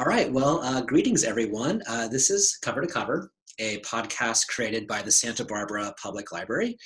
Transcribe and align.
All 0.00 0.06
right. 0.06 0.32
Well, 0.32 0.62
uh, 0.62 0.80
greetings, 0.80 1.24
everyone. 1.24 1.82
Uh, 1.86 2.08
this 2.08 2.30
is 2.30 2.56
Cover 2.62 2.80
to 2.80 2.86
Cover, 2.86 3.30
a 3.58 3.80
podcast 3.80 4.48
created 4.48 4.86
by 4.86 5.02
the 5.02 5.10
Santa 5.10 5.44
Barbara 5.44 5.92
Public 6.02 6.32
Library, 6.32 6.78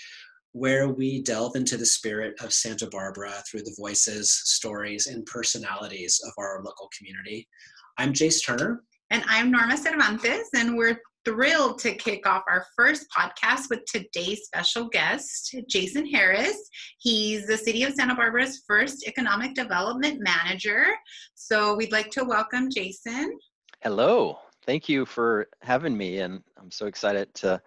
where 0.51 0.89
we 0.89 1.23
delve 1.23 1.55
into 1.55 1.77
the 1.77 1.87
spirit 1.87 2.35
of 2.41 2.53
Santa 2.53 2.89
Barbara 2.89 3.31
through 3.49 3.63
the 3.63 3.77
voices, 3.79 4.33
stories, 4.33 5.07
and 5.07 5.25
personalities 5.27 6.21
of 6.27 6.33
our 6.39 6.61
local 6.65 6.91
community. 6.99 7.47
I'm 7.99 8.13
Jace 8.13 8.45
Turner. 8.45 8.83
And 9.11 9.23
I'm 9.29 9.49
Norma 9.49 9.77
Cervantes, 9.77 10.49
and 10.57 10.77
we're 10.77 10.99
thrilled 11.25 11.79
to 11.79 11.95
kick 11.95 12.27
off 12.27 12.45
our 12.49 12.67
first 12.77 13.07
podcast 13.17 13.71
with 13.71 13.85
today's 13.87 14.45
special 14.45 14.89
guest, 14.89 15.55
Jason 15.69 16.07
Harris. 16.07 16.57
He's 16.99 17.47
the 17.47 17.57
City 17.57 17.83
of 17.85 17.95
Santa 17.95 18.15
Barbara's 18.15 18.63
first 18.67 19.07
economic 19.07 19.55
development 19.55 20.21
manager. 20.21 20.87
So 21.35 21.75
we'd 21.75 21.93
like 21.93 22.11
to 22.13 22.25
welcome 22.25 22.69
Jason. 22.71 23.39
Hello. 23.83 24.39
Thank 24.67 24.89
you 24.89 25.05
for 25.05 25.49
having 25.61 25.97
me, 25.97 26.19
and 26.19 26.43
I'm 26.59 26.71
so 26.71 26.87
excited 26.87 27.35
to 27.37 27.61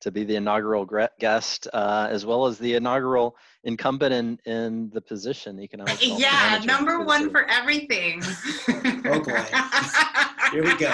to 0.00 0.10
be 0.10 0.22
the 0.22 0.36
inaugural 0.36 0.86
guest, 1.18 1.66
uh, 1.72 2.08
as 2.10 2.26
well 2.26 2.44
as 2.44 2.58
the 2.58 2.74
inaugural 2.74 3.36
incumbent 3.62 4.12
in, 4.12 4.38
in 4.44 4.90
the 4.92 5.00
position, 5.00 5.58
economic. 5.58 5.96
Yeah, 6.02 6.60
number 6.64 7.02
one 7.04 7.30
for 7.30 7.48
everything. 7.48 8.22
oh 8.68 9.22
boy. 9.24 9.44
Here 10.54 10.62
we 10.62 10.76
go. 10.76 10.92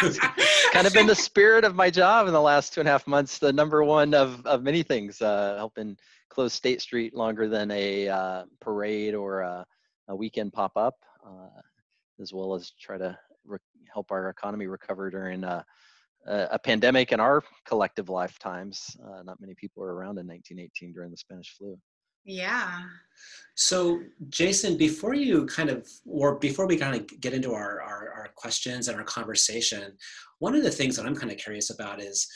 kind 0.72 0.86
of 0.86 0.94
been 0.94 1.06
the 1.06 1.14
spirit 1.14 1.64
of 1.64 1.74
my 1.74 1.90
job 1.90 2.28
in 2.28 2.32
the 2.32 2.40
last 2.40 2.72
two 2.72 2.80
and 2.80 2.88
a 2.88 2.92
half 2.92 3.06
months. 3.06 3.38
The 3.38 3.52
number 3.52 3.84
one 3.84 4.14
of, 4.14 4.46
of 4.46 4.62
many 4.62 4.82
things, 4.82 5.20
uh, 5.20 5.56
helping 5.58 5.98
close 6.30 6.54
State 6.54 6.80
Street 6.80 7.14
longer 7.14 7.46
than 7.46 7.70
a 7.72 8.08
uh, 8.08 8.44
parade 8.58 9.14
or 9.14 9.40
a, 9.40 9.66
a 10.08 10.16
weekend 10.16 10.54
pop 10.54 10.72
up, 10.76 10.94
uh, 11.26 11.60
as 12.22 12.32
well 12.32 12.54
as 12.54 12.72
try 12.80 12.96
to 12.96 13.14
re- 13.44 13.58
help 13.92 14.10
our 14.10 14.30
economy 14.30 14.66
recover 14.66 15.10
during 15.10 15.44
uh, 15.44 15.62
a, 16.26 16.48
a 16.52 16.58
pandemic 16.58 17.12
in 17.12 17.20
our 17.20 17.44
collective 17.66 18.08
lifetimes. 18.08 18.96
Uh, 19.04 19.22
not 19.24 19.38
many 19.42 19.54
people 19.56 19.82
were 19.82 19.94
around 19.94 20.16
in 20.16 20.26
1918 20.26 20.94
during 20.94 21.10
the 21.10 21.18
Spanish 21.18 21.54
flu. 21.58 21.78
Yeah. 22.24 22.82
So, 23.54 24.00
Jason, 24.30 24.76
before 24.76 25.14
you 25.14 25.46
kind 25.46 25.68
of, 25.68 25.86
or 26.06 26.38
before 26.38 26.66
we 26.66 26.76
kind 26.76 26.96
of 26.96 27.20
get 27.20 27.34
into 27.34 27.52
our, 27.52 27.82
our, 27.82 28.12
our, 28.16 28.28
questions 28.34 28.88
and 28.88 28.96
our 28.96 29.04
conversation, 29.04 29.92
one 30.38 30.54
of 30.54 30.62
the 30.62 30.70
things 30.70 30.96
that 30.96 31.04
I'm 31.04 31.14
kind 31.14 31.30
of 31.30 31.38
curious 31.38 31.70
about 31.70 32.00
is 32.00 32.26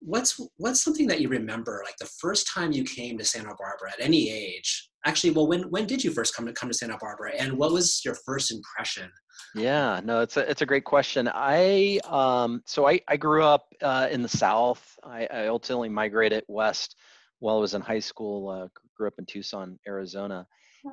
what's 0.00 0.38
what's 0.58 0.82
something 0.82 1.06
that 1.08 1.20
you 1.20 1.28
remember, 1.28 1.82
like 1.84 1.96
the 1.96 2.10
first 2.20 2.52
time 2.52 2.72
you 2.72 2.84
came 2.84 3.16
to 3.18 3.24
Santa 3.24 3.54
Barbara 3.58 3.92
at 3.92 4.04
any 4.04 4.30
age? 4.30 4.90
Actually, 5.06 5.32
well, 5.32 5.48
when 5.48 5.62
when 5.70 5.86
did 5.86 6.04
you 6.04 6.10
first 6.10 6.36
come 6.36 6.46
to 6.46 6.52
come 6.52 6.68
to 6.68 6.74
Santa 6.74 6.98
Barbara, 7.00 7.32
and 7.38 7.56
what 7.56 7.72
was 7.72 8.02
your 8.04 8.16
first 8.26 8.52
impression? 8.52 9.10
Yeah, 9.54 10.00
no, 10.04 10.20
it's 10.20 10.36
a 10.36 10.48
it's 10.48 10.62
a 10.62 10.66
great 10.66 10.84
question. 10.84 11.28
I 11.32 12.00
um, 12.04 12.62
so 12.66 12.86
I 12.86 13.00
I 13.08 13.16
grew 13.16 13.42
up 13.42 13.66
uh, 13.82 14.08
in 14.10 14.22
the 14.22 14.28
South. 14.28 14.84
I, 15.02 15.26
I 15.32 15.46
ultimately 15.46 15.88
migrated 15.88 16.44
west 16.48 16.96
while 17.38 17.56
I 17.56 17.60
was 17.60 17.74
in 17.74 17.82
high 17.82 18.00
school. 18.00 18.48
Uh, 18.48 18.68
grew 18.96 19.08
up 19.08 19.14
in 19.18 19.26
Tucson, 19.26 19.78
Arizona, 19.86 20.46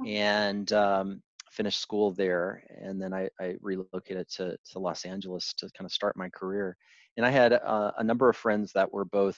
and 0.05 0.71
um, 0.73 1.21
finished 1.51 1.81
school 1.81 2.11
there. 2.11 2.63
And 2.81 3.01
then 3.01 3.13
I, 3.13 3.29
I, 3.39 3.55
relocated 3.61 4.29
to, 4.37 4.57
to 4.71 4.79
Los 4.79 5.05
Angeles 5.05 5.53
to 5.57 5.69
kind 5.77 5.85
of 5.85 5.91
start 5.91 6.17
my 6.17 6.29
career. 6.29 6.75
And 7.17 7.25
I 7.25 7.29
had 7.29 7.53
uh, 7.53 7.91
a 7.97 8.03
number 8.03 8.29
of 8.29 8.37
friends 8.37 8.71
that 8.73 8.91
were 8.91 9.05
both 9.05 9.37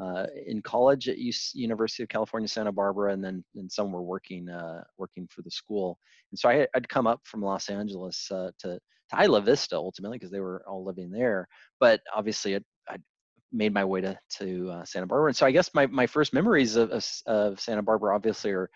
uh, 0.00 0.26
in 0.46 0.62
college 0.62 1.08
at 1.08 1.18
U- 1.18 1.32
University 1.54 2.02
of 2.02 2.08
California, 2.08 2.48
Santa 2.48 2.72
Barbara, 2.72 3.12
and 3.12 3.22
then 3.22 3.44
and 3.54 3.70
some 3.70 3.92
were 3.92 4.02
working 4.02 4.48
uh, 4.48 4.82
working 4.98 5.28
for 5.30 5.42
the 5.42 5.50
school. 5.50 5.98
And 6.32 6.38
so 6.38 6.48
I, 6.48 6.66
would 6.74 6.88
come 6.88 7.06
up 7.06 7.20
from 7.24 7.42
Los 7.42 7.68
Angeles 7.68 8.28
uh, 8.30 8.50
to 8.60 8.80
to 9.10 9.22
Isla 9.22 9.42
Vista 9.42 9.76
ultimately 9.76 10.18
because 10.18 10.32
they 10.32 10.40
were 10.40 10.64
all 10.66 10.84
living 10.84 11.10
there. 11.10 11.46
But 11.78 12.00
obviously, 12.14 12.56
I'd 12.56 12.64
made 13.54 13.72
my 13.72 13.84
way 13.84 14.00
to 14.00 14.18
to 14.38 14.70
uh, 14.70 14.84
Santa 14.84 15.06
Barbara. 15.06 15.28
And 15.28 15.36
so 15.36 15.46
I 15.46 15.50
guess 15.52 15.70
my 15.74 15.86
my 15.86 16.06
first 16.06 16.32
memories 16.32 16.76
of 16.76 16.90
of, 16.90 17.06
of 17.26 17.60
Santa 17.60 17.82
Barbara 17.82 18.14
obviously 18.14 18.50
are 18.50 18.68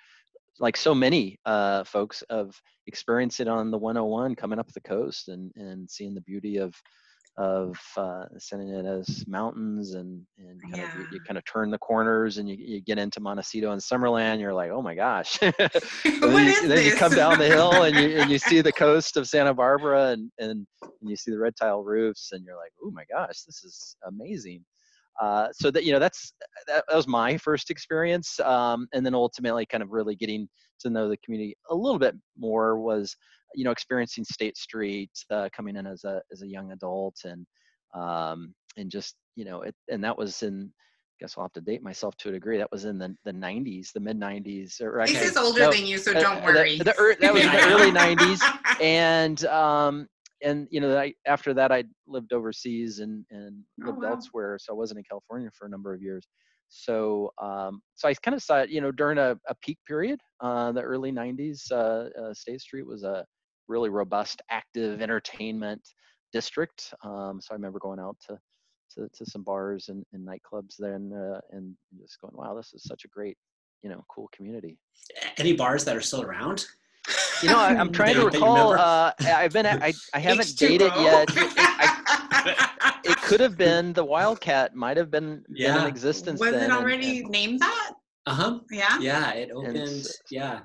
like 0.61 0.77
so 0.77 0.95
many 0.95 1.39
uh, 1.45 1.85
folks 1.85 2.23
of 2.23 2.61
experiencing 2.87 3.49
on 3.49 3.71
the 3.71 3.79
101 3.79 4.35
coming 4.35 4.59
up 4.59 4.73
the 4.73 4.81
coast 4.81 5.29
and 5.29 5.53
and 5.57 5.91
seeing 5.91 6.15
the 6.15 6.21
beauty 6.23 6.57
of 6.59 6.75
of 7.39 7.79
uh, 7.97 8.25
Santa 8.37 8.65
Ynez 8.65 9.27
Mountains 9.29 9.95
and 9.95 10.21
and 10.39 10.61
kind 10.61 10.77
yeah. 10.77 10.93
of 10.93 10.99
you, 10.99 11.07
you, 11.13 11.21
kind 11.21 11.39
of 11.39 11.45
turn 11.45 11.71
the 11.71 11.79
corners 11.79 12.39
and 12.39 12.49
you, 12.49 12.57
you 12.59 12.81
get 12.81 12.99
into 12.99 13.21
Montecito 13.21 13.71
and 13.71 13.81
Summerland. 13.81 14.41
You're 14.41 14.53
like, 14.53 14.73
oh 14.73 14.83
my 14.83 14.97
gosh! 14.97 15.39
then, 15.41 15.55
you, 16.05 16.69
then 16.69 16.85
you 16.85 16.97
come 16.97 17.13
down 17.13 17.39
the 17.39 17.47
hill 17.47 17.85
and 17.85 17.95
you 17.97 18.19
and 18.21 18.31
you 18.31 18.39
see 18.39 18.61
the 18.61 18.73
coast 18.85 19.17
of 19.17 19.29
Santa 19.29 19.55
Barbara 19.55 20.09
and 20.09 20.31
and, 20.41 20.67
and 20.81 21.11
you 21.11 21.15
see 21.15 21.31
the 21.31 21.39
red 21.39 21.55
tile 21.57 21.85
roofs 21.85 22.33
and 22.33 22.45
you're 22.45 22.57
like, 22.57 22.73
oh 22.83 22.91
my 22.91 23.05
gosh, 23.11 23.43
this 23.43 23.63
is 23.63 23.97
amazing. 24.07 24.65
Uh, 25.21 25.49
so 25.53 25.71
that 25.71 25.85
you 25.85 25.93
know 25.93 25.99
that's 25.99 26.33
that, 26.69 26.85
that 26.87 26.97
was 26.97 27.09
my 27.09 27.37
first 27.39 27.71
experience 27.71 28.39
um, 28.41 28.87
and 28.93 29.05
then 29.05 29.15
ultimately 29.15 29.67
kind 29.67 29.83
of 29.83 29.91
really 29.91 30.15
getting 30.15 30.49
to 30.79 30.91
know 30.91 31.09
the 31.09 31.17
community 31.19 31.57
a 31.71 31.75
little 31.75 31.99
bit 31.99 32.15
more 32.39 32.79
was 32.79 33.17
you 33.55 33.65
know 33.65 33.73
experiencing 33.73 34.25
state 34.25 34.57
street 34.57 35.11
uh, 35.31 35.49
coming 35.55 35.77
in 35.77 35.87
as 35.87 36.05
a 36.05 36.23
as 36.33 36.43
a 36.43 36.47
young 36.47 36.71
adult 36.73 37.17
and 37.25 37.45
um, 37.95 38.55
and 38.77 38.91
just 38.91 39.17
you 39.35 39.45
know 39.45 39.63
it 39.63 39.75
and 39.91 40.05
that 40.05 40.17
was 40.17 40.43
in 40.43 40.71
I 41.21 41.25
guess 41.25 41.35
I'll 41.37 41.45
have 41.45 41.53
to 41.55 41.61
date 41.61 41.83
myself 41.83 42.17
to 42.19 42.29
a 42.29 42.33
degree. 42.33 42.59
That 42.59 42.71
was 42.71 42.85
in 42.85 42.97
the, 42.97 43.13
the 43.25 43.33
90s, 43.33 43.93
the 43.93 43.99
mid 43.99 44.21
90s. 44.21 44.81
Or 44.81 45.05
This 45.05 45.21
is 45.21 45.37
older 45.37 45.63
no, 45.63 45.73
than 45.73 45.85
you, 45.85 45.99
so 45.99 46.13
uh, 46.13 46.21
don't 46.21 46.45
worry. 46.45 46.79
The, 46.79 46.85
the, 46.85 47.17
that 47.19 47.35
was 47.35 47.43
the 47.43 47.67
early 47.67 47.91
90s, 47.91 48.41
and 48.81 49.45
um, 49.47 50.07
and 50.43 50.69
you 50.71 50.81
know, 50.81 50.97
I, 50.97 51.15
after 51.27 51.55
that, 51.55 51.73
I 51.73 51.85
lived 52.07 52.33
overseas 52.33 53.01
and 53.01 53.25
and 53.31 53.63
oh, 53.83 53.87
lived 53.87 53.99
oh, 54.03 54.07
wow. 54.07 54.15
elsewhere, 54.15 54.59
so 54.61 54.73
I 54.73 54.77
wasn't 54.77 54.99
in 54.99 55.05
California 55.09 55.51
for 55.57 55.67
a 55.67 55.71
number 55.71 55.93
of 55.95 56.03
years. 56.03 56.27
So 56.69 57.33
um, 57.41 57.81
so 57.95 58.09
I 58.09 58.15
kind 58.15 58.35
of 58.35 58.43
saw 58.43 58.61
it, 58.61 58.71
you 58.71 58.81
know, 58.81 58.93
during 58.93 59.19
a, 59.19 59.37
a 59.49 59.55
peak 59.63 59.79
period, 59.87 60.21
uh, 60.41 60.73
the 60.73 60.83
early 60.83 61.13
90s. 61.13 61.71
Uh, 61.73 62.09
uh, 62.21 62.35
State 62.35 62.61
Street 62.61 62.87
was 62.87 63.05
a 63.05 63.25
really 63.69 63.89
robust, 63.89 64.43
active 64.51 65.01
entertainment 65.01 65.81
district. 66.33 66.93
Um, 67.03 67.41
so 67.41 67.49
I 67.53 67.55
remember 67.55 67.79
going 67.79 68.01
out 68.01 68.17
to 68.29 68.39
to, 68.95 69.09
to 69.15 69.27
some 69.27 69.43
bars 69.43 69.89
and, 69.89 70.05
and 70.13 70.27
nightclubs 70.27 70.75
then 70.79 71.13
uh, 71.13 71.41
and 71.51 71.75
just 72.01 72.21
going, 72.21 72.35
wow, 72.35 72.55
this 72.55 72.73
is 72.73 72.85
such 72.85 73.05
a 73.05 73.09
great, 73.09 73.37
you 73.83 73.91
know, 73.91 74.03
cool 74.09 74.31
community. 74.35 74.79
Any 75.37 75.53
bars 75.53 75.85
that 75.85 75.97
are 75.97 76.01
still 76.01 76.23
around? 76.23 76.65
You 77.43 77.49
know, 77.49 77.59
I, 77.59 77.73
am 77.73 77.93
trying 77.93 78.15
to 78.15 78.27
recall. 78.27 78.73
Uh, 78.73 79.13
I've 79.21 79.53
been, 79.53 79.67
I, 79.67 79.93
I 80.15 80.19
haven't 80.19 80.47
H2O. 80.47 80.59
dated 80.59 80.93
yet. 80.97 81.29
It, 82.47 82.57
I, 82.81 82.95
it, 83.05 83.17
could 83.17 83.41
have 83.41 83.59
been 83.59 83.93
the 83.93 84.05
Wildcat. 84.05 84.75
Might 84.75 84.97
have 84.97 85.11
been, 85.11 85.45
yeah. 85.49 85.75
been 85.75 85.83
in 85.83 85.89
existence. 85.89 86.39
Was 86.39 86.53
then, 86.53 86.71
it 86.71 86.73
already 86.73 87.19
and, 87.19 87.25
and, 87.25 87.31
named 87.31 87.61
that? 87.61 87.95
Uh 88.27 88.35
huh. 88.35 88.61
Yeah. 88.71 88.99
Yeah, 89.01 89.33
it 89.33 89.51
opened. 89.51 89.77
And, 89.77 90.07
yeah 90.31 90.61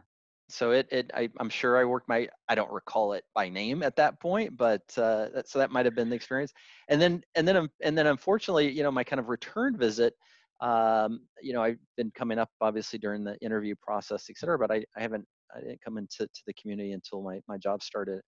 so 0.54 0.72
it, 0.72 0.88
it 0.92 1.10
I, 1.16 1.30
am 1.40 1.50
sure 1.50 1.78
I 1.78 1.84
worked 1.84 2.08
my 2.08 2.28
I 2.48 2.56
don't 2.56 2.72
recall 2.72 3.14
it 3.14 3.24
by 3.34 3.50
name 3.50 3.82
at 3.82 3.96
that 3.96 4.20
point, 4.20 4.56
but 4.56 4.82
uh, 4.98 5.30
that, 5.34 5.50
so 5.50 5.58
that 5.58 5.72
might 5.72 5.86
have 5.86 5.96
been 5.96 6.10
the 6.10 6.16
experience. 6.16 6.54
And 6.90 7.02
then 7.02 7.24
and 7.36 7.48
then 7.48 7.70
and 7.82 7.98
then 7.98 8.08
unfortunately, 8.08 8.70
you 8.70 8.84
know, 8.84 8.92
my 8.92 9.04
kind 9.04 9.20
of 9.20 9.30
return 9.30 9.76
visit, 9.78 10.14
um, 10.62 11.22
you 11.42 11.54
know, 11.54 11.64
I've 11.64 11.80
been 11.98 12.12
coming 12.12 12.38
up 12.38 12.50
obviously 12.62 13.00
during 13.00 13.24
the 13.24 13.38
interview 13.40 13.74
process, 13.82 14.28
et 14.30 14.38
cetera, 14.38 14.60
but 14.60 14.72
I, 14.72 14.86
I 14.96 15.02
haven't 15.02 15.26
I 15.56 15.59
didn't 15.59 15.80
come 15.84 15.97
into 15.97 16.19
to 16.19 16.41
the 16.47 16.53
community 16.53 16.91
until 16.91 17.22
my 17.22 17.40
my 17.47 17.58
job 17.58 17.84
started 17.84 18.22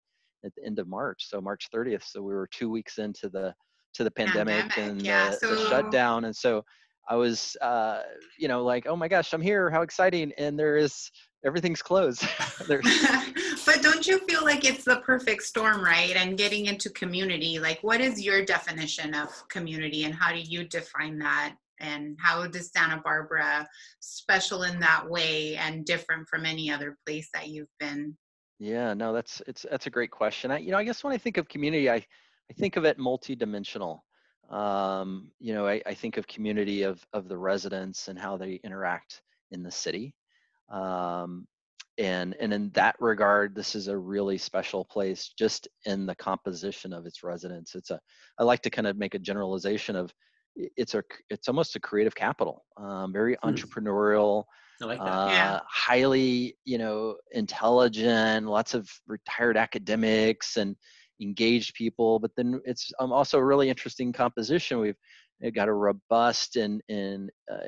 at 0.45 0.53
the 0.55 0.65
end 0.65 0.79
of 0.79 0.87
March, 0.87 1.27
so 1.27 1.41
March 1.41 1.67
30th. 1.73 2.03
So 2.03 2.21
we 2.21 2.33
were 2.33 2.47
two 2.51 2.69
weeks 2.69 2.97
into 2.97 3.29
the 3.29 3.53
to 3.95 4.03
the 4.03 4.11
pandemic, 4.11 4.69
pandemic 4.69 4.77
and 4.77 5.01
yeah, 5.01 5.29
the, 5.29 5.35
so... 5.37 5.55
the 5.55 5.69
shutdown, 5.69 6.25
and 6.25 6.35
so 6.35 6.63
I 7.07 7.15
was, 7.15 7.55
uh, 7.61 8.01
you 8.37 8.47
know, 8.47 8.63
like, 8.63 8.87
oh 8.87 8.95
my 8.95 9.07
gosh, 9.07 9.33
I'm 9.33 9.41
here! 9.41 9.69
How 9.69 9.81
exciting! 9.81 10.31
And 10.37 10.57
there 10.57 10.77
is 10.77 11.09
everything's 11.45 11.81
closed. 11.81 12.27
but 12.67 13.81
don't 13.81 14.07
you 14.07 14.19
feel 14.27 14.43
like 14.43 14.65
it's 14.65 14.83
the 14.83 15.01
perfect 15.05 15.43
storm, 15.43 15.83
right? 15.83 16.15
And 16.15 16.37
getting 16.37 16.65
into 16.65 16.89
community, 16.89 17.59
like, 17.59 17.79
what 17.81 18.01
is 18.01 18.21
your 18.21 18.43
definition 18.43 19.13
of 19.13 19.29
community, 19.49 20.03
and 20.03 20.13
how 20.13 20.33
do 20.33 20.39
you 20.39 20.63
define 20.63 21.19
that? 21.19 21.55
And 21.79 22.17
how 22.21 22.45
does 22.47 22.71
Santa 22.71 23.01
Barbara 23.03 23.67
special 23.99 24.63
in 24.63 24.79
that 24.79 25.09
way 25.09 25.55
and 25.57 25.85
different 25.85 26.27
from 26.27 26.45
any 26.45 26.71
other 26.71 26.97
place 27.05 27.29
that 27.33 27.49
you've 27.49 27.73
been? 27.79 28.15
Yeah, 28.59 28.93
no, 28.93 29.11
that's 29.11 29.41
it's 29.47 29.65
that's 29.69 29.87
a 29.87 29.89
great 29.89 30.11
question. 30.11 30.51
I, 30.51 30.59
you 30.59 30.71
know, 30.71 30.77
I 30.77 30.85
guess 30.85 31.03
when 31.03 31.13
I 31.13 31.17
think 31.17 31.37
of 31.37 31.49
community, 31.49 31.89
I 31.89 31.95
I 31.95 32.53
think 32.57 32.77
of 32.77 32.85
it 32.85 32.97
multidimensional 32.97 33.99
um, 34.49 35.31
you 35.39 35.53
know, 35.53 35.67
I, 35.67 35.81
I, 35.85 35.93
think 35.93 36.17
of 36.17 36.27
community 36.27 36.83
of, 36.83 37.03
of 37.13 37.27
the 37.27 37.37
residents 37.37 38.07
and 38.07 38.19
how 38.19 38.37
they 38.37 38.59
interact 38.63 39.21
in 39.51 39.63
the 39.63 39.71
city. 39.71 40.13
Um, 40.69 41.47
and, 41.97 42.35
and 42.39 42.53
in 42.53 42.69
that 42.71 42.95
regard, 42.99 43.55
this 43.55 43.73
is 43.73 43.87
a 43.87 43.97
really 43.97 44.37
special 44.37 44.85
place 44.85 45.33
just 45.37 45.67
in 45.85 46.05
the 46.05 46.15
composition 46.15 46.93
of 46.93 47.05
its 47.05 47.23
residents. 47.23 47.73
It's 47.73 47.89
a, 47.89 47.99
I 48.37 48.43
like 48.43 48.61
to 48.63 48.69
kind 48.69 48.87
of 48.87 48.97
make 48.97 49.15
a 49.15 49.19
generalization 49.19 49.95
of 49.95 50.13
it's 50.55 50.93
a, 50.93 51.03
it's 51.29 51.47
almost 51.47 51.75
a 51.75 51.79
creative 51.79 52.15
capital, 52.15 52.65
um, 52.77 53.11
very 53.11 53.37
hmm. 53.41 53.49
entrepreneurial, 53.49 54.43
like 54.81 54.99
uh, 54.99 55.27
yeah. 55.29 55.59
highly, 55.69 56.57
you 56.65 56.77
know, 56.77 57.15
intelligent, 57.31 58.45
lots 58.47 58.73
of 58.73 58.89
retired 59.07 59.57
academics 59.57 60.57
and, 60.57 60.75
engaged 61.21 61.73
people. 61.75 62.19
But 62.19 62.31
then 62.35 62.61
it's 62.65 62.91
um, 62.99 63.11
also 63.11 63.37
a 63.37 63.45
really 63.45 63.69
interesting 63.69 64.11
composition. 64.13 64.79
We've, 64.79 64.95
got 65.53 65.67
a 65.67 65.73
robust 65.73 66.55
and 66.55 66.81
and 66.89 67.29
uh, 67.51 67.67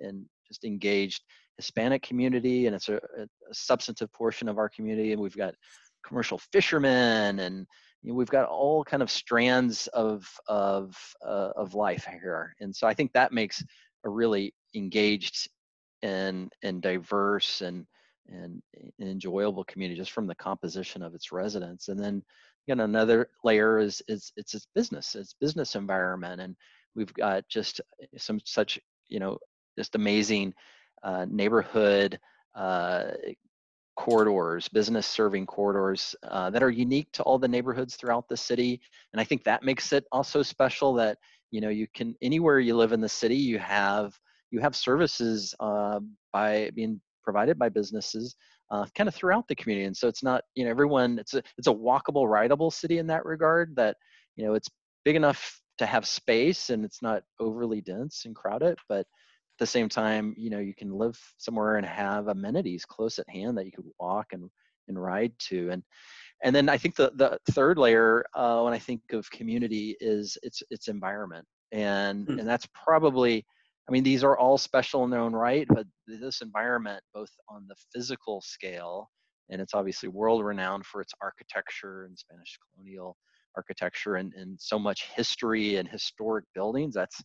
and 0.00 0.24
just 0.46 0.64
engaged 0.64 1.20
Hispanic 1.58 2.02
community, 2.02 2.66
and 2.66 2.74
it's 2.74 2.88
a, 2.88 2.94
a, 2.96 3.26
substantive 3.52 4.10
portion 4.14 4.48
of 4.48 4.56
our 4.56 4.70
community. 4.70 5.12
And 5.12 5.20
we've 5.20 5.36
got 5.36 5.54
commercial 6.06 6.40
fishermen, 6.52 7.40
and 7.40 7.66
you 8.08 8.14
know, 8.14 8.18
we've 8.18 8.30
got 8.30 8.48
all 8.48 8.82
kind 8.82 9.02
of 9.02 9.10
strands 9.10 9.86
of 9.88 10.26
of 10.48 10.96
uh, 11.22 11.50
of 11.56 11.74
life 11.74 12.06
here. 12.10 12.56
And 12.58 12.74
so 12.74 12.86
I 12.86 12.94
think 12.94 13.12
that 13.12 13.32
makes 13.32 13.62
a 14.02 14.08
really 14.08 14.54
engaged 14.74 15.46
and 16.00 16.50
and 16.62 16.80
diverse 16.80 17.60
and 17.60 17.86
and 18.28 18.62
enjoyable 18.98 19.62
community 19.64 20.00
just 20.00 20.12
from 20.12 20.26
the 20.26 20.34
composition 20.36 21.02
of 21.02 21.14
its 21.14 21.32
residents. 21.32 21.88
And 21.88 22.00
then 22.02 22.22
you 22.66 22.74
know 22.74 22.84
another 22.84 23.28
layer 23.44 23.78
is 23.78 24.00
is 24.08 24.32
it's 24.38 24.54
its 24.54 24.66
business, 24.74 25.14
its 25.14 25.34
business 25.38 25.74
environment, 25.74 26.40
and 26.40 26.56
we've 26.94 27.12
got 27.12 27.46
just 27.50 27.78
some 28.16 28.40
such 28.46 28.80
you 29.08 29.20
know 29.20 29.36
just 29.78 29.96
amazing 29.96 30.54
uh, 31.02 31.26
neighborhood 31.28 32.18
uh, 32.54 33.10
corridors, 33.98 34.68
business 34.68 35.08
serving 35.08 35.44
corridors 35.44 36.14
uh, 36.22 36.48
that 36.50 36.62
are 36.62 36.70
unique 36.70 37.10
to 37.12 37.22
all 37.24 37.36
the 37.36 37.48
neighborhoods 37.48 37.96
throughout 37.96 38.28
the 38.28 38.36
city. 38.36 38.80
And 39.12 39.20
I 39.20 39.24
think 39.24 39.42
that 39.42 39.64
makes 39.64 39.92
it 39.92 40.04
also 40.12 40.40
special 40.40 40.94
that, 40.94 41.18
you 41.50 41.60
know, 41.60 41.68
you 41.68 41.88
can, 41.96 42.14
anywhere 42.22 42.60
you 42.60 42.76
live 42.76 42.92
in 42.92 43.00
the 43.00 43.08
city, 43.08 43.34
you 43.34 43.58
have, 43.58 44.16
you 44.52 44.60
have 44.60 44.76
services 44.76 45.52
uh, 45.58 45.98
by 46.32 46.70
being 46.76 47.00
provided 47.24 47.58
by 47.58 47.68
businesses 47.70 48.36
uh, 48.70 48.86
kind 48.94 49.08
of 49.08 49.16
throughout 49.16 49.48
the 49.48 49.56
community. 49.56 49.86
And 49.86 49.96
so 49.96 50.06
it's 50.06 50.22
not, 50.22 50.44
you 50.54 50.64
know, 50.64 50.70
everyone, 50.70 51.18
it's 51.18 51.34
a, 51.34 51.42
it's 51.58 51.66
a 51.66 51.74
walkable, 51.74 52.30
rideable 52.30 52.70
city 52.70 52.98
in 52.98 53.08
that 53.08 53.24
regard 53.24 53.74
that, 53.74 53.96
you 54.36 54.46
know, 54.46 54.54
it's 54.54 54.68
big 55.04 55.16
enough 55.16 55.60
to 55.78 55.86
have 55.86 56.06
space 56.06 56.70
and 56.70 56.84
it's 56.84 57.02
not 57.02 57.24
overly 57.40 57.80
dense 57.80 58.26
and 58.26 58.36
crowded, 58.36 58.78
but 58.88 59.08
the 59.58 59.66
same 59.66 59.88
time, 59.88 60.34
you 60.36 60.50
know, 60.50 60.58
you 60.58 60.74
can 60.74 60.92
live 60.92 61.18
somewhere 61.38 61.76
and 61.76 61.86
have 61.86 62.28
amenities 62.28 62.84
close 62.84 63.18
at 63.18 63.28
hand 63.28 63.56
that 63.58 63.66
you 63.66 63.72
could 63.72 63.86
walk 63.98 64.28
and, 64.32 64.50
and 64.88 65.00
ride 65.02 65.32
to. 65.38 65.70
And 65.70 65.82
and 66.44 66.54
then 66.54 66.68
I 66.68 66.78
think 66.78 66.94
the, 66.94 67.10
the 67.16 67.36
third 67.50 67.78
layer 67.78 68.24
uh, 68.34 68.62
when 68.62 68.72
I 68.72 68.78
think 68.78 69.00
of 69.12 69.30
community 69.30 69.96
is 70.00 70.38
its 70.42 70.62
its 70.70 70.88
environment. 70.88 71.46
And 71.72 72.26
mm. 72.26 72.38
and 72.38 72.48
that's 72.48 72.66
probably 72.72 73.44
I 73.88 73.92
mean, 73.92 74.02
these 74.02 74.22
are 74.22 74.36
all 74.36 74.58
special 74.58 75.04
in 75.04 75.10
their 75.10 75.20
own 75.20 75.32
right, 75.32 75.66
but 75.68 75.86
this 76.06 76.42
environment, 76.42 77.02
both 77.14 77.30
on 77.48 77.66
the 77.68 77.76
physical 77.92 78.42
scale, 78.42 79.08
and 79.48 79.62
it's 79.62 79.72
obviously 79.72 80.10
world 80.10 80.44
renowned 80.44 80.84
for 80.84 81.00
its 81.00 81.14
architecture 81.22 82.04
and 82.04 82.18
Spanish 82.18 82.58
colonial 82.74 83.16
architecture 83.56 84.16
and, 84.16 84.34
and 84.34 84.60
so 84.60 84.78
much 84.78 85.08
history 85.16 85.76
and 85.76 85.88
historic 85.88 86.44
buildings. 86.54 86.94
That's 86.94 87.22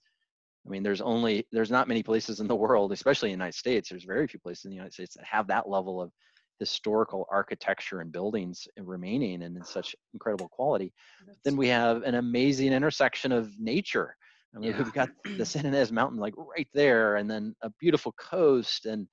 I 0.66 0.70
mean, 0.70 0.84
there's 0.84 1.02
only 1.02 1.46
there's 1.52 1.72
not 1.72 1.88
many 1.88 2.04
places 2.04 2.40
in 2.40 2.48
the 2.48 2.56
world, 2.56 2.92
especially 2.92 3.30
in 3.30 3.38
the 3.38 3.44
United 3.44 3.58
States. 3.58 3.90
There's 3.90 4.06
very 4.06 4.28
few 4.28 4.40
places 4.40 4.66
in 4.66 4.72
the 4.72 4.76
United 4.76 4.94
States 4.94 5.16
that 5.16 5.26
have 5.26 5.48
that 5.48 5.68
level 5.68 6.02
of 6.02 6.12
historical 6.60 7.28
architecture 7.30 8.00
and 8.00 8.12
buildings 8.12 8.68
remaining 8.78 9.44
and 9.44 9.58
in 9.58 9.64
such 9.66 9.96
incredible 10.14 10.48
quality. 10.48 10.94
That's 11.26 11.40
then 11.44 11.58
we 11.58 11.68
have 11.68 12.04
an 12.04 12.16
amazing 12.16 12.72
intersection 12.72 13.32
of 13.32 13.52
nature. 13.60 14.16
I 14.56 14.60
mean, 14.60 14.72
yeah. 14.72 14.78
we've 14.78 14.94
got 14.94 15.10
the 15.38 15.46
San 15.46 15.66
Ynez 15.66 15.92
Mountain 15.92 16.20
like 16.20 16.36
right 16.38 16.68
there, 16.74 17.16
and 17.16 17.30
then 17.30 17.56
a 17.62 17.72
beautiful 17.80 18.14
coast, 18.14 18.86
and 18.86 19.08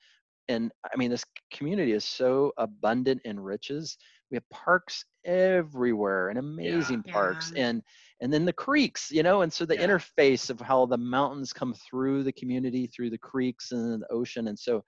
and 0.51 0.73
I 0.93 0.97
mean, 0.97 1.11
this 1.11 1.25
community 1.53 1.93
is 1.93 2.05
so 2.05 2.53
abundant 2.59 3.23
in 3.25 3.39
riches. 3.39 3.97
We 4.31 4.37
have 4.37 4.49
parks 4.51 5.05
everywhere 5.25 6.29
and 6.29 6.39
amazing 6.39 7.03
yeah. 7.07 7.13
parks, 7.13 7.53
yeah. 7.55 7.69
and 7.69 7.83
and 8.21 8.33
then 8.33 8.45
the 8.45 8.53
creeks 8.53 9.11
you 9.11 9.23
know 9.23 9.43
and 9.43 9.53
so 9.53 9.65
the 9.65 9.75
yeah. 9.75 9.87
interface 9.87 10.51
of 10.51 10.61
how 10.61 10.87
the 10.87 10.97
mountains 10.97 11.53
come 11.53 11.75
through 11.75 12.23
the 12.23 12.33
community 12.33 12.87
through 12.87 13.11
the 13.11 13.19
creeks 13.19 13.73
and 13.73 14.03
the 14.03 14.13
ocean 14.13 14.49
and 14.49 14.59
so 14.59 14.83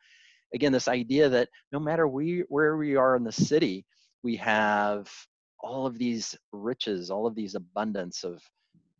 again 0.54 0.72
this 0.72 0.88
idea 0.88 1.28
that 1.28 1.48
no 1.72 1.80
matter 1.80 2.06
we 2.06 2.44
where 2.48 2.76
we 2.76 2.96
are 2.96 3.16
in 3.16 3.24
the 3.24 3.32
city 3.32 3.84
we 4.22 4.36
have 4.36 5.10
all 5.60 5.86
of 5.86 5.98
these 5.98 6.36
riches 6.52 7.10
all 7.10 7.26
of 7.26 7.34
these 7.34 7.54
abundance 7.54 8.24
of 8.24 8.40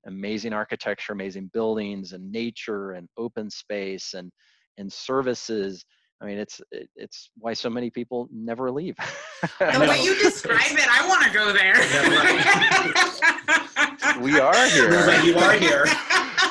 amazing 0.07 0.53
architecture 0.53 1.13
amazing 1.13 1.51
buildings 1.53 2.13
and 2.13 2.31
nature 2.33 2.93
and 2.93 3.09
open 3.17 3.51
space 3.51 4.15
and 4.15 4.31
and 4.79 4.91
services 4.91 5.85
I 6.23 6.27
mean, 6.27 6.39
it's 6.39 6.61
it's 6.95 7.31
why 7.37 7.53
so 7.53 7.69
many 7.69 7.91
people 7.91 8.29
never 8.33 8.71
leave. 8.71 8.95
the 9.59 9.87
way 9.89 10.01
you 10.03 10.15
describe 10.23 10.71
it, 10.71 10.87
I 10.89 11.09
want 11.09 11.25
to 11.25 11.31
go 11.35 11.53
there. 11.53 11.75
we 14.23 14.39
are 14.39 14.69
here. 14.69 15.05
But 15.05 15.25
you 15.25 15.37
are 15.37 15.55
here. 15.55 15.85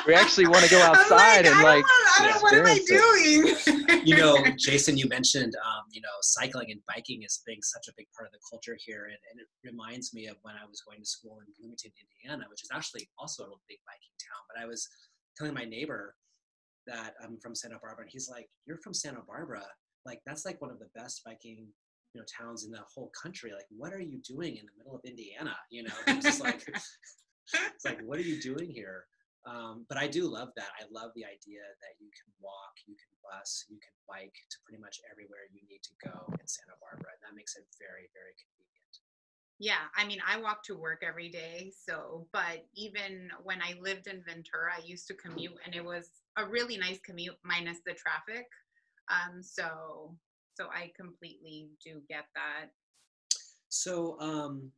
We 0.04 0.14
actually 0.14 0.48
want 0.48 0.64
to 0.64 0.70
go 0.70 0.82
outside 0.82 1.44
like, 1.44 1.46
and 1.46 1.62
like. 1.62 1.84
Wanna, 2.18 2.32
what 2.40 2.54
am 2.54 2.66
I 2.66 2.80
doing? 2.90 3.54
you 4.04 4.16
know, 4.16 4.36
Jason, 4.58 4.96
you 4.96 5.06
mentioned 5.06 5.54
um, 5.54 5.84
you 5.92 6.00
know 6.00 6.08
cycling 6.22 6.72
and 6.72 6.84
biking 6.88 7.24
as 7.24 7.40
being 7.46 7.62
such 7.62 7.86
a 7.86 7.92
big 7.96 8.08
part 8.10 8.26
of 8.26 8.32
the 8.32 8.40
culture 8.50 8.76
here, 8.84 9.04
and, 9.04 9.16
and 9.30 9.38
it 9.38 9.46
reminds 9.62 10.12
me 10.12 10.26
of 10.26 10.38
when 10.42 10.56
I 10.56 10.66
was 10.66 10.80
going 10.80 10.98
to 10.98 11.06
school 11.06 11.38
in 11.38 11.46
Bloomington, 11.54 11.92
Indiana, 12.02 12.48
which 12.50 12.64
is 12.64 12.70
actually 12.74 13.08
also 13.16 13.44
a 13.44 13.58
big 13.68 13.78
biking 13.86 14.10
town. 14.18 14.42
But 14.50 14.58
I 14.60 14.66
was 14.66 14.88
telling 15.36 15.54
my 15.54 15.64
neighbor 15.64 16.14
that 16.86 17.14
I'm 17.22 17.38
from 17.38 17.54
Santa 17.54 17.78
Barbara, 17.80 18.04
and 18.04 18.10
he's 18.12 18.28
like, 18.28 18.48
"You're 18.66 18.78
from 18.78 18.94
Santa 18.94 19.20
Barbara? 19.26 19.64
Like 20.04 20.20
that's 20.26 20.44
like 20.44 20.60
one 20.60 20.70
of 20.70 20.78
the 20.78 20.90
best 20.94 21.22
biking, 21.24 21.68
you 22.14 22.20
know, 22.20 22.26
towns 22.26 22.64
in 22.64 22.70
the 22.70 22.82
whole 22.94 23.10
country. 23.20 23.52
Like, 23.52 23.66
what 23.70 23.92
are 23.92 24.00
you 24.00 24.18
doing 24.26 24.56
in 24.56 24.66
the 24.66 24.72
middle 24.78 24.96
of 24.96 25.04
Indiana? 25.04 25.56
You 25.70 25.84
know, 25.84 25.94
it's 26.08 26.26
just 26.26 26.40
like, 26.40 26.66
it's 26.66 27.84
like, 27.84 28.00
what 28.02 28.18
are 28.18 28.26
you 28.26 28.40
doing 28.40 28.70
here?" 28.70 29.04
Um, 29.42 29.86
but 29.90 29.98
I 29.98 30.06
do 30.06 30.30
love 30.30 30.54
that. 30.54 30.70
I 30.78 30.86
love 30.94 31.10
the 31.18 31.26
idea 31.26 31.66
that 31.82 31.98
you 31.98 32.06
can 32.14 32.30
walk, 32.38 32.78
you 32.86 32.94
can 32.94 33.10
bus, 33.26 33.66
you 33.66 33.74
can 33.82 33.90
bike 34.06 34.38
to 34.38 34.56
pretty 34.62 34.78
much 34.78 35.02
everywhere 35.10 35.50
you 35.50 35.66
need 35.66 35.82
to 35.82 35.94
go 35.98 36.14
in 36.38 36.46
Santa 36.46 36.78
Barbara, 36.78 37.10
and 37.10 37.22
that 37.26 37.34
makes 37.34 37.58
it 37.58 37.66
very, 37.74 38.06
very 38.14 38.38
convenient. 38.38 38.71
Yeah, 39.62 39.84
I 39.96 40.04
mean, 40.04 40.18
I 40.28 40.40
walk 40.40 40.64
to 40.64 40.74
work 40.74 41.04
every 41.06 41.28
day. 41.28 41.70
So, 41.88 42.26
but 42.32 42.66
even 42.74 43.30
when 43.44 43.62
I 43.62 43.78
lived 43.80 44.08
in 44.08 44.20
Ventura, 44.26 44.72
I 44.76 44.84
used 44.84 45.06
to 45.06 45.14
commute 45.14 45.54
and 45.64 45.72
it 45.72 45.84
was 45.84 46.10
a 46.36 46.44
really 46.44 46.76
nice 46.76 46.98
commute 46.98 47.36
minus 47.44 47.78
the 47.86 47.92
traffic. 47.92 48.48
Um, 49.08 49.40
so, 49.40 50.16
so 50.56 50.66
I 50.74 50.90
completely 50.96 51.68
do 51.80 52.00
get 52.08 52.24
that. 52.34 52.70
So, 53.68 54.18
um, 54.18 54.72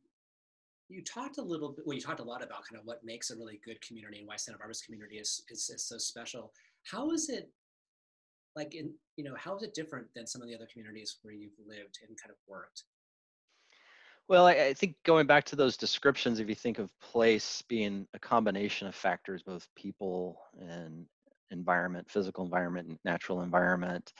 you 0.87 1.03
talked 1.03 1.39
a 1.39 1.41
little 1.41 1.69
bit, 1.69 1.87
well, 1.87 1.95
you 1.95 2.01
talked 2.03 2.19
a 2.19 2.23
lot 2.23 2.43
about 2.43 2.67
kind 2.69 2.79
of 2.79 2.85
what 2.85 3.03
makes 3.03 3.31
a 3.31 3.35
really 3.35 3.59
good 3.65 3.81
community 3.81 4.19
and 4.19 4.27
why 4.27 4.35
Santa 4.35 4.59
Barbara's 4.59 4.83
community 4.83 5.15
is, 5.15 5.43
is, 5.49 5.67
is 5.67 5.83
so 5.83 5.97
special. 5.97 6.53
How 6.83 7.09
is 7.09 7.29
it 7.29 7.49
like 8.55 8.75
in, 8.75 8.93
you 9.17 9.23
know, 9.23 9.33
how 9.35 9.55
is 9.55 9.63
it 9.63 9.73
different 9.73 10.05
than 10.15 10.27
some 10.27 10.43
of 10.43 10.47
the 10.47 10.53
other 10.53 10.67
communities 10.71 11.17
where 11.23 11.33
you've 11.33 11.57
lived 11.67 11.97
and 12.07 12.15
kind 12.21 12.29
of 12.29 12.37
worked? 12.47 12.83
Well, 14.27 14.47
I, 14.47 14.53
I, 14.53 14.73
think 14.73 14.95
going 15.03 15.27
back 15.27 15.45
to 15.45 15.55
those 15.55 15.77
descriptions, 15.77 16.39
if 16.39 16.49
you 16.49 16.55
think 16.55 16.79
of 16.79 16.89
place 16.99 17.61
being 17.67 18.07
a 18.13 18.19
combination 18.19 18.87
of 18.87 18.95
factors, 18.95 19.43
both 19.43 19.67
people 19.75 20.41
and 20.59 21.05
environment, 21.51 22.09
physical 22.09 22.43
environment, 22.43 22.87
and 22.89 22.97
natural 23.05 23.41
environment, 23.41 24.13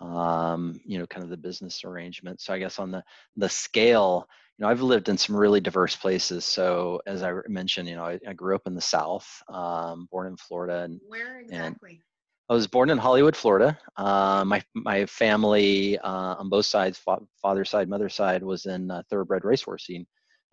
um, 0.00 0.80
you 0.84 0.98
know, 0.98 1.06
kind 1.06 1.24
of 1.24 1.30
the 1.30 1.36
business 1.36 1.84
arrangement. 1.84 2.40
So 2.40 2.52
I 2.52 2.60
guess 2.60 2.78
on 2.78 2.92
the 2.92 3.02
the 3.36 3.48
scale, 3.48 4.28
you 4.56 4.62
know, 4.62 4.70
I've 4.70 4.82
lived 4.82 5.08
in 5.08 5.18
some 5.18 5.36
really 5.36 5.60
diverse 5.60 5.96
places. 5.96 6.44
So 6.44 7.00
as 7.06 7.24
I 7.24 7.32
mentioned, 7.48 7.88
you 7.88 7.96
know, 7.96 8.04
I, 8.04 8.18
I 8.28 8.32
grew 8.34 8.54
up 8.54 8.66
in 8.66 8.74
the 8.74 8.80
South, 8.80 9.26
um, 9.48 10.08
born 10.10 10.28
in 10.28 10.36
Florida, 10.36 10.84
and 10.84 11.00
where 11.06 11.40
exactly? 11.40 11.90
And, 11.90 12.00
I 12.50 12.54
was 12.54 12.66
born 12.66 12.88
in 12.88 12.96
Hollywood, 12.96 13.36
Florida. 13.36 13.78
Uh, 13.96 14.44
my 14.44 14.62
my 14.74 15.04
family 15.06 15.98
uh, 15.98 16.36
on 16.38 16.48
both 16.48 16.66
sides, 16.66 16.98
fa- 16.98 17.18
father 17.42 17.64
side, 17.64 17.88
mother 17.88 18.08
side, 18.08 18.42
was 18.42 18.66
in 18.66 18.90
uh, 18.90 19.02
thoroughbred 19.10 19.42
racehorsing, 19.42 20.06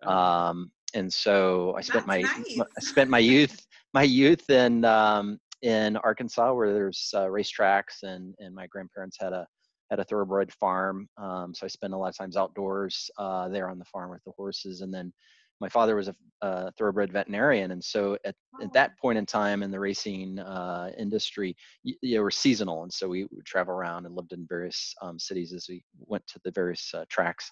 oh. 0.04 0.10
um, 0.10 0.70
and 0.94 1.10
so 1.10 1.74
I 1.76 1.80
spent 1.80 2.06
my 2.06 2.20
nice. 2.20 2.60
I 2.60 2.80
spent 2.80 3.08
my 3.08 3.18
youth 3.18 3.66
my 3.94 4.02
youth 4.02 4.48
in 4.50 4.84
um, 4.84 5.38
in 5.62 5.96
Arkansas, 5.96 6.52
where 6.52 6.74
there's 6.74 7.10
uh, 7.14 7.26
racetracks, 7.26 8.02
and 8.02 8.34
and 8.40 8.54
my 8.54 8.66
grandparents 8.66 9.16
had 9.18 9.32
a 9.32 9.46
had 9.90 9.98
a 9.98 10.04
thoroughbred 10.04 10.52
farm. 10.52 11.08
Um, 11.16 11.54
so 11.54 11.64
I 11.64 11.68
spent 11.68 11.94
a 11.94 11.96
lot 11.96 12.08
of 12.08 12.16
times 12.16 12.36
outdoors 12.36 13.10
uh, 13.18 13.48
there 13.48 13.70
on 13.70 13.78
the 13.78 13.84
farm 13.86 14.10
with 14.10 14.22
the 14.24 14.32
horses, 14.36 14.82
and 14.82 14.92
then 14.92 15.12
my 15.60 15.68
father 15.68 15.96
was 15.96 16.08
a, 16.08 16.14
a 16.42 16.72
thoroughbred 16.72 17.12
veterinarian, 17.12 17.70
and 17.70 17.82
so 17.82 18.16
at, 18.24 18.34
oh. 18.60 18.64
at 18.64 18.72
that 18.72 18.98
point 18.98 19.18
in 19.18 19.26
time 19.26 19.62
in 19.62 19.70
the 19.70 19.80
racing 19.80 20.38
uh, 20.38 20.90
industry, 20.98 21.56
you, 21.82 21.94
you 22.02 22.22
were 22.22 22.30
seasonal, 22.30 22.82
and 22.82 22.92
so 22.92 23.08
we 23.08 23.24
would 23.24 23.46
travel 23.46 23.74
around 23.74 24.06
and 24.06 24.14
lived 24.14 24.32
in 24.32 24.46
various 24.48 24.94
um, 25.02 25.18
cities 25.18 25.52
as 25.52 25.66
we 25.68 25.82
went 25.98 26.26
to 26.26 26.40
the 26.44 26.50
various 26.50 26.92
uh, 26.94 27.04
tracks, 27.08 27.50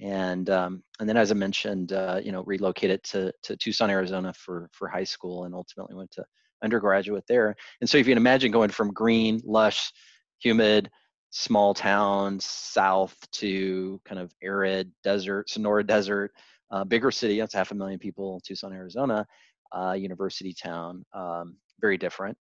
and 0.00 0.50
um, 0.50 0.82
and 1.00 1.08
then 1.08 1.16
as 1.16 1.30
I 1.30 1.34
mentioned, 1.34 1.92
uh, 1.92 2.20
you 2.22 2.32
know, 2.32 2.42
relocated 2.44 3.02
to 3.04 3.32
to 3.44 3.56
Tucson, 3.56 3.90
Arizona 3.90 4.32
for 4.34 4.68
for 4.72 4.88
high 4.88 5.04
school, 5.04 5.44
and 5.44 5.54
ultimately 5.54 5.96
went 5.96 6.10
to 6.12 6.24
undergraduate 6.62 7.24
there. 7.28 7.54
And 7.80 7.88
so 7.88 7.98
if 7.98 8.06
you 8.06 8.12
can 8.12 8.18
imagine 8.18 8.50
going 8.50 8.70
from 8.70 8.92
green, 8.92 9.40
lush, 9.44 9.92
humid, 10.40 10.90
small 11.30 11.74
towns 11.74 12.44
south 12.44 13.16
to 13.32 14.00
kind 14.04 14.20
of 14.20 14.32
arid 14.42 14.90
desert, 15.04 15.50
Sonora 15.50 15.84
desert 15.84 16.32
uh, 16.70 16.84
bigger 16.84 17.10
city. 17.10 17.38
That's 17.38 17.54
half 17.54 17.70
a 17.70 17.74
million 17.74 17.98
people, 17.98 18.40
Tucson, 18.46 18.72
Arizona, 18.72 19.26
uh, 19.72 19.92
university 19.92 20.54
town, 20.54 21.04
um, 21.14 21.56
very 21.80 21.96
different. 21.96 22.36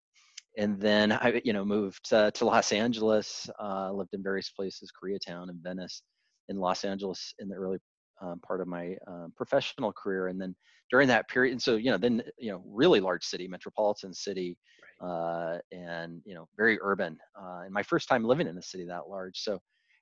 And 0.58 0.80
then 0.80 1.12
I, 1.12 1.42
you 1.44 1.54
know, 1.54 1.64
moved 1.64 2.10
to 2.10 2.32
Los 2.42 2.72
Angeles. 2.72 3.50
Uh, 3.62 3.92
lived 3.92 4.14
in 4.14 4.24
various 4.24 4.50
places, 4.50 4.92
Koreatown 4.92 5.50
and 5.50 5.62
Venice, 5.62 6.02
in 6.50 6.58
Los 6.58 6.84
Angeles 6.84 7.34
in 7.40 7.50
the 7.50 7.56
early 7.56 7.78
um, 8.22 8.40
part 8.40 8.62
of 8.62 8.68
my 8.68 8.96
um, 9.08 9.34
professional 9.36 9.94
career. 9.94 10.28
And 10.28 10.42
then 10.42 10.56
during 10.90 11.08
that 11.10 11.28
period, 11.30 11.52
and 11.52 11.62
so 11.62 11.76
you 11.76 11.92
know, 11.92 11.98
then 11.98 12.24
you 12.38 12.52
know, 12.52 12.64
really 12.66 13.00
large 13.00 13.24
city, 13.24 13.48
metropolitan 13.48 14.14
city, 14.14 14.58
right. 15.02 15.10
uh, 15.10 15.58
and 15.72 16.22
you 16.26 16.34
know, 16.34 16.48
very 16.58 16.80
urban. 16.82 17.18
Uh, 17.40 17.62
and 17.66 17.74
my 17.74 17.84
first 17.84 18.08
time 18.08 18.24
living 18.24 18.48
in 18.48 18.58
a 18.58 18.62
city 18.62 18.86
that 18.86 19.10
large. 19.10 19.40
So, 19.40 19.60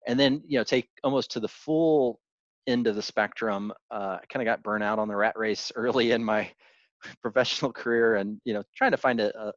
and 0.07 0.19
then 0.19 0.41
you 0.47 0.57
know, 0.57 0.63
take 0.63 0.87
almost 1.03 1.31
to 1.31 1.39
the 1.39 1.47
full 1.47 2.19
end 2.67 2.87
of 2.87 2.95
the 2.95 3.01
spectrum. 3.01 3.71
Uh, 3.91 4.17
I 4.21 4.25
kind 4.29 4.41
of 4.41 4.51
got 4.51 4.63
burnt 4.63 4.83
out 4.83 4.99
on 4.99 5.07
the 5.07 5.15
rat 5.15 5.37
race 5.37 5.71
early 5.75 6.11
in 6.11 6.23
my 6.23 6.49
professional 7.21 7.71
career, 7.71 8.15
and 8.15 8.39
you 8.45 8.53
know, 8.53 8.63
trying 8.75 8.91
to 8.91 8.97
find 8.97 9.19
a, 9.19 9.37
a 9.39 9.53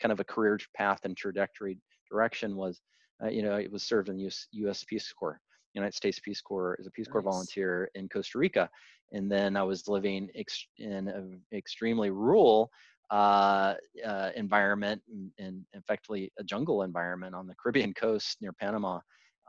kind 0.00 0.12
of 0.12 0.20
a 0.20 0.24
career 0.24 0.58
path 0.74 1.00
and 1.04 1.16
trajectory 1.16 1.78
direction 2.10 2.56
was, 2.56 2.80
uh, 3.22 3.28
you 3.28 3.42
know, 3.42 3.56
it 3.56 3.70
was 3.70 3.82
served 3.82 4.08
in 4.08 4.16
the 4.16 4.24
US, 4.24 4.46
US 4.52 4.84
Peace 4.84 5.12
Corps. 5.12 5.40
United 5.74 5.94
States 5.94 6.20
Peace 6.20 6.40
Corps 6.40 6.76
as 6.78 6.86
a 6.86 6.90
Peace 6.90 7.06
nice. 7.06 7.12
Corps 7.12 7.22
volunteer 7.22 7.90
in 7.94 8.08
Costa 8.08 8.38
Rica, 8.38 8.68
and 9.12 9.30
then 9.30 9.56
I 9.56 9.62
was 9.62 9.88
living 9.88 10.28
ex- 10.34 10.66
in 10.78 11.08
an 11.08 11.40
extremely 11.52 12.10
rural 12.10 12.70
uh, 13.10 13.74
uh, 14.06 14.30
environment 14.36 15.02
and, 15.08 15.30
and, 15.38 15.64
effectively 15.74 16.32
a 16.38 16.44
jungle 16.44 16.82
environment 16.82 17.34
on 17.34 17.46
the 17.46 17.54
Caribbean 17.54 17.92
coast 17.92 18.38
near 18.40 18.52
Panama, 18.52 19.00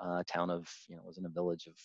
uh, 0.04 0.24
town 0.28 0.50
of 0.50 0.68
you 0.88 0.96
know 0.96 1.02
was 1.06 1.18
in 1.18 1.26
a 1.26 1.30
village 1.30 1.68
of 1.68 1.76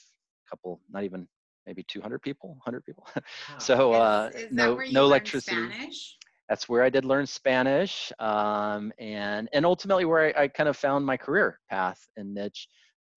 couple, 0.48 0.80
not 0.90 1.04
even 1.04 1.26
maybe 1.66 1.84
200 1.88 2.20
people, 2.20 2.50
100 2.64 2.84
people. 2.84 3.06
Wow. 3.14 3.58
so 3.58 3.92
uh, 3.92 4.30
is, 4.34 4.42
is 4.44 4.52
no 4.52 4.80
no 4.90 5.04
electricity. 5.04 5.70
Spanish? 5.70 6.16
That's 6.48 6.68
where 6.68 6.82
I 6.82 6.88
did 6.88 7.04
learn 7.04 7.26
Spanish, 7.26 8.10
um, 8.18 8.90
and 8.98 9.48
and 9.52 9.66
ultimately 9.66 10.06
where 10.06 10.36
I, 10.38 10.44
I 10.44 10.48
kind 10.48 10.68
of 10.68 10.76
found 10.76 11.04
my 11.04 11.16
career 11.16 11.60
path 11.68 12.00
and 12.16 12.34
niche 12.34 12.68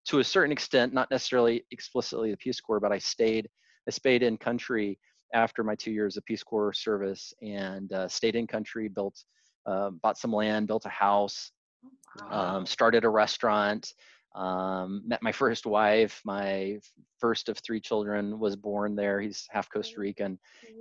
to 0.06 0.20
a 0.20 0.24
certain 0.24 0.52
extent, 0.52 0.94
not 0.94 1.10
necessarily 1.12 1.66
explicitly 1.72 2.32
the 2.32 2.38
Peace 2.38 2.60
Corps, 2.60 2.80
but 2.80 2.92
I 2.92 2.98
stayed, 2.98 3.48
I 3.88 3.92
stayed 3.92 4.24
in 4.24 4.38
country 4.38 5.00
after 5.34 5.64
my 5.64 5.76
two 5.76 5.92
years 5.92 6.18
of 6.18 6.26
Peace 6.26 6.44
Corps 6.44 6.74
service 6.74 7.34
and 7.42 7.92
uh, 7.94 8.08
stayed 8.08 8.36
in 8.36 8.48
country, 8.48 8.88
built, 8.88 9.24
uh, 9.66 9.92
bought 10.02 10.18
some 10.18 10.34
land, 10.34 10.68
built 10.68 10.86
a 10.86 10.90
house, 10.90 11.52
oh, 11.86 11.90
wow. 12.30 12.58
um, 12.58 12.66
started 12.66 13.06
a 13.06 13.10
restaurant, 13.10 13.94
um, 14.36 15.02
met 15.06 15.22
my 15.22 15.32
first 15.32 15.66
wife. 15.66 16.22
My 16.26 16.80
first 17.20 17.50
of 17.50 17.58
three 17.60 17.80
children 17.80 18.40
was 18.40 18.56
born 18.56 18.96
there. 18.96 19.20
He's 19.20 19.46
half 19.50 19.70
Costa 19.70 20.00
Rican, 20.00 20.40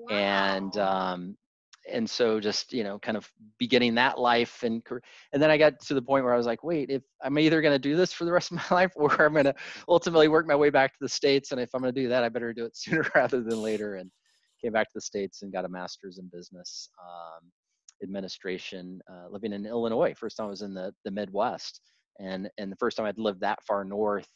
wow. 0.08 0.16
and 0.16 0.76
um, 0.78 1.36
and 1.88 2.08
so 2.08 2.40
just 2.40 2.72
you 2.72 2.84
know 2.84 2.98
kind 2.98 3.16
of 3.16 3.30
beginning 3.58 3.94
that 3.94 4.18
life 4.18 4.62
and 4.62 4.82
and 5.32 5.42
then 5.42 5.50
i 5.50 5.56
got 5.56 5.78
to 5.80 5.94
the 5.94 6.02
point 6.02 6.24
where 6.24 6.34
i 6.34 6.36
was 6.36 6.46
like 6.46 6.62
wait 6.62 6.90
if 6.90 7.02
i'm 7.22 7.38
either 7.38 7.62
going 7.62 7.74
to 7.74 7.78
do 7.78 7.96
this 7.96 8.12
for 8.12 8.24
the 8.24 8.32
rest 8.32 8.50
of 8.50 8.56
my 8.56 8.64
life 8.76 8.92
or 8.96 9.10
i'm 9.24 9.32
going 9.32 9.44
to 9.44 9.54
ultimately 9.88 10.28
work 10.28 10.46
my 10.46 10.54
way 10.54 10.70
back 10.70 10.92
to 10.92 10.98
the 11.00 11.08
states 11.08 11.52
and 11.52 11.60
if 11.60 11.70
i'm 11.74 11.80
going 11.80 11.92
to 11.92 12.00
do 12.00 12.08
that 12.08 12.24
i 12.24 12.28
better 12.28 12.52
do 12.52 12.64
it 12.64 12.76
sooner 12.76 13.08
rather 13.14 13.42
than 13.42 13.60
later 13.60 13.96
and 13.96 14.10
came 14.62 14.72
back 14.72 14.88
to 14.88 14.94
the 14.94 15.00
states 15.00 15.42
and 15.42 15.52
got 15.52 15.64
a 15.64 15.68
master's 15.68 16.18
in 16.18 16.28
business 16.32 16.90
um, 17.02 17.50
administration 18.02 19.00
uh, 19.10 19.28
living 19.30 19.52
in 19.52 19.66
illinois 19.66 20.14
first 20.14 20.36
time 20.36 20.46
i 20.46 20.50
was 20.50 20.62
in 20.62 20.74
the, 20.74 20.92
the 21.04 21.10
midwest 21.10 21.80
and 22.22 22.48
and 22.58 22.70
the 22.70 22.76
first 22.76 22.96
time 22.96 23.06
i'd 23.06 23.18
lived 23.18 23.40
that 23.40 23.58
far 23.64 23.84
north 23.84 24.28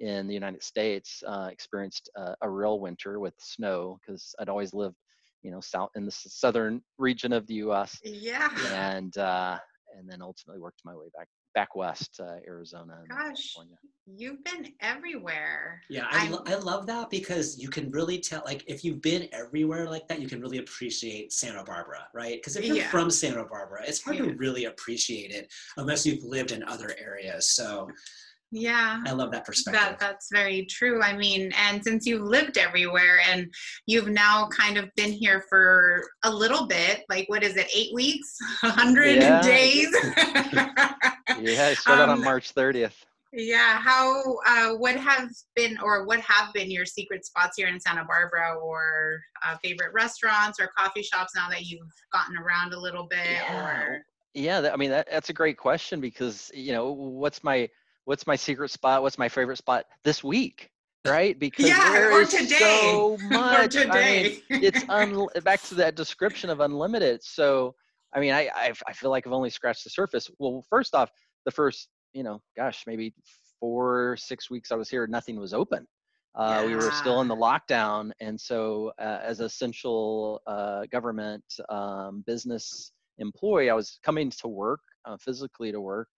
in 0.00 0.26
the 0.26 0.34
united 0.34 0.62
states 0.62 1.22
uh, 1.26 1.48
experienced 1.50 2.10
uh, 2.18 2.34
a 2.42 2.48
real 2.48 2.80
winter 2.80 3.18
with 3.20 3.34
snow 3.38 3.98
because 4.00 4.34
i'd 4.40 4.48
always 4.48 4.72
lived 4.72 4.96
you 5.42 5.50
know, 5.50 5.60
south 5.60 5.90
in 5.96 6.04
the 6.04 6.10
southern 6.12 6.82
region 6.98 7.32
of 7.32 7.46
the 7.46 7.54
U.S. 7.54 7.98
Yeah. 8.02 8.50
And 8.72 9.16
uh, 9.16 9.58
and 9.96 10.08
then 10.08 10.22
ultimately 10.22 10.60
worked 10.60 10.80
my 10.84 10.94
way 10.94 11.06
back 11.16 11.28
back 11.54 11.74
west, 11.74 12.20
uh, 12.20 12.36
Arizona. 12.46 12.98
Gosh, 13.08 13.54
California. 13.54 13.76
you've 14.06 14.42
been 14.44 14.72
everywhere. 14.80 15.82
Yeah, 15.88 16.06
I, 16.10 16.28
lo- 16.28 16.44
I 16.46 16.54
love 16.54 16.86
that 16.86 17.10
because 17.10 17.58
you 17.58 17.68
can 17.68 17.90
really 17.90 18.18
tell, 18.18 18.42
like, 18.44 18.64
if 18.66 18.84
you've 18.84 19.02
been 19.02 19.28
everywhere 19.32 19.88
like 19.88 20.06
that, 20.08 20.20
you 20.20 20.28
can 20.28 20.40
really 20.40 20.58
appreciate 20.58 21.32
Santa 21.32 21.64
Barbara, 21.64 22.06
right? 22.14 22.36
Because 22.36 22.56
if 22.56 22.64
you're 22.64 22.76
yeah. 22.76 22.90
from 22.90 23.10
Santa 23.10 23.44
Barbara, 23.44 23.82
it's 23.86 24.02
hard 24.02 24.18
yeah. 24.18 24.24
to 24.26 24.34
really 24.34 24.66
appreciate 24.66 25.30
it 25.30 25.52
unless 25.76 26.06
you've 26.06 26.24
lived 26.24 26.52
in 26.52 26.62
other 26.64 26.94
areas. 26.98 27.48
So 27.48 27.88
yeah 28.52 29.00
i 29.06 29.12
love 29.12 29.30
that 29.30 29.44
perspective 29.44 29.80
that, 29.80 29.98
that's 29.98 30.28
very 30.32 30.66
true 30.66 31.00
i 31.02 31.16
mean 31.16 31.52
and 31.56 31.82
since 31.82 32.04
you've 32.04 32.22
lived 32.22 32.58
everywhere 32.58 33.20
and 33.28 33.52
you've 33.86 34.08
now 34.08 34.48
kind 34.48 34.76
of 34.76 34.90
been 34.96 35.12
here 35.12 35.44
for 35.48 36.02
a 36.24 36.30
little 36.30 36.66
bit 36.66 37.04
like 37.08 37.28
what 37.28 37.44
is 37.44 37.56
it 37.56 37.68
eight 37.74 37.94
weeks 37.94 38.36
100 38.62 39.16
yeah. 39.16 39.40
days 39.40 39.88
yeah 41.40 41.66
i 41.66 41.74
started 41.74 42.04
um, 42.04 42.10
on 42.10 42.24
march 42.24 42.54
30th 42.54 43.04
yeah 43.32 43.78
how 43.78 44.36
uh, 44.46 44.74
what 44.74 44.96
have 44.96 45.30
been 45.54 45.78
or 45.82 46.04
what 46.04 46.20
have 46.20 46.52
been 46.52 46.70
your 46.70 46.84
secret 46.84 47.24
spots 47.24 47.56
here 47.56 47.68
in 47.68 47.78
santa 47.78 48.04
barbara 48.04 48.54
or 48.60 49.20
uh, 49.46 49.56
favorite 49.62 49.92
restaurants 49.92 50.58
or 50.58 50.68
coffee 50.76 51.02
shops 51.02 51.32
now 51.36 51.48
that 51.48 51.62
you've 51.62 51.92
gotten 52.12 52.36
around 52.36 52.74
a 52.74 52.78
little 52.78 53.06
bit 53.06 53.18
yeah. 53.24 53.64
or 53.64 54.04
yeah 54.34 54.70
i 54.72 54.76
mean 54.76 54.90
that, 54.90 55.08
that's 55.10 55.30
a 55.30 55.32
great 55.32 55.56
question 55.56 56.00
because 56.00 56.50
you 56.54 56.72
know 56.72 56.90
what's 56.90 57.44
my 57.44 57.68
what's 58.10 58.26
my 58.26 58.34
secret 58.34 58.70
spot? 58.70 59.02
What's 59.02 59.18
my 59.18 59.28
favorite 59.28 59.58
spot 59.58 59.84
this 60.02 60.24
week? 60.24 60.70
Right? 61.06 61.38
Because 61.38 61.68
yeah, 61.68 61.92
there 61.92 62.20
is 62.20 62.28
today. 62.30 62.56
so 62.58 63.16
much. 63.30 63.76
I 63.76 63.84
mean, 63.84 64.42
it's 64.50 64.84
un- 64.88 65.28
back 65.44 65.62
to 65.62 65.74
that 65.76 65.94
description 65.94 66.50
of 66.50 66.58
unlimited. 66.58 67.22
So, 67.22 67.74
I 68.12 68.18
mean, 68.18 68.32
I, 68.32 68.50
I, 68.54 68.72
I 68.86 68.92
feel 68.92 69.10
like 69.10 69.26
I've 69.26 69.32
only 69.32 69.48
scratched 69.48 69.84
the 69.84 69.90
surface. 69.90 70.28
Well, 70.40 70.64
first 70.68 70.94
off, 70.94 71.10
the 71.44 71.50
first, 71.50 71.88
you 72.12 72.22
know, 72.22 72.40
gosh, 72.56 72.84
maybe 72.86 73.14
four, 73.58 74.16
six 74.18 74.50
weeks 74.50 74.72
I 74.72 74.76
was 74.76 74.88
here, 74.88 75.06
nothing 75.06 75.38
was 75.38 75.54
open. 75.54 75.86
Uh, 76.34 76.60
yeah. 76.60 76.66
We 76.66 76.74
were 76.76 76.92
still 76.92 77.20
in 77.22 77.28
the 77.28 77.34
lockdown, 77.34 78.12
and 78.20 78.40
so 78.40 78.92
uh, 79.00 79.18
as 79.22 79.40
essential 79.40 80.40
uh, 80.46 80.84
government 80.92 81.44
um, 81.68 82.22
business 82.26 82.92
employee, 83.18 83.68
I 83.68 83.74
was 83.74 83.98
coming 84.04 84.30
to 84.30 84.48
work 84.48 84.80
uh, 85.04 85.16
physically 85.16 85.72
to 85.72 85.80
work, 85.80 86.08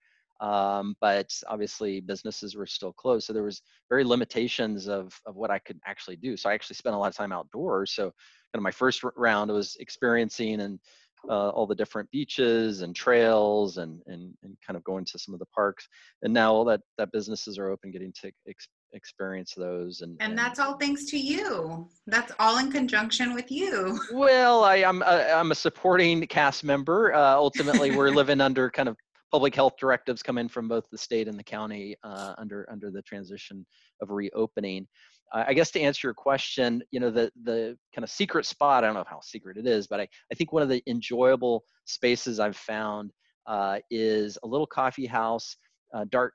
um, 0.42 0.96
but 1.00 1.32
obviously 1.46 2.00
businesses 2.00 2.56
were 2.56 2.66
still 2.66 2.92
closed 2.92 3.26
so 3.26 3.32
there 3.32 3.44
was 3.44 3.62
very 3.88 4.02
limitations 4.04 4.88
of, 4.88 5.18
of 5.24 5.36
what 5.36 5.50
i 5.50 5.58
could 5.60 5.78
actually 5.86 6.16
do 6.16 6.36
so 6.36 6.50
i 6.50 6.54
actually 6.54 6.74
spent 6.74 6.96
a 6.96 6.98
lot 6.98 7.08
of 7.08 7.14
time 7.14 7.32
outdoors 7.32 7.92
so 7.92 8.04
kind 8.04 8.56
of 8.56 8.62
my 8.62 8.70
first 8.70 9.02
round 9.16 9.50
was 9.50 9.76
experiencing 9.78 10.60
and 10.60 10.80
uh, 11.28 11.50
all 11.50 11.66
the 11.66 11.74
different 11.74 12.10
beaches 12.10 12.82
and 12.82 12.94
trails 12.94 13.78
and, 13.78 14.00
and 14.06 14.34
and 14.42 14.56
kind 14.66 14.76
of 14.76 14.84
going 14.84 15.04
to 15.04 15.18
some 15.18 15.34
of 15.34 15.40
the 15.40 15.46
parks. 15.46 15.88
And 16.22 16.32
now 16.32 16.52
all 16.52 16.64
that 16.66 16.80
that 16.98 17.12
businesses 17.12 17.58
are 17.58 17.70
open 17.70 17.90
getting 17.90 18.12
to 18.22 18.32
ex- 18.48 18.68
experience 18.92 19.54
those 19.56 20.02
and, 20.02 20.16
and, 20.20 20.30
and 20.30 20.38
that's 20.38 20.58
all 20.58 20.76
thanks 20.76 21.04
to 21.06 21.18
you. 21.18 21.88
That's 22.06 22.32
all 22.38 22.58
in 22.58 22.70
conjunction 22.70 23.34
with 23.34 23.50
you. 23.50 23.98
Well 24.12 24.64
i 24.64 24.76
am 24.76 25.02
a, 25.02 25.32
i'm 25.34 25.50
a 25.50 25.54
supporting 25.54 26.26
cast 26.26 26.64
member. 26.64 27.14
Uh, 27.14 27.34
ultimately 27.34 27.96
we're 27.96 28.10
living 28.22 28.40
under 28.40 28.70
kind 28.70 28.88
of 28.88 28.96
public 29.32 29.54
health 29.54 29.74
directives 29.78 30.22
come 30.22 30.38
in 30.38 30.48
from 30.48 30.68
both 30.68 30.84
the 30.90 30.98
state 30.98 31.26
and 31.26 31.38
the 31.38 31.44
county 31.44 31.96
uh, 32.04 32.34
under 32.38 32.68
under 32.70 32.90
the 32.90 33.02
transition 33.02 33.66
of 34.00 34.10
reopening. 34.10 34.86
Uh, 35.32 35.44
I 35.46 35.54
guess 35.54 35.70
to 35.72 35.80
answer 35.80 36.08
your 36.08 36.14
question, 36.14 36.82
you 36.90 37.00
know, 37.00 37.10
the 37.10 37.32
the 37.44 37.76
kind 37.94 38.04
of 38.04 38.10
secret 38.10 38.44
spot, 38.44 38.84
I 38.84 38.88
don't 38.88 38.94
know 38.94 39.04
how 39.08 39.20
secret 39.20 39.56
it 39.56 39.66
is, 39.66 39.86
but 39.86 40.00
I, 40.00 40.08
I 40.30 40.34
think 40.34 40.52
one 40.52 40.62
of 40.62 40.68
the 40.68 40.82
enjoyable 40.86 41.64
spaces 41.86 42.38
I've 42.38 42.56
found 42.56 43.10
uh, 43.46 43.78
is 43.90 44.38
a 44.44 44.46
little 44.46 44.66
coffee 44.66 45.06
house, 45.06 45.56
uh, 45.94 46.04
Dart 46.10 46.34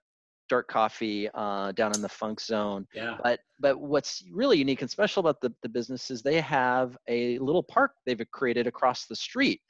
Dart 0.49 0.67
coffee 0.67 1.29
uh, 1.33 1.73
down 1.73 1.93
in 1.93 2.01
the 2.01 2.09
funk 2.09 2.41
zone. 2.41 2.87
Yeah. 2.95 3.17
But 3.21 3.39
but 3.59 3.79
what's 3.79 4.23
really 4.31 4.57
unique 4.57 4.81
and 4.81 4.89
special 4.89 5.19
about 5.19 5.39
the, 5.41 5.53
the 5.61 5.69
business 5.69 6.09
is 6.09 6.23
they 6.23 6.41
have 6.41 6.97
a 7.07 7.37
little 7.39 7.63
park 7.63 7.91
they've 8.05 8.21
created 8.31 8.65
across 8.65 9.05
the 9.05 9.15
street 9.15 9.61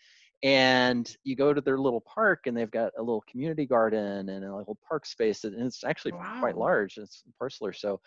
and 0.43 1.15
you 1.23 1.35
go 1.35 1.53
to 1.53 1.61
their 1.61 1.79
little 1.79 2.01
park 2.01 2.45
and 2.45 2.55
they've 2.55 2.71
got 2.71 2.91
a 2.97 3.01
little 3.01 3.23
community 3.29 3.65
garden 3.65 4.29
and 4.29 4.45
a 4.45 4.55
little 4.55 4.77
park 4.87 5.05
space 5.05 5.43
and 5.43 5.55
it's 5.59 5.83
actually 5.83 6.11
wow. 6.11 6.37
quite 6.39 6.57
large 6.57 6.97
it's 6.97 7.23
a 7.27 7.33
parcel 7.39 7.65
or 7.65 7.73
so 7.73 7.99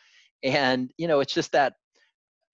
and 0.45 0.93
you 0.97 1.09
know 1.09 1.21
it's 1.21 1.35
just 1.35 1.51
that 1.53 1.75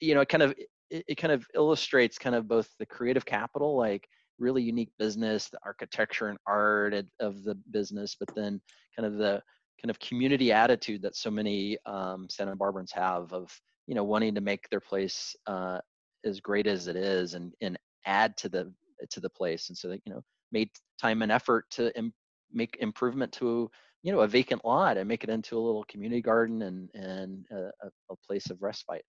you 0.00 0.14
know 0.14 0.22
it 0.22 0.28
kind 0.28 0.42
of 0.42 0.54
it, 0.90 1.04
it 1.08 1.14
kind 1.16 1.32
of 1.32 1.44
illustrates 1.54 2.18
kind 2.18 2.34
of 2.34 2.48
both 2.48 2.68
the 2.78 2.86
creative 2.86 3.26
capital 3.26 3.76
like 3.76 4.08
really 4.38 4.62
unique 4.62 4.90
business 4.98 5.48
the 5.50 5.58
architecture 5.64 6.28
and 6.28 6.38
art 6.46 6.94
of 7.20 7.42
the 7.44 7.54
business 7.70 8.16
but 8.18 8.34
then 8.34 8.60
kind 8.96 9.06
of 9.06 9.18
the 9.18 9.42
kind 9.82 9.90
of 9.90 9.98
community 9.98 10.52
attitude 10.52 11.02
that 11.02 11.16
so 11.16 11.30
many 11.30 11.76
um, 11.84 12.26
santa 12.30 12.56
barbarans 12.56 12.92
have 12.92 13.30
of 13.32 13.50
you 13.86 13.94
know 13.94 14.04
wanting 14.04 14.34
to 14.34 14.40
make 14.40 14.68
their 14.70 14.80
place 14.80 15.36
uh, 15.46 15.78
as 16.24 16.40
great 16.40 16.66
as 16.66 16.86
it 16.88 16.96
is 16.96 17.34
and 17.34 17.52
and 17.60 17.78
add 18.06 18.36
to 18.38 18.48
the 18.48 18.72
to 19.10 19.20
the 19.20 19.30
place 19.30 19.68
and 19.68 19.76
so 19.76 19.88
they 19.88 20.00
you 20.04 20.12
know 20.12 20.22
made 20.52 20.70
time 21.00 21.22
and 21.22 21.32
effort 21.32 21.64
to 21.70 21.96
Im- 21.98 22.14
make 22.52 22.76
improvement 22.80 23.32
to 23.32 23.70
you 24.02 24.12
know 24.12 24.20
a 24.20 24.28
vacant 24.28 24.64
lot 24.64 24.96
and 24.96 25.08
make 25.08 25.24
it 25.24 25.30
into 25.30 25.58
a 25.58 25.60
little 25.60 25.84
community 25.84 26.22
garden 26.22 26.62
and 26.62 26.88
and 26.94 27.46
a, 27.50 27.86
a 28.10 28.16
place 28.26 28.50
of 28.50 28.62
respite 28.62 29.04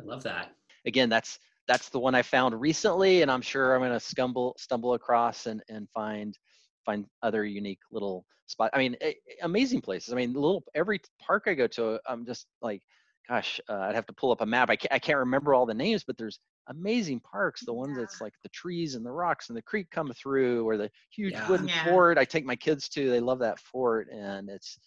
i 0.00 0.04
love 0.04 0.22
that 0.22 0.52
again 0.84 1.08
that's 1.08 1.38
that's 1.68 1.88
the 1.88 1.98
one 1.98 2.14
I 2.14 2.22
found 2.22 2.58
recently, 2.60 3.22
and 3.22 3.30
I'm 3.30 3.42
sure 3.42 3.74
I'm 3.74 3.82
gonna 3.82 4.00
stumble 4.00 4.54
stumble 4.58 4.94
across 4.94 5.46
and 5.46 5.62
and 5.68 5.88
find 5.90 6.36
find 6.84 7.06
other 7.22 7.44
unique 7.44 7.80
little 7.90 8.24
spot. 8.46 8.70
I 8.72 8.78
mean, 8.78 8.96
amazing 9.42 9.80
places. 9.80 10.12
I 10.12 10.16
mean, 10.16 10.32
little 10.32 10.62
every 10.74 11.00
park 11.20 11.44
I 11.46 11.54
go 11.54 11.66
to, 11.66 11.98
I'm 12.06 12.24
just 12.24 12.46
like, 12.62 12.82
gosh, 13.28 13.60
uh, 13.68 13.78
I'd 13.78 13.94
have 13.94 14.06
to 14.06 14.12
pull 14.12 14.32
up 14.32 14.40
a 14.40 14.46
map. 14.46 14.70
I 14.70 14.76
can't, 14.76 14.92
I 14.92 14.98
can't 14.98 15.18
remember 15.18 15.54
all 15.54 15.66
the 15.66 15.74
names, 15.74 16.04
but 16.04 16.16
there's 16.16 16.38
amazing 16.68 17.20
parks. 17.20 17.64
The 17.64 17.72
ones 17.72 17.94
yeah. 17.94 18.02
that's 18.02 18.20
like 18.20 18.32
the 18.42 18.48
trees 18.50 18.94
and 18.94 19.04
the 19.04 19.10
rocks 19.10 19.48
and 19.48 19.56
the 19.56 19.62
creek 19.62 19.90
come 19.90 20.12
through, 20.12 20.66
or 20.66 20.76
the 20.76 20.90
huge 21.10 21.32
yeah. 21.32 21.48
wooden 21.48 21.68
yeah. 21.68 21.84
fort. 21.84 22.18
I 22.18 22.24
take 22.24 22.44
my 22.44 22.56
kids 22.56 22.88
to. 22.90 23.10
They 23.10 23.20
love 23.20 23.38
that 23.40 23.58
fort, 23.58 24.08
and 24.12 24.48
it's 24.48 24.78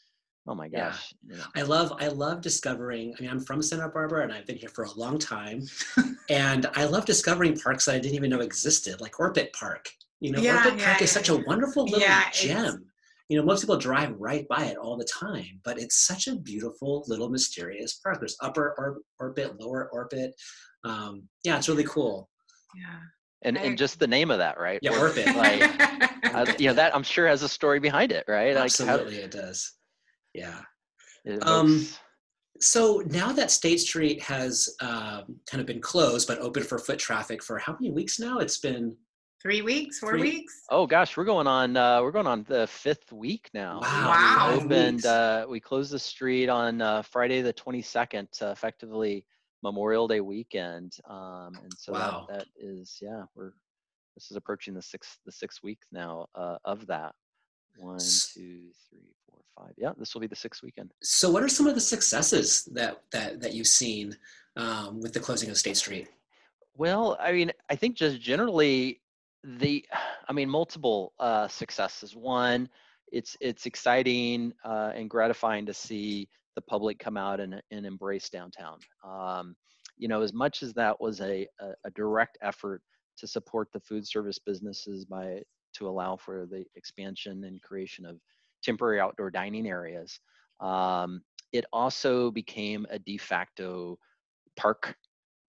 oh 0.47 0.55
my 0.55 0.67
gosh. 0.67 1.13
Yeah. 1.27 1.43
I 1.55 1.61
love 1.63 1.93
I 1.99 2.07
love 2.07 2.41
discovering. 2.41 3.13
I 3.17 3.21
mean, 3.21 3.29
I'm 3.29 3.39
from 3.39 3.61
Santa 3.61 3.89
Barbara, 3.89 4.23
and 4.23 4.33
I've 4.33 4.45
been 4.45 4.57
here 4.57 4.69
for 4.69 4.85
a 4.85 4.91
long 4.93 5.17
time, 5.17 5.63
and 6.29 6.65
I 6.75 6.85
love 6.85 7.05
discovering 7.05 7.57
parks 7.57 7.85
that 7.85 7.95
I 7.95 7.99
didn't 7.99 8.15
even 8.15 8.29
know 8.29 8.41
existed, 8.41 9.01
like 9.01 9.19
Orpet 9.19 9.53
Park. 9.53 9.89
You 10.19 10.31
know, 10.31 10.39
yeah, 10.39 10.63
Orpet 10.63 10.79
Park 10.79 11.01
is 11.01 11.11
such 11.11 11.29
a 11.29 11.37
wonderful 11.45 11.85
little 11.85 12.07
gem 12.33 12.88
you 13.29 13.37
know, 13.37 13.45
most 13.45 13.61
people 13.61 13.77
drive 13.77 14.15
right 14.17 14.47
by 14.47 14.65
it 14.65 14.77
all 14.77 14.97
the 14.97 15.05
time, 15.05 15.61
but 15.63 15.79
it's 15.79 16.07
such 16.07 16.27
a 16.27 16.35
beautiful 16.35 17.03
little 17.07 17.29
mysterious 17.29 17.99
park. 18.03 18.19
There's 18.19 18.35
upper 18.41 18.73
or- 18.77 19.01
Orpet, 19.19 19.59
lower 19.59 19.89
Orpet. 19.93 20.33
Um, 20.83 21.29
yeah, 21.43 21.57
it's 21.57 21.69
really 21.69 21.83
cool. 21.83 22.27
Yeah. 22.75 22.99
And, 23.43 23.57
and 23.57 23.77
just 23.77 23.99
the 23.99 24.07
name 24.07 24.31
of 24.31 24.39
that, 24.39 24.59
right? 24.59 24.79
Yeah, 24.81 24.99
orbit. 24.99 25.27
like, 25.35 25.61
uh, 26.33 26.45
you 26.57 26.67
know, 26.67 26.73
that 26.73 26.93
I'm 26.93 27.03
sure 27.03 27.27
has 27.27 27.43
a 27.43 27.47
story 27.47 27.79
behind 27.79 28.11
it, 28.11 28.25
right? 28.27 28.55
Absolutely, 28.55 29.05
like 29.05 29.13
how, 29.13 29.25
it 29.25 29.31
does. 29.31 29.73
Yeah. 30.33 30.59
It 31.23 31.45
um, 31.47 31.87
so 32.59 33.01
now 33.05 33.31
that 33.31 33.51
State 33.51 33.79
Street 33.79 34.21
has 34.23 34.75
um, 34.81 35.39
kind 35.49 35.61
of 35.61 35.65
been 35.65 35.79
closed 35.79 36.27
but 36.27 36.39
open 36.39 36.63
for 36.63 36.77
foot 36.79 36.99
traffic 36.99 37.41
for 37.41 37.59
how 37.59 37.73
many 37.79 37.91
weeks 37.91 38.19
now? 38.19 38.39
It's 38.39 38.59
been 38.59 38.97
Three 39.41 39.61
weeks, 39.61 39.99
four 39.99 40.11
Three. 40.11 40.21
weeks. 40.21 40.63
Oh 40.69 40.85
gosh, 40.85 41.15
we're 41.15 41.23
going 41.23 41.47
on. 41.47 41.77
Uh, 41.77 42.01
we're 42.01 42.11
going 42.11 42.27
on 42.27 42.43
the 42.49 42.67
fifth 42.67 43.13
week 43.13 43.49
now. 43.53 43.79
Wow! 43.81 44.49
We 44.51 44.63
opened. 44.65 45.05
Uh, 45.05 45.45
we 45.47 45.61
closed 45.61 45.93
the 45.93 45.99
street 45.99 46.49
on 46.49 46.81
uh, 46.81 47.03
Friday 47.03 47.41
the 47.41 47.53
twenty 47.53 47.81
second, 47.81 48.27
uh, 48.41 48.47
effectively 48.47 49.25
Memorial 49.63 50.09
Day 50.09 50.19
weekend. 50.19 50.97
Um, 51.09 51.53
and 51.63 51.73
so 51.77 51.93
wow. 51.93 52.27
that, 52.29 52.39
that 52.39 52.47
is 52.57 52.97
yeah, 53.01 53.23
we're 53.33 53.53
this 54.17 54.29
is 54.29 54.35
approaching 54.35 54.73
the 54.73 54.81
sixth 54.81 55.19
the 55.25 55.31
sixth 55.31 55.63
week 55.63 55.79
now 55.89 56.27
uh, 56.35 56.57
of 56.65 56.85
that. 56.87 57.13
One, 57.77 57.97
two, 57.97 58.71
three, 58.89 59.13
four, 59.25 59.39
five. 59.57 59.73
Yeah, 59.77 59.91
this 59.97 60.13
will 60.13 60.19
be 60.19 60.27
the 60.27 60.35
sixth 60.35 60.63
weekend. 60.63 60.91
So, 61.01 61.31
what 61.31 61.43
are 61.43 61.49
some 61.49 61.65
of 61.65 61.75
the 61.75 61.81
successes 61.81 62.65
that 62.73 63.03
that 63.13 63.39
that 63.39 63.53
you've 63.53 63.67
seen 63.67 64.17
um, 64.57 64.99
with 64.99 65.13
the 65.13 65.21
closing 65.21 65.49
of 65.49 65.55
State 65.55 65.77
Street? 65.77 66.09
Well, 66.75 67.17
I 67.21 67.31
mean, 67.31 67.53
I 67.69 67.77
think 67.77 67.95
just 67.95 68.19
generally 68.19 68.99
the 69.43 69.85
i 70.27 70.33
mean 70.33 70.49
multiple 70.49 71.13
uh, 71.19 71.47
successes. 71.47 72.15
One 72.15 72.69
it's 73.11 73.35
it's 73.41 73.65
exciting 73.65 74.53
uh, 74.63 74.91
and 74.95 75.09
gratifying 75.09 75.65
to 75.65 75.73
see 75.73 76.29
the 76.55 76.61
public 76.61 76.99
come 76.99 77.17
out 77.17 77.39
and, 77.39 77.61
and 77.71 77.85
embrace 77.85 78.29
downtown. 78.29 78.77
Um, 79.03 79.55
you 79.99 80.07
know 80.07 80.21
as 80.21 80.33
much 80.33 80.63
as 80.63 80.73
that 80.73 80.99
was 80.99 81.19
a, 81.21 81.47
a, 81.59 81.67
a, 81.85 81.91
direct 81.91 82.37
effort 82.41 82.81
to 83.17 83.27
support 83.27 83.67
the 83.73 83.79
food 83.81 84.07
service 84.07 84.39
businesses 84.39 85.05
by 85.05 85.41
to 85.73 85.87
allow 85.87 86.15
for 86.15 86.47
the 86.49 86.65
expansion 86.75 87.43
and 87.43 87.61
creation 87.61 88.05
of 88.05 88.17
temporary 88.63 88.99
outdoor 88.99 89.29
dining 89.29 89.67
areas 89.67 90.19
um, 90.61 91.21
it 91.51 91.65
also 91.71 92.31
became 92.31 92.87
a 92.89 92.97
de 92.97 93.17
facto 93.17 93.97
park 94.55 94.95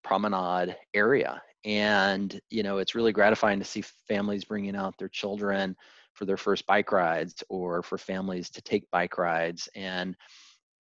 promenade 0.02 0.76
area 0.94 1.40
and 1.64 2.40
you 2.50 2.62
know 2.62 2.78
it's 2.78 2.94
really 2.94 3.12
gratifying 3.12 3.58
to 3.58 3.64
see 3.64 3.82
families 4.08 4.44
bringing 4.44 4.76
out 4.76 4.96
their 4.98 5.08
children 5.08 5.76
for 6.14 6.24
their 6.24 6.36
first 6.36 6.66
bike 6.66 6.92
rides 6.92 7.42
or 7.48 7.82
for 7.82 7.98
families 7.98 8.50
to 8.50 8.62
take 8.62 8.90
bike 8.90 9.18
rides. 9.18 9.68
And 9.74 10.16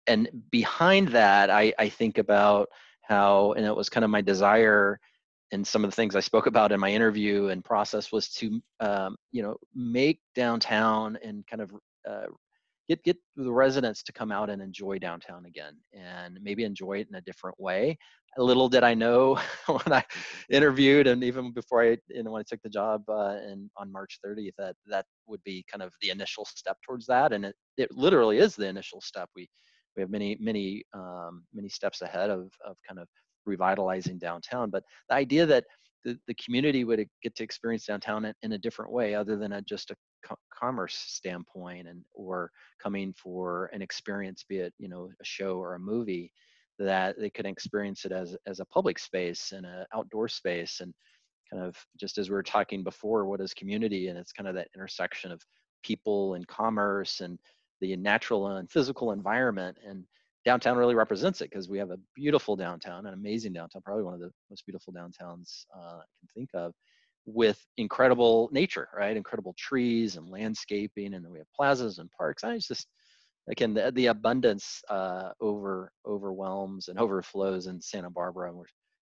and 0.07 0.29
behind 0.51 1.09
that 1.09 1.51
i 1.51 1.73
i 1.79 1.89
think 1.89 2.19
about 2.19 2.69
how 3.03 3.53
and 3.53 3.65
it 3.65 3.75
was 3.75 3.89
kind 3.89 4.05
of 4.05 4.11
my 4.11 4.21
desire 4.21 4.99
and 5.53 5.67
some 5.67 5.85
of 5.85 5.91
the 5.91 5.97
things 5.97 6.17
i 6.17 6.21
spoke 6.21 6.47
about 6.47 6.73
in 6.73 6.81
my 6.81 6.91
interview 6.91 7.49
and 7.49 7.65
process 7.65 8.11
was 8.13 8.29
to 8.29 8.61
um, 8.81 9.17
you 9.31 9.43
know 9.43 9.57
make 9.75 10.21
downtown 10.35 11.19
and 11.23 11.47
kind 11.47 11.61
of 11.63 11.73
uh, 12.09 12.27
get 12.91 13.03
get 13.05 13.17
the 13.37 13.53
residents 13.53 14.03
to 14.03 14.13
come 14.13 14.33
out 14.33 14.51
and 14.51 14.61
enjoy 14.61 14.99
downtown 14.99 15.47
again 15.47 15.77
and 15.93 16.39
maybe 16.43 16.65
enjoy 16.65 16.95
it 16.99 17.09
in 17.09 17.15
a 17.15 17.21
different 17.21 17.59
way. 17.61 17.97
Little 18.37 18.69
did 18.69 18.85
i 18.85 18.95
know 18.95 19.39
when 19.67 19.93
i 19.93 20.05
interviewed 20.51 21.07
and 21.07 21.23
even 21.25 21.53
before 21.53 21.83
i 21.83 21.97
you 22.09 22.23
know 22.23 22.33
when 22.33 22.41
i 22.41 22.49
took 22.49 22.63
the 22.63 22.69
job 22.81 23.03
uh, 23.09 23.37
in 23.51 23.69
on 23.77 23.91
march 23.91 24.19
30th 24.25 24.53
that 24.57 24.77
that 24.87 25.05
would 25.27 25.43
be 25.45 25.65
kind 25.71 25.83
of 25.83 25.93
the 26.01 26.11
initial 26.11 26.45
step 26.45 26.77
towards 26.87 27.07
that 27.07 27.33
and 27.33 27.45
it, 27.45 27.57
it 27.77 27.91
literally 27.93 28.39
is 28.39 28.55
the 28.55 28.67
initial 28.67 29.01
step. 29.01 29.29
We 29.37 29.49
we 29.97 30.03
have 30.03 30.11
many 30.11 30.37
many 30.41 30.85
um, 30.95 31.45
many 31.53 31.69
steps 31.69 32.03
ahead 32.03 32.31
of 32.31 32.53
of 32.65 32.77
kind 32.87 33.01
of 33.01 33.09
revitalizing 33.47 34.19
downtown 34.19 34.71
but 34.71 34.85
the 35.09 35.15
idea 35.15 35.47
that 35.47 35.65
the, 36.05 36.19
the 36.27 36.35
community 36.35 36.85
would 36.85 37.07
get 37.23 37.35
to 37.37 37.45
experience 37.45 37.87
downtown 37.87 38.33
in, 38.43 38.53
a 38.53 38.59
different 38.59 38.93
way 38.93 39.15
other 39.15 39.37
than 39.37 39.53
a, 39.53 39.63
just 39.63 39.91
a 39.91 39.97
co- 40.25 40.37
commerce 40.53 40.95
standpoint 40.95 41.89
and 41.89 42.03
or 42.15 42.51
coming 42.83 43.13
for 43.13 43.71
an 43.73 43.83
experience 43.83 44.45
be 44.49 44.59
it 44.59 44.75
you 44.79 44.89
know 44.89 45.11
a 45.21 45.25
show 45.25 45.57
or 45.59 45.75
a 45.75 45.79
movie 45.79 46.33
that 46.79 47.19
they 47.19 47.29
could 47.29 47.47
experience 47.47 48.05
it 48.05 48.13
as 48.13 48.37
as 48.47 48.61
a 48.61 48.65
public 48.67 48.99
space 48.99 49.53
and 49.53 49.67
an 49.67 49.85
outdoor 49.93 50.29
space 50.29 50.81
and 50.81 50.95
kind 51.51 51.63
of 51.63 51.77
just 51.99 52.19
as 52.19 52.31
we 52.31 52.35
were 52.35 52.43
talking 52.43 52.83
before 52.83 53.27
what 53.27 53.41
is 53.41 53.53
community? 53.55 54.09
And 54.09 54.19
it's 54.19 54.33
kind 54.33 54.49
of 54.49 54.55
that 54.55 54.69
intersection 54.75 55.33
of 55.33 55.43
people 55.83 56.35
and 56.35 56.47
commerce 56.47 57.21
and 57.21 57.39
the 57.81 57.97
natural 57.97 58.47
and 58.47 58.71
physical 58.71 59.13
environment. 59.13 59.79
And 59.87 60.05
downtown 60.45 60.77
really 60.77 60.95
represents 60.95 61.41
it 61.41 61.51
because 61.51 61.69
we 61.69 61.79
have 61.79 61.91
a 61.91 61.99
beautiful 62.15 62.57
downtown, 62.57 63.07
an 63.07 63.15
amazing 63.15 63.53
downtown, 63.53 63.83
probably 63.83 64.05
one 64.05 64.15
of 64.15 64.21
the 64.21 64.31
most 64.49 64.65
beautiful 64.67 64.93
downtowns 64.93 65.65
uh, 65.77 65.99
I 65.99 66.05
can 66.19 66.29
think 66.35 66.51
of, 66.55 66.73
with 67.27 67.65
incredible 67.77 68.49
nature, 68.53 68.89
right? 68.97 69.17
Incredible 69.17 69.55
trees 69.59 70.17
and 70.17 70.29
landscaping, 70.29 71.15
and 71.15 71.25
then 71.25 71.31
we 71.31 71.39
have 71.39 71.53
plazas 71.55 71.99
and 71.99 72.11
parks. 72.11 72.45
I 72.45 72.59
just 72.59 72.87
again 73.51 73.75
the, 73.75 73.93
the 73.95 74.07
abundance 74.07 74.83
uh, 74.89 75.31
over 75.41 75.93
overwhelms 76.07 76.89
and 76.89 76.99
overflows 76.99 77.67
in 77.67 77.81
Santa 77.81 78.11
Barbara, 78.11 78.49
and 78.49 78.57
we're 78.57 78.65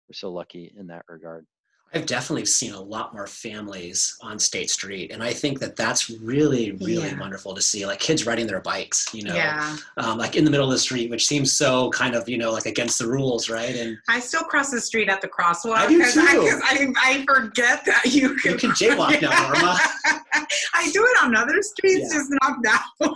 we're 0.08 0.14
so 0.14 0.32
lucky 0.32 0.74
in 0.78 0.88
that 0.88 1.04
regard. 1.08 1.46
I've 1.96 2.08
definitely 2.08 2.46
seen 2.46 2.74
a 2.74 2.82
lot 2.82 3.14
more 3.14 3.28
families 3.28 4.18
on 4.22 4.40
State 4.40 4.72
Street, 4.72 5.12
and 5.12 5.22
I 5.22 5.32
think 5.32 5.60
that 5.60 5.76
that's 5.76 6.10
really, 6.10 6.72
really 6.74 7.10
yeah. 7.10 7.20
wonderful 7.20 7.54
to 7.54 7.62
see. 7.62 7.86
Like 7.86 8.00
kids 8.00 8.26
riding 8.26 8.48
their 8.48 8.62
bikes, 8.62 9.14
you 9.14 9.24
know, 9.24 9.36
yeah. 9.36 9.78
um, 9.98 10.18
like 10.18 10.36
in 10.36 10.44
the 10.44 10.50
middle 10.50 10.66
of 10.66 10.72
the 10.72 10.80
street, 10.80 11.12
which 11.12 11.28
seems 11.28 11.52
so 11.52 11.92
kind 11.92 12.16
of, 12.16 12.28
you 12.28 12.38
know, 12.38 12.52
like 12.52 12.66
against 12.66 12.98
the 12.98 13.08
rules, 13.08 13.48
right? 13.48 13.76
And 13.76 13.98
I 14.10 14.20
still 14.20 14.42
cross 14.42 14.72
the 14.72 14.82
street 14.82 15.08
at 15.08 15.22
the 15.22 15.28
crosswalk. 15.28 15.76
I 15.76 15.88
do 15.88 16.00
too. 16.00 16.22
I, 16.22 16.94
I, 16.96 17.20
I, 17.20 17.26
forget 17.26 17.86
that 17.86 18.06
you 18.06 18.36
can. 18.38 18.54
You 18.54 18.58
can 18.58 18.72
jaywalk 18.82 19.22
now, 19.22 19.30
Norma. 19.50 19.78
I 20.74 20.90
do 20.92 21.04
it 21.04 21.24
on 21.24 21.36
other 21.36 21.62
streets, 21.62 22.12
yeah. 22.12 22.18
just 22.18 22.32
not 22.42 22.58
now. 22.62 23.16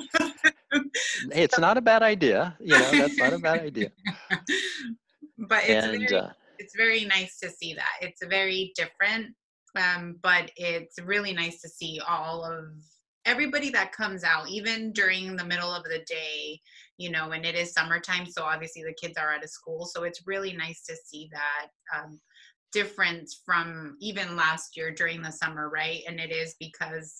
hey, 1.32 1.44
it's 1.44 1.58
not 1.58 1.78
a 1.78 1.82
bad 1.82 2.04
idea. 2.04 2.56
You 2.60 2.78
know, 2.78 2.92
that's 2.92 3.18
not 3.18 3.34
a 3.34 3.40
bad 3.40 3.62
idea. 3.62 3.92
But 5.38 5.66
it's 5.66 5.86
and, 5.86 6.10
very, 6.10 6.16
uh, 6.16 6.30
it's 6.60 6.76
very 6.76 7.06
nice 7.06 7.40
to 7.40 7.50
see 7.50 7.74
that. 7.74 7.98
It's 8.02 8.22
very 8.26 8.74
different, 8.76 9.34
um, 9.76 10.18
but 10.22 10.52
it's 10.56 11.00
really 11.04 11.34
nice 11.34 11.62
to 11.62 11.70
see 11.70 12.00
all 12.08 12.44
of 12.44 12.66
everybody 13.26 13.70
that 13.72 13.92
comes 13.92 14.24
out, 14.24 14.50
even 14.50 14.94
during 14.94 15.36
the 15.36 15.44
middle 15.44 15.74
of 15.74 15.84
the 15.84 16.00
day, 16.08 16.60
you 16.98 17.12
know, 17.12 17.32
and 17.32 17.46
it 17.46 17.56
is 17.56 17.74
summertime, 17.74 18.26
so 18.26 18.44
obviously 18.44 18.84
the 18.84 18.94
kids 18.94 19.18
are 19.18 19.34
out 19.34 19.44
of 19.44 19.50
school. 19.50 19.86
So 19.86 20.04
it's 20.04 20.26
really 20.26 20.54
nice 20.54 20.84
to 20.86 20.96
see 20.96 21.30
that 21.34 21.68
um, 21.96 22.20
difference 22.72 23.42
from 23.46 23.96
even 24.00 24.36
last 24.36 24.76
year 24.76 24.92
during 24.92 25.22
the 25.22 25.32
summer, 25.32 25.70
right? 25.70 26.02
And 26.08 26.20
it 26.20 26.32
is 26.32 26.56
because 26.60 27.20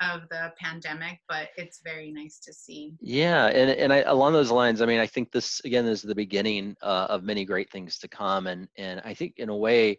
of 0.00 0.22
the 0.30 0.52
pandemic, 0.58 1.20
but 1.28 1.48
it's 1.56 1.80
very 1.84 2.10
nice 2.12 2.38
to 2.40 2.52
see. 2.52 2.94
Yeah, 3.00 3.46
and 3.46 3.70
and 3.70 3.92
I, 3.92 3.98
along 3.98 4.32
those 4.32 4.50
lines, 4.50 4.80
I 4.80 4.86
mean, 4.86 5.00
I 5.00 5.06
think 5.06 5.30
this 5.30 5.60
again 5.64 5.86
is 5.86 6.02
the 6.02 6.14
beginning 6.14 6.76
uh, 6.82 7.06
of 7.08 7.22
many 7.22 7.44
great 7.44 7.70
things 7.70 7.98
to 7.98 8.08
come, 8.08 8.46
and 8.46 8.68
and 8.76 9.00
I 9.04 9.14
think 9.14 9.34
in 9.36 9.48
a 9.48 9.56
way, 9.56 9.98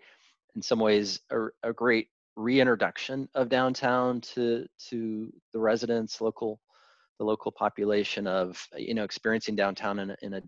in 0.55 0.61
some 0.61 0.79
ways, 0.79 1.19
a, 1.31 1.47
a 1.63 1.73
great 1.73 2.07
reintroduction 2.35 3.27
of 3.35 3.49
downtown 3.49 4.21
to 4.21 4.65
to 4.89 5.33
the 5.53 5.59
residents, 5.59 6.21
local 6.21 6.59
the 7.19 7.25
local 7.25 7.51
population 7.51 8.27
of 8.27 8.65
you 8.77 8.93
know 8.93 9.03
experiencing 9.03 9.55
downtown 9.55 9.99
in 9.99 10.11
a, 10.11 10.17
in 10.21 10.33
a 10.35 10.41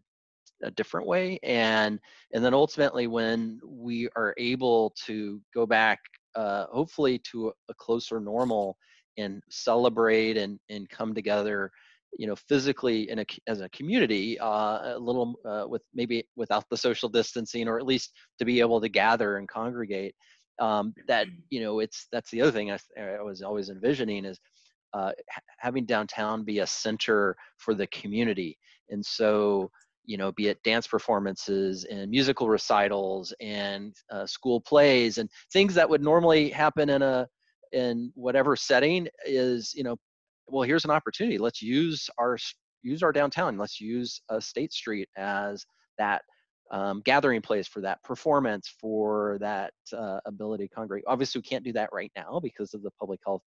a 0.63 0.71
different 0.71 1.08
way 1.08 1.39
and 1.43 2.00
and 2.34 2.43
then 2.43 2.54
ultimately 2.54 3.08
when 3.08 3.60
we 3.65 4.08
are 4.15 4.34
able 4.38 4.93
to 5.06 5.41
go 5.54 5.65
back 5.65 6.00
uh, 6.36 6.65
hopefully 6.71 7.19
to 7.19 7.52
a 7.69 7.74
closer 7.76 8.19
normal 8.19 8.78
and 9.17 9.41
celebrate 9.50 10.38
and 10.38 10.60
and 10.69 10.89
come 10.89 11.13
together 11.13 11.71
you 12.17 12.28
know 12.28 12.36
physically 12.36 13.10
in 13.10 13.19
a 13.19 13.26
as 13.47 13.62
a 13.62 13.69
community 13.69 14.39
uh, 14.39 14.95
a 14.95 15.00
little 15.00 15.36
uh, 15.45 15.65
with 15.67 15.82
maybe 15.93 16.24
without 16.36 16.65
the 16.69 16.78
social 16.78 17.10
distancing 17.10 17.67
or 17.67 17.78
at 17.78 17.86
least 17.86 18.13
to 18.39 18.45
be 18.45 18.60
able 18.60 18.82
to 18.82 18.89
gather 18.89 19.38
and 19.38 19.47
congregate 19.47 20.15
um, 20.60 20.93
that 21.08 21.28
you 21.50 21.62
know 21.62 21.80
it's 21.80 22.08
that's 22.12 22.30
the 22.32 22.41
other 22.41 22.52
thing 22.52 22.71
I, 22.71 22.78
I 22.97 23.21
was 23.21 23.41
always 23.41 23.69
envisioning 23.69 24.26
is 24.26 24.39
uh, 24.93 25.12
having 25.58 25.86
downtown 25.86 26.43
be 26.43 26.60
a 26.60 26.67
center 26.67 27.36
for 27.58 27.74
the 27.74 27.88
community. 27.88 28.58
And 28.89 29.06
so 29.06 29.71
you 30.12 30.17
know 30.17 30.34
be 30.34 30.50
it 30.50 30.62
dance 30.63 30.88
performances 30.88 31.86
and 31.86 32.12
musical 32.12 32.50
recitals 32.50 33.34
and 33.39 33.95
uh, 34.12 34.26
school 34.26 34.60
plays 34.60 35.17
and 35.17 35.30
things 35.54 35.74
that 35.74 35.89
would 35.89 36.04
normally 36.04 36.50
happen 36.50 36.89
in 36.89 37.02
a 37.02 37.26
in 37.71 38.12
whatever 38.15 38.58
setting 38.58 39.08
is 39.26 39.74
you 39.74 39.84
know 39.84 39.95
well 40.47 40.63
here's 40.63 40.84
an 40.84 40.91
opportunity. 40.91 41.38
Let's 41.38 41.62
use 41.62 42.10
our 42.17 42.38
use 42.84 43.04
our 43.04 43.13
downtown. 43.13 43.58
Let's 43.58 43.80
use 43.80 44.21
a 44.30 44.41
state 44.41 44.74
street 44.74 45.08
as 45.17 45.65
that 45.97 46.24
um, 46.71 47.02
gathering 47.06 47.41
place 47.41 47.67
for 47.67 47.80
that 47.82 48.04
performance 48.04 48.74
for 48.82 49.38
that 49.39 49.74
uh, 49.95 50.19
ability 50.26 50.67
to 50.67 50.76
congregate. 50.76 51.06
Obviously 51.08 51.39
we 51.39 51.43
can't 51.43 51.63
do 51.63 51.74
that 51.74 51.89
right 51.93 52.12
now 52.17 52.41
because 52.43 52.74
of 52.74 52.84
the 52.84 52.91
public 53.00 53.21
health 53.26 53.43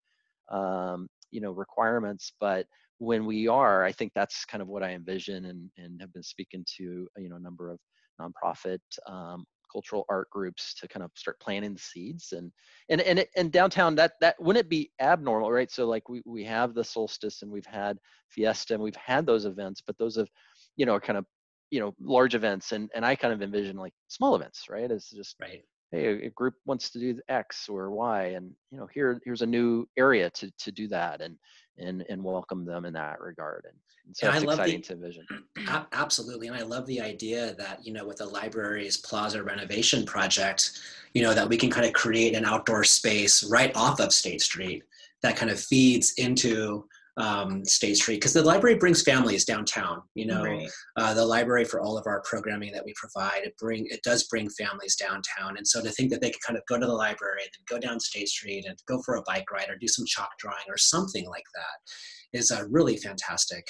um, 0.50 1.08
you 1.32 1.40
know 1.40 1.50
requirements 1.50 2.32
but 2.38 2.66
when 2.98 3.24
we 3.26 3.48
are 3.48 3.84
i 3.84 3.92
think 3.92 4.12
that's 4.14 4.44
kind 4.44 4.62
of 4.62 4.68
what 4.68 4.82
i 4.82 4.90
envision 4.90 5.46
and, 5.46 5.70
and 5.76 6.00
have 6.00 6.12
been 6.12 6.22
speaking 6.22 6.64
to 6.76 7.06
you 7.16 7.28
know 7.28 7.36
a 7.36 7.40
number 7.40 7.70
of 7.70 7.78
nonprofit 8.20 8.80
um, 9.06 9.44
cultural 9.72 10.04
art 10.08 10.28
groups 10.30 10.74
to 10.74 10.86
kind 10.86 11.02
of 11.02 11.10
start 11.16 11.40
planting 11.40 11.72
the 11.72 11.80
seeds 11.80 12.32
and 12.32 12.52
and 12.90 13.00
and, 13.00 13.20
it, 13.20 13.30
and 13.36 13.50
downtown 13.50 13.94
that 13.94 14.12
that 14.20 14.40
wouldn't 14.40 14.68
be 14.68 14.90
abnormal 15.00 15.50
right? 15.50 15.70
So 15.70 15.86
like 15.86 16.08
we, 16.08 16.22
we 16.26 16.44
have 16.44 16.74
the 16.74 16.84
solstice 16.84 17.42
and 17.42 17.50
we've 17.50 17.66
had 17.66 17.96
fiesta 18.28 18.74
and 18.74 18.82
we've 18.82 18.96
had 18.96 19.24
those 19.24 19.46
events 19.46 19.82
but 19.84 19.96
those 19.98 20.16
have 20.16 20.28
you 20.76 20.84
know 20.84 21.00
kind 21.00 21.18
of 21.18 21.24
you 21.70 21.80
know 21.80 21.94
large 22.00 22.34
events 22.34 22.72
and 22.72 22.90
and 22.94 23.04
i 23.04 23.14
kind 23.14 23.32
of 23.32 23.42
envision 23.42 23.76
like 23.76 23.94
small 24.08 24.34
events 24.36 24.66
right? 24.68 24.90
It's 24.90 25.10
just 25.10 25.36
right 25.40 25.62
hey 25.92 26.26
a 26.26 26.30
group 26.30 26.54
wants 26.66 26.90
to 26.90 26.98
do 26.98 27.20
x 27.28 27.68
or 27.68 27.90
y 27.90 28.24
and 28.28 28.50
you 28.70 28.78
know 28.78 28.88
here 28.92 29.20
here's 29.24 29.42
a 29.42 29.46
new 29.46 29.86
area 29.96 30.28
to 30.30 30.50
to 30.58 30.72
do 30.72 30.88
that 30.88 31.20
and 31.20 31.36
and 31.78 32.04
and 32.08 32.22
welcome 32.22 32.64
them 32.64 32.84
in 32.84 32.92
that 32.92 33.20
regard 33.20 33.64
and, 33.68 33.78
and 34.06 34.16
so 34.16 34.26
and 34.26 34.36
it's 34.36 34.44
exciting 34.44 34.80
the, 34.80 34.86
to 34.86 34.96
vision 34.96 35.26
absolutely 35.92 36.48
and 36.48 36.56
i 36.56 36.62
love 36.62 36.86
the 36.86 37.00
idea 37.00 37.54
that 37.54 37.84
you 37.84 37.92
know 37.92 38.06
with 38.06 38.16
the 38.16 38.26
library's 38.26 38.96
plaza 38.96 39.42
renovation 39.42 40.04
project 40.04 40.72
you 41.14 41.22
know 41.22 41.34
that 41.34 41.48
we 41.48 41.56
can 41.56 41.70
kind 41.70 41.86
of 41.86 41.92
create 41.92 42.34
an 42.34 42.44
outdoor 42.44 42.82
space 42.82 43.44
right 43.44 43.74
off 43.76 44.00
of 44.00 44.12
state 44.12 44.40
street 44.40 44.82
that 45.22 45.36
kind 45.36 45.50
of 45.50 45.60
feeds 45.60 46.14
into 46.14 46.84
um, 47.18 47.64
State 47.64 47.96
Street 47.96 48.16
because 48.16 48.32
the 48.32 48.42
library 48.42 48.76
brings 48.76 49.02
families 49.02 49.44
downtown. 49.44 50.02
You 50.14 50.26
know, 50.26 50.44
right. 50.44 50.68
uh, 50.96 51.14
the 51.14 51.24
library 51.24 51.64
for 51.64 51.80
all 51.80 51.98
of 51.98 52.06
our 52.06 52.22
programming 52.22 52.72
that 52.72 52.84
we 52.84 52.94
provide 52.96 53.42
it 53.44 53.56
bring 53.58 53.86
it 53.90 54.00
does 54.02 54.24
bring 54.28 54.48
families 54.50 54.96
downtown, 54.96 55.56
and 55.56 55.66
so 55.66 55.82
to 55.82 55.90
think 55.90 56.10
that 56.10 56.20
they 56.20 56.30
can 56.30 56.40
kind 56.46 56.56
of 56.56 56.64
go 56.68 56.78
to 56.78 56.86
the 56.86 56.92
library 56.92 57.42
and 57.42 57.50
then 57.52 57.78
go 57.78 57.80
down 57.80 58.00
State 58.00 58.28
Street 58.28 58.64
and 58.66 58.78
go 58.88 59.00
for 59.04 59.16
a 59.16 59.22
bike 59.26 59.50
ride 59.50 59.68
or 59.68 59.76
do 59.76 59.88
some 59.88 60.06
chalk 60.06 60.30
drawing 60.38 60.64
or 60.68 60.78
something 60.78 61.28
like 61.28 61.44
that 61.54 62.38
is 62.38 62.50
uh, 62.50 62.64
really 62.70 62.96
fantastic. 62.96 63.64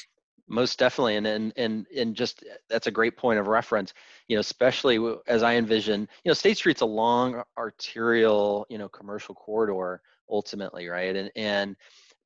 Most 0.49 0.79
definitely, 0.79 1.17
and 1.17 1.27
and 1.27 1.53
and 1.57 1.87
and 1.97 2.15
just 2.15 2.45
that's 2.69 2.87
a 2.87 2.91
great 2.91 3.17
point 3.17 3.39
of 3.39 3.47
reference. 3.47 3.95
You 4.29 4.37
know, 4.37 4.41
especially 4.41 4.99
as 5.27 5.43
I 5.43 5.55
envision, 5.55 6.03
you 6.25 6.29
know, 6.29 6.35
State 6.35 6.59
Street's 6.59 6.83
a 6.83 6.87
long 6.87 7.43
arterial, 7.57 8.67
you 8.69 8.79
know, 8.79 8.89
commercial 8.89 9.35
corridor 9.35 10.01
ultimately, 10.29 10.89
right? 10.89 11.15
And 11.15 11.31
and 11.37 11.77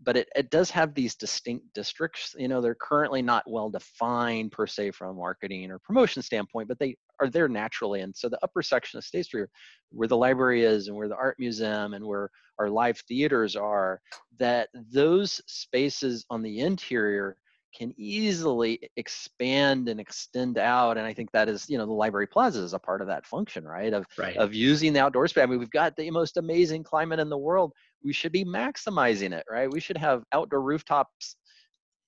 but 0.02 0.16
it, 0.16 0.28
it 0.36 0.50
does 0.50 0.70
have 0.70 0.94
these 0.94 1.14
distinct 1.14 1.72
districts. 1.74 2.34
You 2.38 2.48
know, 2.48 2.60
they're 2.60 2.74
currently 2.74 3.22
not 3.22 3.48
well 3.48 3.70
defined 3.70 4.52
per 4.52 4.66
se 4.66 4.90
from 4.90 5.10
a 5.10 5.14
marketing 5.14 5.70
or 5.70 5.78
promotion 5.78 6.22
standpoint, 6.22 6.68
but 6.68 6.78
they 6.78 6.96
are 7.20 7.28
there 7.28 7.48
naturally. 7.48 8.02
And 8.02 8.14
so 8.14 8.28
the 8.28 8.38
upper 8.42 8.62
section 8.62 8.98
of 8.98 9.04
State 9.04 9.26
Street, 9.26 9.48
where 9.90 10.08
the 10.08 10.16
library 10.16 10.64
is 10.64 10.88
and 10.88 10.96
where 10.96 11.08
the 11.08 11.16
art 11.16 11.36
museum 11.38 11.94
and 11.94 12.04
where 12.04 12.30
our 12.58 12.68
live 12.68 12.98
theaters 13.08 13.56
are, 13.56 14.00
that 14.38 14.68
those 14.92 15.40
spaces 15.46 16.26
on 16.30 16.42
the 16.42 16.60
interior 16.60 17.36
can 17.76 17.92
easily 17.98 18.90
expand 18.96 19.88
and 19.88 20.00
extend 20.00 20.56
out 20.56 20.96
and 20.96 21.06
i 21.06 21.12
think 21.12 21.30
that 21.32 21.48
is 21.48 21.68
you 21.68 21.76
know 21.76 21.84
the 21.84 21.92
library 21.92 22.26
plaza 22.26 22.60
is 22.60 22.72
a 22.72 22.78
part 22.78 23.02
of 23.02 23.06
that 23.06 23.26
function 23.26 23.64
right 23.64 23.92
of 23.92 24.06
right. 24.16 24.36
of 24.38 24.54
using 24.54 24.92
the 24.92 25.00
outdoor 25.00 25.28
space 25.28 25.42
i 25.42 25.46
mean 25.46 25.58
we've 25.58 25.70
got 25.70 25.94
the 25.96 26.10
most 26.10 26.38
amazing 26.38 26.82
climate 26.82 27.20
in 27.20 27.28
the 27.28 27.36
world 27.36 27.72
we 28.04 28.12
should 28.12 28.32
be 28.32 28.44
maximizing 28.44 29.32
it 29.32 29.44
right? 29.50 29.70
We 29.70 29.80
should 29.80 29.98
have 29.98 30.22
outdoor 30.32 30.62
rooftops 30.62 31.36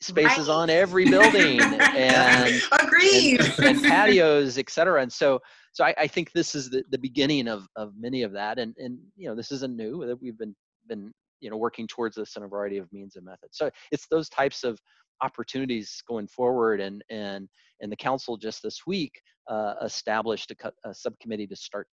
spaces 0.00 0.48
right. 0.48 0.54
on 0.54 0.70
every 0.70 1.04
building 1.10 1.60
and 1.60 2.62
agreed. 2.80 3.40
and, 3.40 3.58
and 3.58 3.82
patios 3.82 4.58
et 4.58 4.70
cetera. 4.70 5.02
And 5.02 5.12
so 5.12 5.40
so 5.72 5.84
I, 5.84 5.94
I, 5.98 6.06
think 6.06 6.32
this 6.32 6.54
is 6.54 6.70
the, 6.70 6.82
the 6.90 6.98
beginning 6.98 7.48
of 7.48 7.66
of 7.76 7.92
many 7.98 8.22
of 8.22 8.32
that. 8.32 8.58
And 8.58 8.74
and 8.78 8.98
you 9.16 9.28
know 9.28 9.34
this 9.34 9.52
isn't 9.52 9.76
new 9.76 10.06
that 10.06 10.20
we've 10.20 10.38
been 10.38 10.54
been 10.88 11.12
you 11.40 11.50
know 11.50 11.56
working 11.56 11.86
towards 11.86 12.16
this 12.16 12.36
in 12.36 12.42
a 12.42 12.48
variety 12.48 12.78
of 12.78 12.92
means 12.92 13.16
and 13.16 13.24
methods. 13.24 13.58
So 13.58 13.70
it's 13.90 14.06
those 14.08 14.28
types 14.28 14.64
of 14.64 14.78
opportunities 15.22 16.00
going 16.08 16.28
forward. 16.28 16.80
And 16.80 17.02
and 17.10 17.48
and 17.80 17.90
the 17.90 17.96
council 17.96 18.36
just 18.36 18.62
this 18.62 18.80
week 18.86 19.20
uh, 19.48 19.74
established 19.82 20.52
a, 20.52 20.72
a, 20.84 20.94
subcommittee 20.94 21.46
to 21.46 21.56
start 21.56 21.86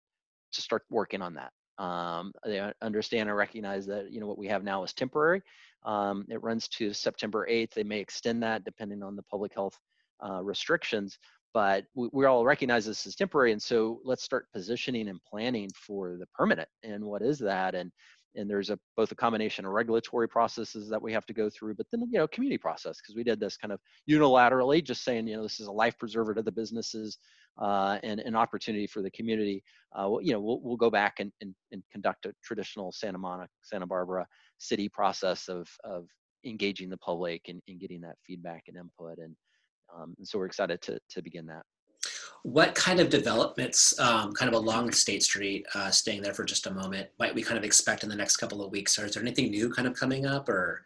to 0.51 0.61
start 0.61 0.83
working 0.89 1.21
on 1.21 1.33
that 1.35 1.51
um, 1.77 2.31
they 2.43 2.71
understand 2.81 3.29
and 3.29 3.37
recognize 3.37 3.85
that 3.85 4.11
you 4.11 4.19
know 4.19 4.27
what 4.27 4.37
we 4.37 4.47
have 4.47 4.63
now 4.63 4.83
is 4.83 4.93
temporary. 4.93 5.41
Um, 5.83 6.25
it 6.29 6.41
runs 6.41 6.67
to 6.69 6.93
september 6.93 7.47
8th 7.47 7.73
they 7.73 7.83
may 7.83 7.99
extend 7.99 8.41
that 8.41 8.63
depending 8.63 9.03
on 9.03 9.15
the 9.15 9.21
public 9.23 9.53
health 9.53 9.77
uh, 10.27 10.41
restrictions 10.41 11.19
but 11.55 11.85
we, 11.95 12.09
we 12.11 12.25
all 12.25 12.43
recognize 12.43 12.85
this 12.85 13.05
is 13.05 13.15
temporary. 13.15 13.53
And 13.53 13.63
so 13.63 14.01
let's 14.03 14.23
start 14.23 14.51
positioning 14.53 15.07
and 15.07 15.21
planning 15.23 15.69
for 15.73 16.17
the 16.19 16.27
permanent 16.35 16.67
and 16.83 17.01
what 17.01 17.21
is 17.21 17.39
that? 17.39 17.75
And 17.75 17.93
and 18.35 18.49
there's 18.49 18.69
a 18.69 18.79
both 18.95 19.11
a 19.11 19.15
combination 19.15 19.65
of 19.65 19.71
regulatory 19.71 20.27
processes 20.27 20.89
that 20.89 21.01
we 21.01 21.11
have 21.11 21.25
to 21.25 21.33
go 21.33 21.49
through 21.49 21.73
but 21.73 21.85
then 21.91 22.01
you 22.11 22.19
know 22.19 22.27
community 22.27 22.57
process 22.57 22.97
because 23.01 23.15
we 23.15 23.23
did 23.23 23.39
this 23.39 23.57
kind 23.57 23.71
of 23.71 23.79
unilaterally 24.09 24.83
just 24.83 25.03
saying 25.03 25.27
you 25.27 25.35
know 25.35 25.43
this 25.43 25.59
is 25.59 25.67
a 25.67 25.71
life 25.71 25.97
preserver 25.97 26.33
to 26.33 26.41
the 26.41 26.51
businesses 26.51 27.17
uh, 27.61 27.97
and 28.03 28.19
an 28.19 28.35
opportunity 28.35 28.85
for 28.85 29.01
the 29.01 29.11
community. 29.11 29.63
Uh, 29.97 30.17
you 30.21 30.33
know 30.33 30.39
we'll, 30.39 30.59
we'll 30.61 30.75
go 30.75 30.89
back 30.89 31.15
and, 31.19 31.31
and, 31.41 31.55
and 31.71 31.81
conduct 31.91 32.25
a 32.25 32.33
traditional 32.43 32.91
santa 32.91 33.17
monica 33.17 33.49
santa 33.63 33.87
barbara 33.87 34.25
city 34.57 34.89
process 34.89 35.47
of 35.47 35.67
of 35.83 36.07
engaging 36.45 36.89
the 36.89 36.97
public 36.97 37.41
and, 37.47 37.61
and 37.67 37.79
getting 37.79 38.01
that 38.01 38.15
feedback 38.25 38.63
and 38.67 38.77
input 38.77 39.17
and, 39.17 39.35
um, 39.95 40.13
and 40.17 40.27
so 40.27 40.37
we're 40.37 40.45
excited 40.45 40.81
to, 40.81 40.99
to 41.09 41.21
begin 41.21 41.45
that 41.45 41.63
what 42.45 42.75
kind 42.75 42.99
of 42.99 43.09
developments, 43.09 43.99
um, 43.99 44.31
kind 44.31 44.47
of 44.47 44.53
along 44.53 44.91
State 44.91 45.23
Street, 45.23 45.65
uh, 45.73 45.89
staying 45.89 46.21
there 46.21 46.33
for 46.35 46.43
just 46.43 46.67
a 46.67 46.71
moment, 46.71 47.09
might 47.17 47.33
we 47.33 47.41
kind 47.41 47.57
of 47.57 47.63
expect 47.63 48.03
in 48.03 48.09
the 48.09 48.15
next 48.15 48.37
couple 48.37 48.63
of 48.63 48.71
weeks? 48.71 48.99
Or 48.99 49.05
is 49.05 49.15
there 49.15 49.23
anything 49.23 49.49
new 49.49 49.67
kind 49.67 49.87
of 49.87 49.95
coming 49.95 50.27
up, 50.27 50.47
or? 50.47 50.85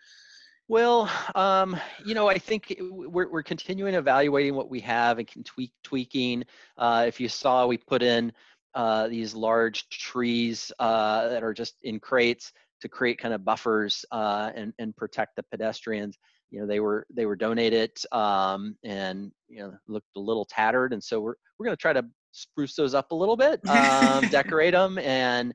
Well, 0.69 1.11
um, 1.35 1.75
you 2.05 2.15
know, 2.15 2.29
I 2.29 2.37
think 2.37 2.73
we're, 2.79 3.29
we're 3.29 3.43
continuing 3.43 3.93
evaluating 3.93 4.55
what 4.55 4.69
we 4.69 4.79
have 4.79 5.19
and 5.19 5.27
can 5.27 5.43
tweak 5.43 5.73
tweaking. 5.83 6.45
Uh, 6.77 7.03
if 7.05 7.19
you 7.19 7.27
saw, 7.27 7.67
we 7.67 7.77
put 7.77 8.03
in 8.03 8.31
uh, 8.73 9.09
these 9.09 9.35
large 9.35 9.89
trees 9.89 10.71
uh, 10.79 11.27
that 11.27 11.43
are 11.43 11.53
just 11.53 11.75
in 11.81 11.99
crates 11.99 12.53
to 12.79 12.87
create 12.87 13.17
kind 13.17 13.33
of 13.33 13.43
buffers 13.43 14.05
uh, 14.13 14.49
and 14.55 14.71
and 14.79 14.95
protect 14.95 15.35
the 15.35 15.43
pedestrians 15.51 16.17
you 16.51 16.59
know 16.59 16.67
they 16.67 16.79
were 16.79 17.05
they 17.13 17.25
were 17.25 17.35
donated 17.35 17.91
um, 18.11 18.75
and 18.83 19.31
you 19.47 19.59
know 19.59 19.73
looked 19.87 20.07
a 20.15 20.19
little 20.19 20.45
tattered 20.45 20.93
and 20.93 21.03
so 21.03 21.19
we're 21.19 21.35
we're 21.57 21.65
going 21.65 21.75
to 21.75 21.81
try 21.81 21.93
to 21.93 22.03
spruce 22.31 22.75
those 22.75 22.93
up 22.93 23.11
a 23.11 23.15
little 23.15 23.37
bit 23.37 23.59
um, 23.67 24.27
decorate 24.31 24.73
them 24.73 24.97
and 24.99 25.53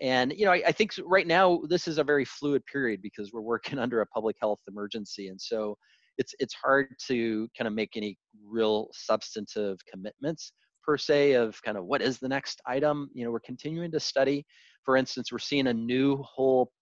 and 0.00 0.32
you 0.36 0.44
know 0.44 0.52
I, 0.52 0.62
I, 0.68 0.72
think 0.72 0.92
right 1.04 1.26
now 1.26 1.60
this 1.68 1.88
is 1.88 1.98
a 1.98 2.04
very 2.04 2.24
fluid 2.24 2.62
period 2.66 3.00
because 3.02 3.32
we're 3.32 3.40
working 3.40 3.78
under 3.78 4.00
a 4.00 4.06
public 4.06 4.36
health 4.40 4.60
emergency 4.68 5.28
and 5.28 5.40
so 5.40 5.76
it's 6.18 6.34
it's 6.40 6.54
hard 6.54 6.88
to 7.06 7.48
kind 7.56 7.66
of 7.66 7.74
make 7.74 7.96
any 7.96 8.18
real 8.44 8.88
substantive 8.92 9.78
commitments 9.90 10.52
per 10.84 10.98
se 10.98 11.32
of 11.32 11.60
kind 11.62 11.78
of 11.78 11.84
what 11.84 12.02
is 12.02 12.18
the 12.18 12.28
next 12.28 12.60
item. 12.66 13.08
You 13.14 13.24
know 13.24 13.30
we're 13.30 13.40
continuing 13.40 13.90
to 13.92 14.00
study. 14.00 14.44
For 14.84 14.96
instance 14.96 15.32
we're 15.32 15.38
seeing 15.38 15.68
a 15.68 15.74
new 15.74 16.16
whole 16.22 16.72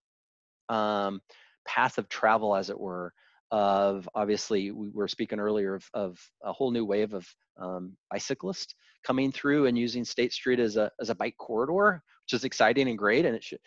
um, 0.68 1.20
path 1.66 1.98
of 1.98 2.08
travel 2.08 2.56
as 2.56 2.70
it 2.70 2.78
were 2.78 3.12
of 3.50 4.08
obviously 4.14 4.70
we 4.70 4.88
were 4.92 5.08
speaking 5.08 5.38
earlier 5.38 5.74
of, 5.74 5.84
of 5.94 6.18
a 6.44 6.52
whole 6.52 6.70
new 6.70 6.84
wave 6.84 7.14
of 7.14 7.26
um, 7.60 7.96
bicyclists 8.10 8.74
coming 9.04 9.30
through 9.30 9.66
and 9.66 9.78
using 9.78 10.04
State 10.04 10.32
Street 10.32 10.58
as 10.60 10.76
a 10.76 10.90
as 11.00 11.10
a 11.10 11.14
bike 11.14 11.36
corridor, 11.38 12.02
which 12.24 12.38
is 12.38 12.44
exciting 12.44 12.88
and 12.88 12.98
great. 12.98 13.24
And 13.24 13.36
it 13.36 13.44
should, 13.44 13.60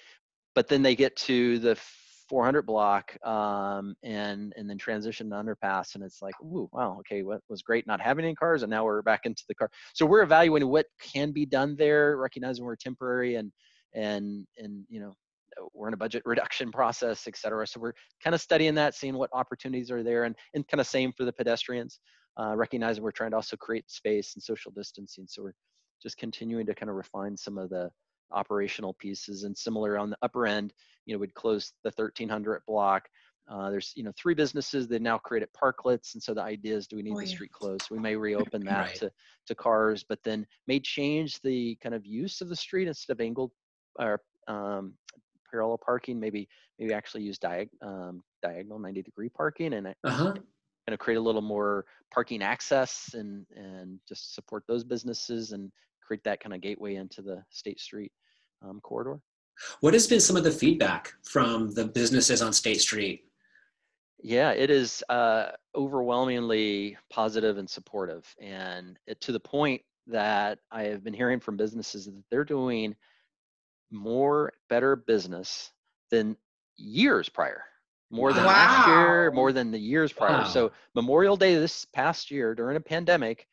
but 0.55 0.67
then 0.67 0.81
they 0.81 0.95
get 0.95 1.15
to 1.17 1.59
the 1.59 1.77
400 2.29 2.61
block 2.61 3.17
um, 3.25 3.95
and 4.03 4.53
and 4.55 4.69
then 4.69 4.77
transition 4.77 5.29
to 5.29 5.35
underpass, 5.35 5.95
and 5.95 6.03
it's 6.03 6.21
like, 6.21 6.35
ooh, 6.41 6.69
wow, 6.71 6.97
okay, 6.99 7.23
what 7.23 7.41
was 7.49 7.61
great 7.63 7.87
not 7.87 7.99
having 7.99 8.23
any 8.23 8.35
cars, 8.35 8.61
and 8.61 8.69
now 8.69 8.85
we're 8.85 9.01
back 9.01 9.21
into 9.25 9.43
the 9.47 9.55
car. 9.55 9.69
So 9.93 10.05
we're 10.05 10.21
evaluating 10.21 10.69
what 10.69 10.85
can 11.01 11.31
be 11.31 11.45
done 11.45 11.75
there, 11.75 12.17
recognizing 12.17 12.63
we're 12.63 12.75
temporary 12.75 13.35
and 13.35 13.51
and 13.95 14.45
and 14.57 14.85
you 14.87 14.99
know 14.99 15.15
we're 15.73 15.87
in 15.87 15.93
a 15.93 15.97
budget 15.97 16.23
reduction 16.25 16.71
process, 16.71 17.27
et 17.27 17.37
cetera. 17.37 17.65
So 17.67 17.79
we're 17.79 17.93
kind 18.23 18.33
of 18.33 18.41
studying 18.41 18.75
that, 18.75 18.95
seeing 18.95 19.15
what 19.17 19.29
opportunities 19.33 19.91
are 19.91 20.03
there, 20.03 20.23
and 20.25 20.35
and 20.53 20.67
kind 20.67 20.81
of 20.81 20.87
same 20.87 21.11
for 21.13 21.25
the 21.25 21.33
pedestrians. 21.33 21.99
Uh, 22.39 22.55
recognizing 22.55 23.03
we're 23.03 23.11
trying 23.11 23.31
to 23.31 23.35
also 23.35 23.57
create 23.57 23.89
space 23.89 24.35
and 24.35 24.43
social 24.43 24.71
distancing. 24.71 25.25
So 25.27 25.43
we're 25.43 25.55
just 26.01 26.17
continuing 26.17 26.65
to 26.65 26.73
kind 26.73 26.89
of 26.89 26.95
refine 26.95 27.35
some 27.35 27.57
of 27.57 27.69
the 27.69 27.89
operational 28.31 28.93
pieces 28.93 29.43
and 29.43 29.57
similar 29.57 29.97
on 29.97 30.09
the 30.11 30.17
upper 30.21 30.45
end 30.45 30.71
you 31.05 31.13
know 31.15 31.19
we'd 31.19 31.33
close 31.33 31.73
the 31.83 31.89
1300 31.95 32.61
block 32.67 33.07
uh, 33.51 33.71
there's 33.71 33.91
you 33.95 34.03
know 34.03 34.11
three 34.15 34.35
businesses 34.35 34.87
that 34.87 35.01
now 35.01 35.17
created 35.17 35.49
parklets 35.59 36.13
and 36.13 36.21
so 36.21 36.33
the 36.33 36.41
idea 36.41 36.75
is 36.75 36.85
do 36.87 36.95
we 36.95 37.01
need 37.01 37.13
Oh, 37.15 37.19
the 37.19 37.25
yeah. 37.25 37.31
street 37.31 37.51
closed 37.51 37.87
we 37.89 37.97
may 37.97 38.15
reopen 38.15 38.61
that 38.65 38.85
Right. 38.85 38.95
to 38.95 39.11
to 39.47 39.55
cars 39.55 40.05
but 40.07 40.19
then 40.23 40.45
may 40.67 40.79
change 40.79 41.41
the 41.41 41.75
kind 41.81 41.95
of 41.95 42.05
use 42.05 42.39
of 42.41 42.49
the 42.49 42.55
street 42.55 42.87
instead 42.87 43.13
of 43.13 43.19
angled 43.21 43.51
or 43.99 44.21
um, 44.47 44.93
parallel 45.49 45.77
parking 45.77 46.19
maybe 46.19 46.47
maybe 46.77 46.93
actually 46.93 47.23
use 47.23 47.38
diag- 47.39 47.69
um, 47.81 48.23
diagonal 48.41 48.79
90 48.79 49.01
degree 49.01 49.29
parking 49.29 49.73
and 49.73 49.88
Uh-huh. 50.03 50.33
kind 50.33 50.93
of 50.93 50.99
create 50.99 51.17
a 51.17 51.21
little 51.21 51.41
more 51.41 51.85
parking 52.13 52.41
access 52.41 53.12
and 53.13 53.45
and 53.55 53.99
just 54.07 54.33
support 54.35 54.63
those 54.67 54.83
businesses 54.83 55.51
and 55.51 55.71
create 56.01 56.23
that 56.23 56.39
kind 56.39 56.53
of 56.53 56.62
gateway 56.62 56.95
into 56.95 57.21
the 57.21 57.43
state 57.49 57.79
street 57.79 58.12
um, 58.63 58.79
corridor 58.81 59.19
What 59.81 59.93
has 59.93 60.07
been 60.07 60.19
some 60.21 60.35
of 60.38 60.43
the 60.43 60.51
feedback 60.51 61.13
from 61.23 61.73
the 61.73 61.85
businesses 61.85 62.41
on 62.41 62.53
State 62.53 62.81
Street? 62.81 63.25
yeah 64.21 64.51
it 64.51 64.69
is 64.69 65.03
uh, 65.09 65.51
overwhelmingly 65.75 66.97
positive 67.09 67.57
and 67.57 67.69
supportive 67.69 68.25
and 68.41 68.97
it, 69.07 69.21
to 69.21 69.31
the 69.31 69.39
point 69.39 69.81
that 70.07 70.59
i 70.71 70.83
have 70.83 71.03
been 71.03 71.13
hearing 71.13 71.39
from 71.39 71.55
businesses 71.55 72.05
that 72.05 72.23
they're 72.31 72.43
doing 72.43 72.95
more 73.91 74.52
better 74.69 74.95
business 74.95 75.71
than 76.12 76.36
years 76.78 77.30
prior 77.30 77.63
more 78.12 78.34
than 78.34 78.45
last 78.45 78.88
year 78.88 79.32
more 79.32 79.52
than 79.52 79.71
the 79.71 79.78
years 79.80 80.12
prior 80.13 80.39
Wow. 80.39 80.43
so 80.45 80.71
memorial 80.95 81.36
day 81.38 81.56
this 81.56 81.86
past 81.86 82.32
year 82.32 82.56
during 82.56 82.78
a 82.78 82.82
pandemic 82.82 83.47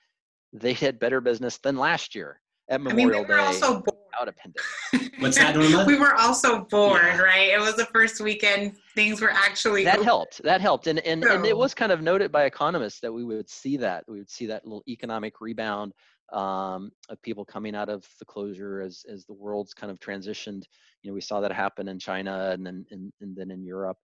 they 0.53 0.73
had 0.73 0.99
better 0.99 1.21
business 1.21 1.59
than 1.59 1.77
last 1.77 2.15
year 2.15 2.41
at 2.71 2.81
memorial 2.81 3.21
I 3.21 3.23
mean, 3.23 3.29
we 3.29 3.35
were 3.35 3.41
day 3.41 3.47
also 3.47 3.73
bored. 3.81 3.99
without 4.11 4.29
a 4.29 4.33
pandemic 4.33 5.13
What's 5.21 5.37
that, 5.39 5.57
Norma? 5.57 5.85
we 5.87 5.99
were 5.99 6.15
also 6.15 6.65
bored, 6.71 7.01
Yeah. 7.03 7.19
right? 7.23 7.49
It 7.51 7.59
was 7.61 7.75
the 7.77 7.87
first 7.87 8.21
weekend. 8.21 8.77
Things 8.95 9.21
were 9.23 9.31
actually 9.31 9.83
that 9.85 9.95
open. 9.97 10.05
helped 10.05 10.43
that 10.43 10.61
helped 10.61 10.87
and 10.89 10.99
and, 11.01 11.25
and 11.25 11.47
it 11.47 11.57
was 11.57 11.73
kind 11.75 11.91
of 11.91 12.03
noted 12.03 12.31
by 12.31 12.45
economists 12.45 13.01
that 13.01 13.13
we 13.13 13.25
would 13.25 13.49
see 13.49 13.77
that 13.79 14.05
we 14.09 14.19
would 14.19 14.29
see 14.31 14.45
that 14.47 14.65
little 14.67 14.83
economic 14.89 15.41
rebound 15.41 15.93
um, 16.33 16.91
of 17.09 17.21
people 17.23 17.45
coming 17.45 17.75
out 17.75 17.89
of 17.89 18.07
the 18.19 18.25
closure 18.25 18.81
as 18.81 19.05
as 19.13 19.25
the 19.25 19.33
world's 19.33 19.75
kind 19.75 19.91
of 19.91 19.99
transitioned. 19.99 20.63
You 21.03 21.11
know 21.11 21.15
we 21.15 21.21
saw 21.21 21.41
that 21.41 21.53
happen 21.53 21.89
in 21.89 21.99
china 21.99 22.51
and 22.53 22.67
then 22.67 22.85
and, 22.91 23.13
and 23.21 23.37
then 23.37 23.51
in 23.51 23.65
europe. 23.65 23.99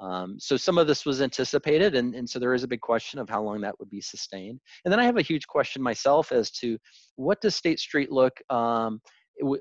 Um, 0.00 0.36
so 0.38 0.56
some 0.56 0.78
of 0.78 0.86
this 0.86 1.04
was 1.04 1.20
anticipated 1.20 1.96
and, 1.96 2.14
and 2.14 2.28
so 2.28 2.38
there 2.38 2.54
is 2.54 2.62
a 2.62 2.68
big 2.68 2.80
question 2.80 3.18
of 3.18 3.28
how 3.28 3.42
long 3.42 3.60
that 3.62 3.76
would 3.80 3.90
be 3.90 4.00
sustained. 4.00 4.60
And 4.84 4.92
then 4.92 5.00
i 5.00 5.04
have 5.04 5.16
a 5.16 5.22
huge 5.22 5.46
question 5.46 5.82
myself 5.82 6.32
as 6.32 6.50
to 6.52 6.78
what 7.16 7.40
does 7.40 7.56
state 7.56 7.80
street 7.80 8.12
look 8.12 8.40
um, 8.50 9.00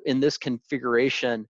in 0.05 0.19
this 0.19 0.37
configuration 0.37 1.47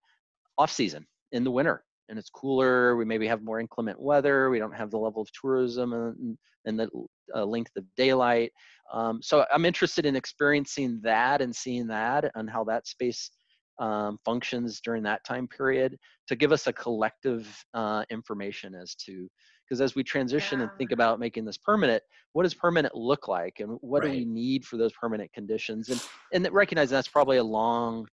off 0.56 0.72
season 0.72 1.06
in 1.32 1.44
the 1.44 1.50
winter 1.50 1.84
and 2.08 2.18
it's 2.18 2.30
cooler 2.30 2.96
we 2.96 3.04
maybe 3.04 3.26
have 3.26 3.42
more 3.42 3.60
inclement 3.60 4.00
weather 4.00 4.50
we 4.50 4.58
don't 4.58 4.74
have 4.74 4.90
the 4.90 4.98
level 4.98 5.22
of 5.22 5.28
tourism 5.32 5.92
and, 5.92 6.38
and 6.64 6.78
the 6.78 6.88
uh, 7.34 7.44
length 7.44 7.72
of 7.76 7.84
daylight 7.96 8.52
um, 8.92 9.20
so 9.22 9.44
i'm 9.52 9.64
interested 9.64 10.06
in 10.06 10.16
experiencing 10.16 11.00
that 11.02 11.40
and 11.40 11.54
seeing 11.54 11.86
that 11.86 12.30
and 12.34 12.50
how 12.50 12.64
that 12.64 12.86
space 12.86 13.30
um, 13.78 14.18
functions 14.24 14.80
during 14.82 15.04
that 15.04 15.22
time 15.24 15.46
period 15.46 15.96
to 16.26 16.34
give 16.34 16.50
us 16.50 16.66
a 16.66 16.72
collective 16.72 17.46
uh, 17.74 18.02
information 18.10 18.74
as 18.74 18.94
to 18.96 19.28
because 19.68 19.80
as 19.80 19.94
we 19.94 20.02
transition 20.02 20.62
and 20.62 20.70
think 20.78 20.92
about 20.92 21.20
making 21.20 21.44
this 21.44 21.58
permanent 21.58 22.02
what 22.32 22.42
does 22.44 22.54
permanent 22.54 22.94
look 22.94 23.28
like 23.28 23.60
and 23.60 23.78
what 23.80 24.02
do 24.02 24.10
we 24.10 24.24
need 24.24 24.64
for 24.64 24.76
those 24.76 24.92
permanent 24.92 25.32
conditions? 25.32 25.88
And 25.88 26.00
and 26.32 26.48
recognize 26.52 26.90
that's 26.90 27.08
probably 27.08 27.38
a 27.38 27.44
long 27.44 28.06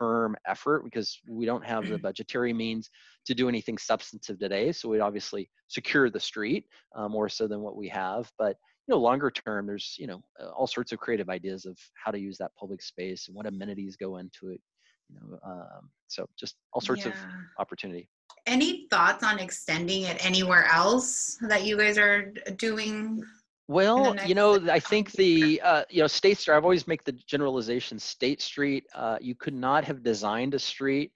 term 0.00 0.36
effort 0.46 0.84
because 0.84 1.18
we 1.28 1.44
don't 1.46 1.64
have 1.64 1.88
the 1.88 1.98
budgetary 2.08 2.52
means 2.52 2.90
to 3.26 3.34
do 3.34 3.48
anything 3.48 3.76
substantive 3.78 4.38
today 4.38 4.72
so 4.72 4.88
we'd 4.88 5.00
obviously 5.00 5.48
secure 5.68 6.10
the 6.10 6.20
street 6.20 6.64
uh, 6.96 7.08
more 7.08 7.28
so 7.28 7.46
than 7.46 7.60
what 7.60 7.76
we 7.76 7.88
have 7.88 8.30
but 8.38 8.56
you 8.86 8.94
know 8.94 8.98
longer 8.98 9.30
term 9.30 9.66
there's 9.66 9.96
you 9.98 10.06
know 10.06 10.22
all 10.56 10.66
sorts 10.66 10.92
of 10.92 10.98
creative 10.98 11.28
ideas 11.28 11.66
of 11.66 11.76
how 12.02 12.10
to 12.10 12.18
use 12.18 12.38
that 12.38 12.50
public 12.58 12.82
space 12.82 13.28
and 13.28 13.36
what 13.36 13.46
amenities 13.46 13.96
go 13.96 14.16
into 14.16 14.48
it 14.48 14.60
you 15.08 15.16
know 15.16 15.38
um, 15.44 15.90
so 16.08 16.26
just 16.38 16.56
all 16.72 16.80
sorts 16.80 17.06
of 17.06 17.12
opportunity 17.58 18.08
Any 18.46 18.86
thoughts 18.90 19.22
on 19.22 19.38
extending 19.38 20.02
it 20.02 20.24
anywhere 20.24 20.66
else 20.66 21.36
that 21.48 21.64
you 21.64 21.76
guys 21.76 21.98
are 21.98 22.32
doing? 22.56 23.22
Well, 23.70 24.16
you 24.26 24.34
know, 24.34 24.68
I 24.68 24.80
think 24.80 25.12
the 25.12 25.60
uh, 25.62 25.84
you 25.88 26.00
know 26.00 26.08
State 26.08 26.38
Street. 26.38 26.56
I've 26.56 26.64
always 26.64 26.88
make 26.88 27.04
the 27.04 27.12
generalization. 27.12 28.00
State 28.00 28.42
Street, 28.42 28.84
uh, 28.96 29.18
you 29.20 29.36
could 29.36 29.54
not 29.54 29.84
have 29.84 30.02
designed 30.02 30.54
a 30.54 30.58
street 30.58 31.12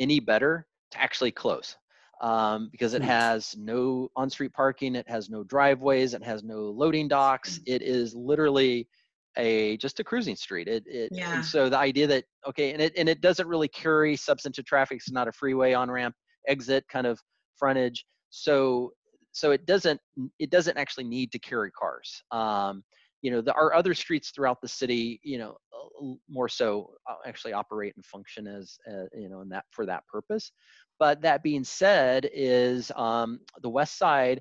any 0.00 0.18
better 0.18 0.66
to 0.92 0.98
actually 0.98 1.32
close 1.32 1.76
um, 2.22 2.70
because 2.72 2.94
it 2.94 3.02
has 3.02 3.54
no 3.58 4.08
on-street 4.16 4.54
parking, 4.54 4.94
it 4.94 5.06
has 5.06 5.28
no 5.28 5.44
driveways, 5.44 6.14
it 6.14 6.24
has 6.24 6.42
no 6.42 6.60
loading 6.70 7.08
docks. 7.08 7.60
It 7.66 7.82
is 7.82 8.14
literally 8.14 8.88
a 9.36 9.76
just 9.76 10.00
a 10.00 10.04
cruising 10.04 10.36
street. 10.36 10.66
It, 10.66 10.84
it 10.86 11.12
Yeah. 11.12 11.34
and 11.34 11.44
so 11.44 11.68
the 11.68 11.78
idea 11.78 12.06
that 12.06 12.24
okay, 12.48 12.72
and 12.72 12.80
it 12.80 12.94
and 12.96 13.06
it 13.06 13.20
doesn't 13.20 13.46
really 13.46 13.68
carry 13.68 14.16
substantive 14.16 14.64
traffic. 14.64 14.96
It's 14.96 15.10
not 15.10 15.28
a 15.28 15.32
freeway 15.32 15.74
on 15.74 15.90
ramp 15.90 16.14
exit 16.46 16.86
kind 16.88 17.06
of 17.06 17.20
frontage. 17.58 18.06
So 18.30 18.92
so 19.38 19.52
it 19.52 19.66
doesn't 19.66 20.00
it 20.38 20.50
doesn't 20.50 20.76
actually 20.76 21.04
need 21.04 21.30
to 21.32 21.38
carry 21.38 21.70
cars. 21.70 22.22
Um, 22.32 22.82
you 23.22 23.30
know, 23.30 23.40
there 23.40 23.54
are 23.54 23.74
other 23.74 23.94
streets 23.94 24.30
throughout 24.30 24.60
the 24.60 24.68
city. 24.68 25.20
You 25.22 25.38
know, 25.38 25.56
more 26.28 26.48
so 26.48 26.94
uh, 27.08 27.14
actually 27.26 27.52
operate 27.52 27.94
and 27.96 28.04
function 28.04 28.46
as 28.46 28.76
uh, 28.90 29.04
you 29.14 29.28
know, 29.28 29.40
in 29.40 29.48
that 29.50 29.64
for 29.70 29.86
that 29.86 30.06
purpose. 30.08 30.50
But 30.98 31.22
that 31.22 31.44
being 31.44 31.62
said, 31.62 32.28
is 32.34 32.90
um, 32.96 33.40
the 33.62 33.68
West 33.68 33.96
Side 33.96 34.40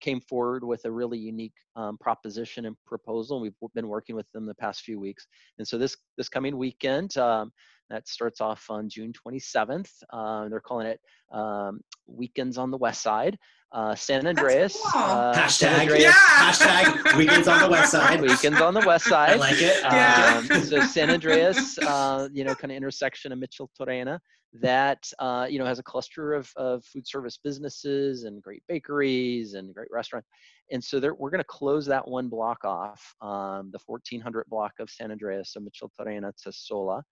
came 0.00 0.20
forward 0.20 0.64
with 0.64 0.84
a 0.84 0.90
really 0.90 1.18
unique 1.18 1.54
um, 1.76 1.98
proposition 1.98 2.66
and 2.66 2.76
proposal. 2.86 3.40
We've 3.40 3.52
been 3.74 3.88
working 3.88 4.16
with 4.16 4.30
them 4.32 4.46
the 4.46 4.54
past 4.54 4.80
few 4.80 4.98
weeks, 4.98 5.26
and 5.58 5.68
so 5.68 5.76
this 5.76 5.96
this 6.16 6.30
coming 6.30 6.56
weekend. 6.56 7.16
Um, 7.18 7.52
that 7.90 8.08
starts 8.08 8.40
off 8.40 8.66
on 8.70 8.88
June 8.88 9.12
27th. 9.12 9.90
Uh, 10.12 10.48
they're 10.48 10.60
calling 10.60 10.86
it 10.86 11.00
um, 11.32 11.80
Weekends 12.06 12.58
on 12.58 12.70
the 12.70 12.76
West 12.78 13.02
Side. 13.02 13.38
Uh, 13.70 13.94
San 13.94 14.26
Andreas. 14.26 14.78
cool. 14.92 15.02
uh, 15.02 15.46
San 15.48 15.74
Hashtag, 15.74 15.80
Andreas- 15.80 16.02
Yeah. 16.04 16.12
hashtag 16.12 17.16
weekends 17.18 17.48
on 17.48 17.60
the 17.60 17.68
west 17.68 17.92
side. 17.92 18.20
Weekends 18.22 18.60
on 18.62 18.72
the 18.72 18.80
West 18.86 19.04
side. 19.04 19.28
I 19.28 19.32
Side. 19.32 19.40
like 19.40 19.60
it. 19.60 19.80
Yeah. 19.82 20.42
Um, 20.50 20.62
so 20.64 20.80
San 20.80 21.10
Andreas, 21.10 21.76
uh, 21.80 22.28
you 22.32 22.44
know, 22.44 22.54
kind 22.54 22.72
of 22.72 22.76
intersection 22.78 23.30
of 23.30 23.38
Micheltorena, 23.38 24.18
that 24.54 25.06
uh, 25.18 25.46
you 25.50 25.58
know 25.58 25.66
has 25.66 25.78
a 25.78 25.82
cluster 25.82 26.32
of, 26.32 26.50
of 26.56 26.82
food 26.86 27.06
service 27.06 27.38
businesses 27.44 28.24
and 28.24 28.40
great 28.42 28.62
bakeries 28.68 29.52
and 29.52 29.74
great 29.74 29.88
restaurants. 29.92 30.26
And 30.72 30.82
so 30.82 30.98
we're 31.18 31.28
going 31.30 31.38
to 31.40 31.44
close 31.44 31.84
that 31.86 32.08
one 32.08 32.28
block 32.30 32.64
off, 32.64 33.14
um, 33.20 33.68
the 33.70 33.78
1400 33.84 34.46
block 34.48 34.72
of 34.80 34.88
San 34.88 35.10
Andreas, 35.10 35.52
so 35.52 35.60
Micheltorena 35.60 36.32
to 36.44 36.52
Sola, 36.52 37.02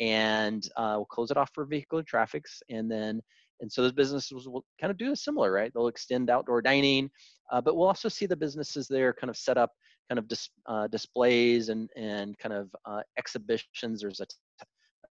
and 0.00 0.68
uh, 0.76 0.94
we'll 0.96 1.04
close 1.06 1.30
it 1.30 1.36
off 1.36 1.50
for 1.54 1.64
vehicular 1.64 2.02
traffics, 2.02 2.62
and 2.68 2.90
then. 2.90 3.20
And 3.62 3.70
so 3.70 3.82
those 3.82 3.92
businesses 3.92 4.48
will 4.48 4.64
kind 4.80 4.90
of 4.90 4.96
do 4.96 5.12
a 5.12 5.16
similar, 5.16 5.52
right? 5.52 5.70
They'll 5.74 5.88
extend 5.88 6.30
outdoor 6.30 6.62
dining, 6.62 7.10
uh, 7.52 7.60
but 7.60 7.76
we'll 7.76 7.88
also 7.88 8.08
see 8.08 8.24
the 8.24 8.34
businesses 8.34 8.88
there 8.88 9.12
kind 9.12 9.28
of 9.28 9.36
set 9.36 9.58
up 9.58 9.70
kind 10.08 10.18
of 10.18 10.26
dis, 10.28 10.48
uh, 10.66 10.86
displays 10.88 11.68
and 11.68 11.90
and 11.94 12.38
kind 12.38 12.54
of 12.54 12.70
uh, 12.86 13.02
exhibitions. 13.18 14.00
There's 14.00 14.20
a, 14.20 14.26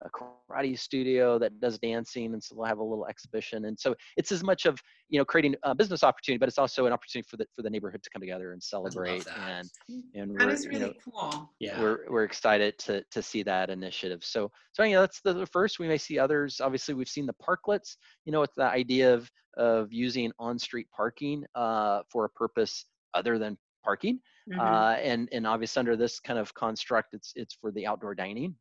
a 0.03 0.09
karate 0.09 0.77
studio 0.77 1.37
that 1.39 1.59
does 1.59 1.77
dancing, 1.79 2.33
and 2.33 2.43
so 2.43 2.55
we'll 2.55 2.67
have 2.67 2.79
a 2.79 2.83
little 2.83 3.05
exhibition. 3.07 3.65
And 3.65 3.79
so 3.79 3.95
it's 4.17 4.31
as 4.31 4.43
much 4.43 4.65
of 4.65 4.79
you 5.09 5.19
know 5.19 5.25
creating 5.25 5.55
a 5.63 5.75
business 5.75 6.03
opportunity, 6.03 6.37
but 6.39 6.47
it's 6.47 6.57
also 6.57 6.85
an 6.85 6.93
opportunity 6.93 7.27
for 7.29 7.37
the 7.37 7.45
for 7.55 7.61
the 7.61 7.69
neighborhood 7.69 8.03
to 8.03 8.09
come 8.09 8.21
together 8.21 8.53
and 8.53 8.61
celebrate. 8.61 9.25
And 9.47 9.69
and 10.15 10.39
That 10.39 10.47
we're 10.47 10.49
is 10.49 10.63
you 10.65 10.69
really 10.71 10.81
know 10.81 10.93
cool. 11.03 11.49
Yeah. 11.59 11.81
we're 11.81 12.05
we're 12.09 12.23
excited 12.23 12.77
to 12.79 13.03
to 13.11 13.21
see 13.21 13.43
that 13.43 13.69
initiative. 13.69 14.23
So 14.23 14.51
so 14.73 14.83
you 14.83 14.95
know 14.95 15.01
that's 15.01 15.21
the, 15.21 15.33
the 15.33 15.45
first. 15.45 15.79
We 15.79 15.87
may 15.87 15.97
see 15.97 16.17
others. 16.19 16.61
Obviously, 16.61 16.93
we've 16.93 17.09
seen 17.09 17.25
the 17.25 17.35
parklets. 17.41 17.97
You 18.25 18.31
know, 18.31 18.41
it's 18.43 18.55
the 18.55 18.63
idea 18.63 19.13
of 19.13 19.29
of 19.57 19.91
using 19.91 20.31
on-street 20.39 20.87
parking 20.95 21.43
uh, 21.55 22.01
for 22.09 22.25
a 22.25 22.29
purpose 22.29 22.85
other 23.13 23.37
than 23.37 23.57
parking. 23.83 24.19
Mhm. 24.49 24.59
Uh, 24.59 24.97
and 24.99 25.29
and 25.31 25.45
obviously 25.45 25.79
under 25.79 25.95
this 25.95 26.19
kind 26.19 26.39
of 26.39 26.53
construct, 26.53 27.13
it's 27.13 27.33
it's 27.35 27.53
for 27.53 27.71
the 27.71 27.85
outdoor 27.85 28.15
dining, 28.15 28.55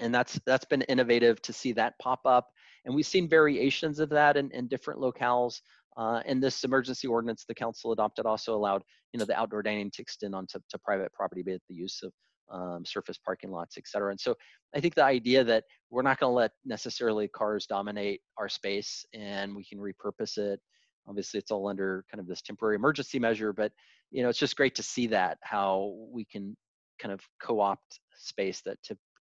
and 0.00 0.14
that's 0.14 0.40
that's 0.46 0.64
been 0.64 0.82
innovative 0.82 1.40
to 1.42 1.52
see 1.52 1.72
that 1.72 1.98
pop 1.98 2.20
up. 2.24 2.48
And 2.84 2.94
we've 2.94 3.06
seen 3.06 3.28
variations 3.28 3.98
of 3.98 4.08
that 4.10 4.36
in, 4.36 4.50
in 4.52 4.68
different 4.68 5.00
locales. 5.00 5.60
Uh, 5.96 6.22
and 6.26 6.40
this 6.42 6.62
emergency 6.62 7.08
ordinance 7.08 7.44
the 7.46 7.54
council 7.54 7.90
adopted 7.90 8.24
also 8.24 8.54
allowed 8.54 8.82
you 9.12 9.18
know 9.18 9.24
the 9.24 9.38
outdoor 9.38 9.62
dining 9.62 9.90
to 9.90 10.02
extend 10.02 10.34
onto 10.34 10.58
to 10.70 10.78
private 10.78 11.12
property, 11.12 11.42
be 11.42 11.52
it 11.52 11.62
the 11.68 11.74
use 11.74 12.02
of 12.02 12.12
um, 12.50 12.84
surface 12.84 13.18
parking 13.18 13.50
lots, 13.50 13.76
et 13.76 13.86
cetera. 13.86 14.10
And 14.10 14.20
so 14.20 14.34
I 14.74 14.80
think 14.80 14.94
the 14.94 15.04
idea 15.04 15.44
that 15.44 15.64
we're 15.90 16.02
not 16.02 16.18
going 16.18 16.30
to 16.30 16.34
let 16.34 16.52
necessarily 16.64 17.28
cars 17.28 17.66
dominate 17.66 18.20
our 18.36 18.48
space 18.48 19.04
and 19.12 19.54
we 19.54 19.64
can 19.64 19.78
repurpose 19.78 20.38
it. 20.38 20.60
Obviously, 21.06 21.38
it's 21.38 21.50
all 21.50 21.68
under 21.68 22.04
kind 22.10 22.20
of 22.20 22.26
this 22.26 22.42
temporary 22.42 22.76
emergency 22.76 23.18
measure, 23.18 23.52
but 23.52 23.72
you 24.10 24.22
know, 24.22 24.28
it's 24.28 24.38
just 24.38 24.56
great 24.56 24.74
to 24.74 24.82
see 24.82 25.06
that 25.08 25.38
how 25.42 25.94
we 26.10 26.24
can 26.24 26.56
kind 26.98 27.12
of 27.12 27.20
co-opt 27.40 28.00
space 28.16 28.62
that 28.62 28.78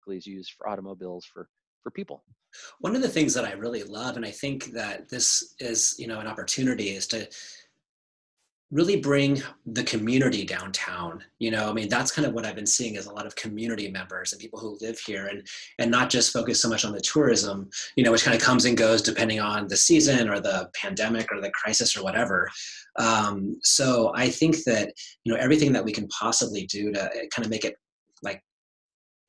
typically 0.05 0.17
is 0.17 0.27
used 0.27 0.53
for 0.57 0.69
automobiles 0.69 1.25
for 1.25 1.47
for 1.83 1.91
people. 1.91 2.23
One 2.79 2.95
of 2.95 3.03
the 3.03 3.09
things 3.09 3.33
that 3.35 3.45
I 3.45 3.51
really 3.51 3.83
love, 3.83 4.15
and 4.15 4.25
I 4.25 4.31
think 4.31 4.71
that 4.73 5.07
this 5.07 5.53
is, 5.59 5.95
you 5.99 6.07
know, 6.07 6.19
an 6.19 6.25
opportunity, 6.25 6.89
is 6.89 7.05
to 7.07 7.27
really 8.71 8.95
bring 8.95 9.41
the 9.67 9.83
community 9.83 10.43
downtown 10.43 11.23
you 11.37 11.51
know 11.51 11.69
i 11.69 11.71
mean 11.71 11.87
that's 11.87 12.11
kind 12.11 12.27
of 12.27 12.33
what 12.33 12.47
i've 12.47 12.55
been 12.55 12.65
seeing 12.65 12.95
is 12.95 13.05
a 13.05 13.13
lot 13.13 13.27
of 13.27 13.35
community 13.35 13.91
members 13.91 14.33
and 14.33 14.41
people 14.41 14.59
who 14.59 14.75
live 14.81 14.97
here 14.97 15.27
and 15.27 15.47
and 15.77 15.91
not 15.91 16.09
just 16.09 16.33
focus 16.33 16.59
so 16.59 16.67
much 16.67 16.83
on 16.83 16.91
the 16.91 16.99
tourism 16.99 17.69
you 17.95 18.03
know 18.03 18.11
which 18.11 18.23
kind 18.23 18.35
of 18.35 18.41
comes 18.41 18.65
and 18.65 18.75
goes 18.75 19.03
depending 19.03 19.39
on 19.39 19.67
the 19.67 19.77
season 19.77 20.27
or 20.27 20.39
the 20.39 20.67
pandemic 20.73 21.31
or 21.31 21.39
the 21.39 21.51
crisis 21.51 21.95
or 21.95 22.03
whatever 22.03 22.49
um, 22.97 23.55
so 23.61 24.11
i 24.15 24.27
think 24.27 24.63
that 24.63 24.91
you 25.23 25.31
know 25.31 25.39
everything 25.39 25.71
that 25.71 25.85
we 25.85 25.91
can 25.91 26.07
possibly 26.07 26.65
do 26.65 26.91
to 26.91 27.07
kind 27.29 27.45
of 27.45 27.51
make 27.51 27.65
it 27.65 27.75
like 28.23 28.41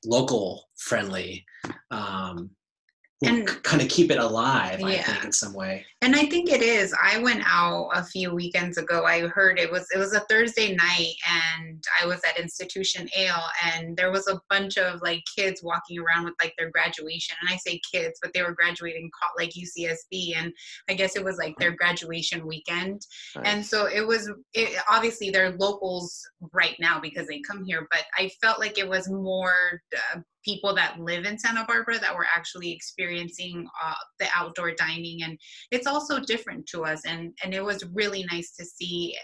local 0.06 0.68
friendly 0.76 1.44
um, 1.90 2.50
and 3.24 3.46
kind 3.62 3.80
of 3.80 3.88
keep 3.88 4.10
it 4.10 4.18
alive 4.18 4.78
yeah. 4.80 4.86
i 4.86 5.02
think 5.02 5.24
in 5.24 5.32
some 5.32 5.54
way. 5.54 5.84
And 6.02 6.14
i 6.14 6.26
think 6.26 6.50
it 6.50 6.62
is. 6.62 6.94
I 7.02 7.18
went 7.18 7.42
out 7.46 7.88
a 7.94 8.04
few 8.04 8.34
weekends 8.34 8.76
ago. 8.76 9.04
I 9.04 9.26
heard 9.28 9.58
it 9.58 9.70
was 9.70 9.86
it 9.94 9.98
was 9.98 10.12
a 10.12 10.20
thursday 10.28 10.74
night 10.74 11.14
and 11.26 11.82
i 12.00 12.06
was 12.06 12.20
at 12.28 12.38
institution 12.38 13.08
ale 13.16 13.42
and 13.64 13.96
there 13.96 14.12
was 14.12 14.28
a 14.28 14.40
bunch 14.50 14.76
of 14.76 15.00
like 15.02 15.22
kids 15.36 15.62
walking 15.62 15.98
around 15.98 16.24
with 16.24 16.34
like 16.42 16.52
their 16.58 16.70
graduation 16.70 17.36
and 17.40 17.50
i 17.50 17.56
say 17.56 17.80
kids 17.90 18.18
but 18.22 18.32
they 18.34 18.42
were 18.42 18.54
graduating 18.54 19.10
like 19.38 19.50
ucsb 19.50 20.36
and 20.36 20.52
i 20.90 20.94
guess 20.94 21.16
it 21.16 21.24
was 21.24 21.38
like 21.38 21.56
their 21.58 21.72
graduation 21.72 22.46
weekend. 22.46 23.00
And 23.44 23.64
so 23.64 23.86
it 23.86 24.06
was 24.06 24.30
it, 24.54 24.78
obviously 24.88 25.30
they're 25.30 25.52
locals 25.52 26.20
right 26.52 26.76
now 26.78 27.00
because 27.00 27.26
they 27.26 27.40
come 27.40 27.64
here 27.64 27.86
but 27.90 28.04
i 28.18 28.30
felt 28.42 28.60
like 28.60 28.78
it 28.78 28.88
was 28.88 29.08
more 29.08 29.80
uh, 30.14 30.20
people 30.46 30.74
that 30.74 31.00
live 31.00 31.24
in 31.24 31.38
Santa 31.38 31.64
Barbara 31.66 31.98
that 31.98 32.14
were 32.14 32.26
actually 32.34 32.70
experiencing 32.72 33.66
uh, 33.84 33.94
the 34.20 34.26
outdoor 34.34 34.72
dining, 34.72 35.22
and 35.24 35.38
it's 35.70 35.86
also 35.86 36.20
different 36.20 36.66
to 36.68 36.84
us. 36.84 37.02
and 37.04 37.32
And 37.42 37.52
it 37.52 37.64
was 37.64 37.84
really 37.92 38.24
nice 38.30 38.54
to 38.56 38.64
see 38.64 39.16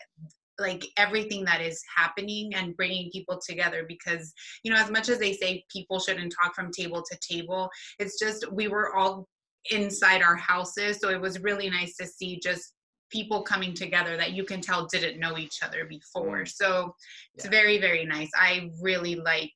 like 0.59 0.85
everything 0.99 1.45
that 1.45 1.61
is 1.61 1.83
happening 1.97 2.55
and 2.55 2.77
bringing 2.77 3.11
people 3.11 3.41
together 3.47 3.85
because 3.89 4.33
you 4.63 4.71
know 4.71 4.79
as 4.79 4.91
much 4.91 5.09
as 5.09 5.19
they 5.19 5.33
say 5.33 5.65
people 5.73 5.99
shouldn't 5.99 6.33
talk 6.33 6.55
from 6.55 6.71
table 6.71 7.03
to 7.03 7.19
table 7.27 7.71
it's 7.99 8.19
just 8.19 8.51
we 8.53 8.69
were 8.69 8.95
all 8.95 9.27
inside 9.71 10.23
our 10.23 10.37
houses 10.37 10.99
so 11.01 11.09
it 11.09 11.21
was 11.21 11.41
really 11.41 11.71
nice 11.71 11.97
to 11.97 12.07
see 12.07 12.39
just 12.41 12.75
people 13.11 13.43
coming 13.43 13.75
together 13.75 14.17
that 14.17 14.33
you 14.33 14.45
can 14.45 14.61
tell 14.61 14.87
didn't 14.87 15.19
know 15.19 15.39
each 15.39 15.59
other 15.63 15.87
before 15.87 16.43
mm. 16.43 16.49
so 16.49 16.95
it's 17.35 17.45
yeah. 17.45 17.51
very 17.51 17.79
very 17.79 18.05
nice 18.05 18.31
i 18.37 18.71
really 18.81 19.17
like 19.17 19.51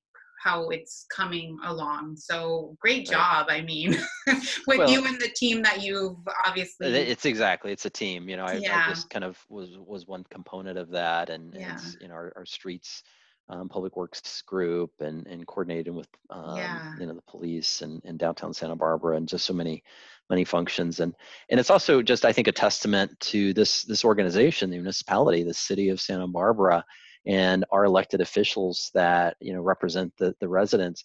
how 0.47 0.69
it's 0.69 1.07
coming 1.11 1.59
along. 1.65 2.17
So 2.17 2.77
great 2.81 3.07
job. 3.07 3.49
Right. 3.49 3.63
I 3.63 3.65
mean, 3.65 3.99
with 4.67 4.79
well, 4.79 4.91
you 4.91 5.05
and 5.05 5.21
the 5.21 5.31
team 5.35 5.61
that 5.63 5.83
you've 5.83 6.17
obviously. 6.47 6.89
It's 6.89 7.25
exactly. 7.25 7.73
It's 7.73 7.85
a 7.85 7.91
team. 7.91 8.29
You 8.29 8.37
know, 8.37 8.45
I, 8.45 8.55
yeah. 8.55 8.85
I 8.87 8.91
just 8.91 9.11
kind 9.11 9.25
of 9.25 9.37
was 9.49 9.71
was 9.77 10.07
one 10.07 10.25
component 10.31 10.79
of 10.79 10.91
that, 10.91 11.31
and, 11.31 11.53
yeah. 11.53 11.73
and 11.73 11.97
you 12.01 12.09
know, 12.09 12.15
our, 12.15 12.33
our 12.37 12.47
streets. 12.47 13.03
Um, 13.49 13.69
public 13.69 13.97
works 13.97 14.43
group 14.43 14.91
and 14.99 15.25
and 15.29 15.47
coordinating 15.47 15.95
with 15.95 16.09
um, 16.31 16.57
yeah. 16.57 16.95
you 16.99 17.07
know 17.07 17.15
the 17.15 17.23
police 17.29 17.81
and, 17.81 18.03
and 18.05 18.19
downtown 18.19 18.53
Santa 18.53 18.75
Barbara 18.75 19.17
and 19.17 19.29
just 19.29 19.47
so 19.47 19.55
many 19.55 19.85
many 20.29 20.43
functions 20.45 20.99
and 20.99 21.15
and 21.49 21.61
it's 21.61 21.71
also 21.71 22.03
just 22.03 22.25
I 22.25 22.33
think 22.33 22.49
a 22.49 22.53
testament 22.53 23.13
to 23.21 23.55
this 23.55 23.85
this 23.85 24.05
organization 24.05 24.71
the 24.71 24.79
municipality 24.79 25.45
the 25.45 25.55
city 25.55 25.91
of 25.91 26.01
Santa 26.01 26.27
Barbara 26.27 26.85
and 27.27 27.65
our 27.73 27.85
elected 27.85 28.21
officials 28.21 28.91
that 28.95 29.37
you 29.41 29.53
know 29.53 29.61
represent 29.61 30.13
the, 30.19 30.35
the 30.41 30.49
residents 30.49 31.05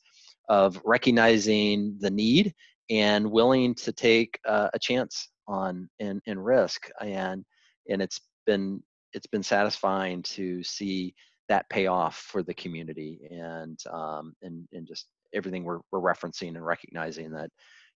of 0.49 0.79
recognizing 0.83 1.97
the 1.99 2.09
need 2.09 2.53
and 2.89 3.29
willing 3.29 3.73
to 3.73 3.93
take 3.93 4.37
uh, 4.47 4.67
a 4.73 4.79
chance 4.79 5.29
on 5.47 5.89
and, 5.99 6.21
and 6.27 6.43
risk. 6.43 6.89
And 6.99 7.43
and 7.89 8.01
it's 8.01 8.19
been 8.45 8.83
it's 9.13 9.27
been 9.27 9.43
satisfying 9.43 10.21
to 10.23 10.63
see 10.63 11.13
that 11.49 11.69
pay 11.69 11.87
off 11.87 12.17
for 12.17 12.43
the 12.43 12.53
community 12.53 13.19
and 13.31 13.79
um, 13.91 14.33
and 14.41 14.67
and 14.73 14.87
just 14.87 15.07
everything 15.33 15.63
we're, 15.63 15.79
we're 15.91 15.99
referencing 15.99 16.49
and 16.49 16.65
recognizing 16.65 17.31
that 17.31 17.49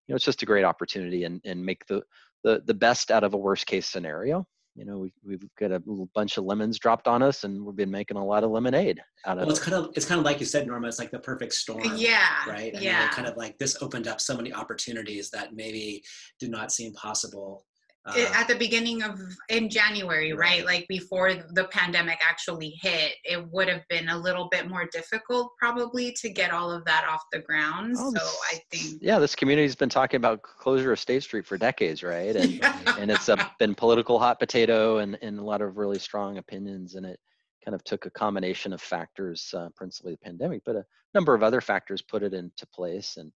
you 0.06 0.12
know 0.12 0.16
it's 0.16 0.24
just 0.24 0.42
a 0.42 0.46
great 0.46 0.64
opportunity 0.64 1.24
and 1.24 1.40
and 1.44 1.64
make 1.64 1.86
the 1.86 2.02
the, 2.44 2.62
the 2.66 2.74
best 2.74 3.10
out 3.10 3.24
of 3.24 3.34
a 3.34 3.38
worst 3.38 3.66
case 3.66 3.86
scenario 3.86 4.46
you 4.76 4.84
know, 4.84 4.98
we, 4.98 5.12
we've 5.24 5.42
got 5.58 5.72
a 5.72 5.82
little 5.86 6.08
bunch 6.14 6.36
of 6.36 6.44
lemons 6.44 6.78
dropped 6.78 7.08
on 7.08 7.22
us 7.22 7.44
and 7.44 7.64
we've 7.64 7.76
been 7.76 7.90
making 7.90 8.18
a 8.18 8.24
lot 8.24 8.44
of 8.44 8.50
lemonade 8.50 9.00
out 9.24 9.38
of 9.38 9.46
well, 9.46 9.50
it's 9.50 9.64
kind 9.64 9.74
of, 9.74 9.90
it's 9.96 10.04
kind 10.04 10.18
of 10.18 10.24
like 10.24 10.38
you 10.38 10.46
said, 10.46 10.66
Norma, 10.66 10.86
it's 10.86 10.98
like 10.98 11.10
the 11.10 11.18
perfect 11.18 11.54
storm. 11.54 11.92
Yeah. 11.96 12.48
Right. 12.48 12.74
And 12.74 12.82
yeah. 12.82 13.08
kind 13.08 13.26
of 13.26 13.36
like 13.36 13.58
this 13.58 13.82
opened 13.82 14.06
up 14.06 14.20
so 14.20 14.36
many 14.36 14.52
opportunities 14.52 15.30
that 15.30 15.54
maybe 15.54 16.04
did 16.38 16.50
not 16.50 16.72
seem 16.72 16.92
possible 16.92 17.64
at 18.14 18.46
the 18.46 18.54
beginning 18.54 19.02
of 19.02 19.20
in 19.48 19.68
January, 19.68 20.32
right? 20.32 20.64
Like 20.64 20.86
before 20.88 21.34
the 21.34 21.64
pandemic 21.64 22.18
actually 22.26 22.70
hit, 22.80 23.12
it 23.24 23.50
would 23.50 23.68
have 23.68 23.82
been 23.88 24.08
a 24.08 24.16
little 24.16 24.48
bit 24.50 24.68
more 24.68 24.86
difficult 24.92 25.52
probably 25.58 26.12
to 26.12 26.30
get 26.30 26.52
all 26.52 26.70
of 26.70 26.84
that 26.84 27.06
off 27.08 27.22
the 27.32 27.40
ground. 27.40 27.96
Oh, 27.98 28.12
so 28.14 28.24
I 28.52 28.60
think 28.70 29.00
yeah, 29.02 29.18
this 29.18 29.34
community's 29.34 29.74
been 29.74 29.88
talking 29.88 30.18
about 30.18 30.42
closure 30.42 30.92
of 30.92 31.00
State 31.00 31.22
Street 31.22 31.46
for 31.46 31.58
decades, 31.58 32.02
right? 32.02 32.36
And 32.36 32.50
yeah. 32.62 32.96
and 32.98 33.10
it's 33.10 33.28
a, 33.28 33.50
been 33.58 33.74
political 33.74 34.18
hot 34.18 34.38
potato 34.38 34.98
and 34.98 35.18
and 35.22 35.38
a 35.38 35.44
lot 35.44 35.60
of 35.60 35.76
really 35.76 35.98
strong 35.98 36.38
opinions, 36.38 36.94
and 36.94 37.04
it 37.06 37.18
kind 37.64 37.74
of 37.74 37.82
took 37.82 38.06
a 38.06 38.10
combination 38.10 38.72
of 38.72 38.80
factors, 38.80 39.52
uh, 39.56 39.68
principally 39.74 40.12
the 40.12 40.18
pandemic, 40.18 40.62
but 40.64 40.76
a 40.76 40.84
number 41.14 41.34
of 41.34 41.42
other 41.42 41.60
factors 41.60 42.02
put 42.02 42.22
it 42.22 42.34
into 42.34 42.66
place 42.72 43.16
and. 43.16 43.32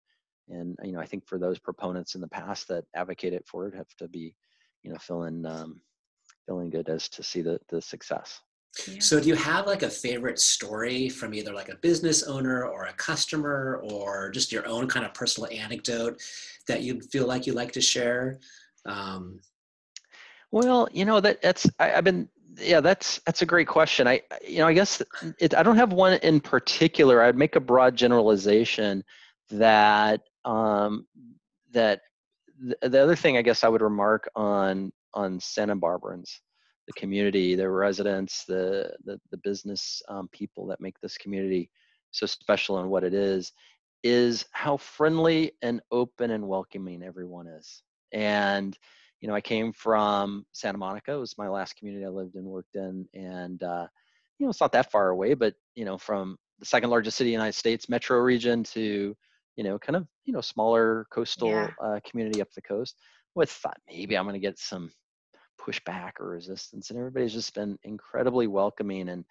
And 0.49 0.75
you 0.83 0.91
know, 0.91 0.99
I 0.99 1.05
think 1.05 1.25
for 1.25 1.39
those 1.39 1.59
proponents 1.59 2.15
in 2.15 2.19
the 2.19 2.27
past 2.27 2.67
that 2.67 2.83
advocated 2.93 3.43
for 3.45 3.67
it 3.67 3.75
have 3.75 3.87
to 3.99 4.09
be 4.09 4.35
you 4.83 4.91
know 4.91 4.97
feeling 4.99 5.45
um, 5.45 5.81
feeling 6.45 6.69
good 6.69 6.89
as 6.89 7.09
to 7.09 7.23
see 7.23 7.41
the 7.41 7.59
the 7.69 7.81
success. 7.81 8.41
Yeah. 8.87 8.99
So 8.99 9.19
do 9.19 9.27
you 9.27 9.35
have 9.35 9.67
like 9.67 9.83
a 9.83 9.89
favorite 9.89 10.39
story 10.39 11.09
from 11.09 11.33
either 11.33 11.53
like 11.53 11.67
a 11.69 11.75
business 11.75 12.23
owner 12.23 12.65
or 12.65 12.85
a 12.85 12.93
customer 12.93 13.83
or 13.91 14.31
just 14.31 14.51
your 14.51 14.65
own 14.65 14.87
kind 14.87 15.05
of 15.05 15.13
personal 15.13 15.49
anecdote 15.51 16.21
that 16.67 16.81
you 16.81 17.01
feel 17.01 17.27
like 17.27 17.45
you 17.45 17.53
like 17.53 17.73
to 17.73 17.81
share? 17.81 18.39
Um, 18.85 19.41
well, 20.51 20.87
you 20.91 21.05
know 21.05 21.19
that 21.19 21.41
that's 21.41 21.69
I, 21.79 21.89
have 21.89 22.03
been 22.03 22.29
yeah 22.57 22.81
that's 22.81 23.19
that's 23.25 23.41
a 23.41 23.45
great 23.45 23.67
question. 23.67 24.07
I 24.07 24.21
you 24.47 24.59
know 24.59 24.67
I 24.67 24.73
guess 24.73 25.01
it, 25.39 25.53
I 25.53 25.63
don't 25.63 25.77
have 25.77 25.93
one 25.93 26.13
in 26.19 26.39
particular. 26.39 27.21
I'd 27.21 27.37
make 27.37 27.55
a 27.55 27.61
broad 27.61 27.95
generalization 27.95 29.03
that 29.49 30.21
um, 30.45 31.07
that 31.71 32.01
the, 32.61 33.01
other 33.01 33.15
thing 33.15 33.37
I 33.37 33.41
guess 33.41 33.63
I 33.63 33.69
would 33.69 33.81
remark 33.81 34.29
on 34.35 34.91
on 35.13 35.39
Santa 35.39 35.75
Barbarans, 35.75 36.41
the 36.87 36.93
community, 36.93 37.55
the 37.55 37.69
residents, 37.69 38.45
the 38.45 38.93
the, 39.05 39.19
the 39.31 39.37
business 39.37 40.01
um, 40.07 40.29
people 40.31 40.67
that 40.67 40.81
make 40.81 40.99
this 41.01 41.17
community 41.17 41.69
so 42.11 42.25
special 42.25 42.79
and 42.79 42.89
what 42.89 43.03
it 43.03 43.13
is, 43.13 43.51
is 44.03 44.45
how 44.51 44.77
friendly 44.77 45.51
and 45.61 45.81
open 45.91 46.31
and 46.31 46.47
welcoming 46.47 47.03
everyone 47.03 47.47
is. 47.47 47.81
And 48.13 48.77
you 49.21 49.27
know, 49.27 49.35
I 49.35 49.41
came 49.41 49.71
from 49.71 50.45
Santa 50.51 50.77
Monica. 50.77 51.13
It 51.13 51.19
was 51.19 51.37
my 51.37 51.47
last 51.47 51.75
community 51.75 52.05
I 52.05 52.09
lived 52.09 52.35
in, 52.35 52.43
worked 52.43 52.75
in, 52.75 53.07
and 53.13 53.61
uh, 53.61 53.87
you 54.39 54.45
know, 54.45 54.49
it's 54.49 54.61
not 54.61 54.71
that 54.71 54.91
far 54.91 55.09
away, 55.09 55.33
but 55.33 55.53
you 55.75 55.85
know, 55.85 55.97
from 55.97 56.37
the 56.59 56.65
second 56.65 56.89
largest 56.89 57.17
city 57.17 57.29
in 57.29 57.31
the 57.31 57.43
United 57.43 57.57
States 57.57 57.89
metro 57.89 58.19
region 58.19 58.63
to 58.63 59.15
you 59.55 59.63
know, 59.63 59.77
kind 59.77 59.95
of, 59.95 60.07
you 60.25 60.33
know, 60.33 60.41
smaller 60.41 61.05
coastal 61.11 61.49
yeah. 61.49 61.69
uh, 61.83 61.99
community 62.09 62.41
up 62.41 62.51
the 62.55 62.61
coast 62.61 62.95
with 63.35 63.49
thought 63.49 63.77
maybe 63.89 64.17
I'm 64.17 64.25
going 64.25 64.33
to 64.33 64.39
get 64.39 64.59
some 64.59 64.91
pushback 65.59 66.13
or 66.19 66.29
resistance. 66.29 66.89
And 66.89 66.99
everybody's 66.99 67.33
just 67.33 67.53
been 67.53 67.77
incredibly 67.83 68.47
welcoming 68.47 69.09
and, 69.09 69.25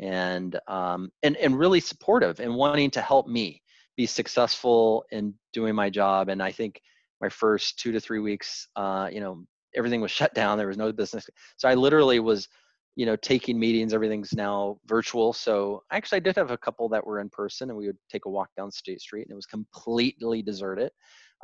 and, 0.00 0.58
um, 0.66 1.10
and, 1.22 1.36
and 1.36 1.58
really 1.58 1.80
supportive 1.80 2.40
and 2.40 2.54
wanting 2.54 2.90
to 2.92 3.00
help 3.00 3.26
me 3.26 3.62
be 3.96 4.06
successful 4.06 5.04
in 5.10 5.34
doing 5.52 5.74
my 5.74 5.90
job. 5.90 6.28
And 6.28 6.42
I 6.42 6.50
think 6.50 6.80
my 7.20 7.28
first 7.28 7.78
two 7.78 7.92
to 7.92 8.00
three 8.00 8.18
weeks, 8.18 8.68
uh, 8.76 9.08
you 9.12 9.20
know, 9.20 9.44
everything 9.76 10.00
was 10.00 10.10
shut 10.10 10.34
down. 10.34 10.58
There 10.58 10.68
was 10.68 10.76
no 10.76 10.92
business. 10.92 11.28
So 11.56 11.68
I 11.68 11.74
literally 11.74 12.20
was 12.20 12.48
you 12.96 13.06
know 13.06 13.16
taking 13.16 13.58
meetings 13.58 13.92
everything's 13.92 14.32
now 14.32 14.78
virtual 14.86 15.32
so 15.32 15.82
actually 15.90 16.16
i 16.16 16.20
did 16.20 16.36
have 16.36 16.50
a 16.50 16.58
couple 16.58 16.88
that 16.88 17.04
were 17.04 17.20
in 17.20 17.28
person 17.28 17.70
and 17.70 17.78
we 17.78 17.86
would 17.86 17.98
take 18.10 18.24
a 18.26 18.30
walk 18.30 18.48
down 18.56 18.70
state 18.70 19.00
street 19.00 19.22
and 19.22 19.32
it 19.32 19.36
was 19.36 19.46
completely 19.46 20.42
deserted 20.42 20.90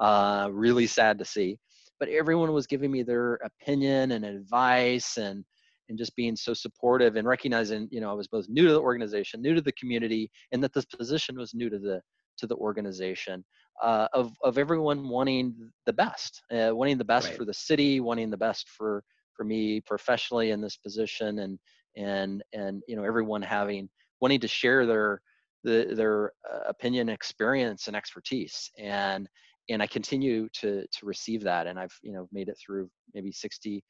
uh, 0.01 0.49
really 0.53 0.87
sad 0.87 1.19
to 1.19 1.25
see 1.25 1.59
but 1.99 2.09
everyone 2.09 2.53
was 2.53 2.67
giving 2.67 2.91
me 2.91 3.03
their 3.03 3.35
opinion 3.45 4.13
and 4.13 4.25
advice 4.25 5.17
and 5.19 5.45
and 5.89 5.99
just 5.99 6.15
being 6.15 6.37
so 6.37 6.55
supportive 6.55 7.17
and 7.17 7.27
recognizing 7.27 7.89
you 7.91 8.01
know 8.01 8.11
i 8.11 8.15
was 8.15 8.29
both 8.29 8.49
new 8.49 8.67
to 8.67 8.73
the 8.73 8.81
organization 8.81 9.43
new 9.43 9.55
to 9.55 9.61
the 9.61 9.73
community 9.73 10.31
and 10.53 10.63
that 10.63 10.73
this 10.73 10.85
position 10.85 11.37
was 11.37 11.53
new 11.55 11.69
to 11.69 11.79
the 11.79 12.01
to 12.39 12.47
the 12.47 12.57
organization 12.57 13.45
uh, 13.83 14.09
of 14.13 14.33
of 14.43 14.57
everyone 14.57 15.09
wanting 15.09 15.55
the 15.87 15.93
best 15.93 16.43
uh, 16.53 16.71
wanting 16.73 16.97
the 16.97 17.05
best 17.05 17.29
right. 17.29 17.37
for 17.37 17.45
the 17.45 17.55
city 17.55 18.01
wanting 18.01 18.31
the 18.31 18.37
best 18.37 18.69
for 18.69 19.03
for 19.41 19.45
me 19.45 19.81
professionally 19.81 20.51
in 20.51 20.61
this 20.61 20.77
position 20.77 21.39
and 21.39 21.59
and 21.97 22.43
and 22.53 22.83
you 22.87 22.95
know 22.95 23.05
everyone 23.05 23.41
having 23.41 23.89
wanting 24.21 24.39
to 24.39 24.47
share 24.47 24.85
their 24.85 25.23
the, 25.65 25.95
their 25.95 26.33
uh, 26.53 26.69
opinion 26.69 27.09
experience 27.09 27.87
and 27.87 27.97
expertise 27.97 28.71
and 28.79 29.27
and 29.71 29.83
i 29.83 29.87
continue 29.87 30.47
to 30.53 30.85
to 30.93 31.07
receive 31.07 31.43
that 31.43 31.67
and 31.67 31.79
i've 31.79 31.97
you 32.03 32.13
know 32.13 32.29
made 32.33 32.49
it 32.51 32.59
through 32.63 32.87
maybe 33.15 33.33
60 33.33 33.83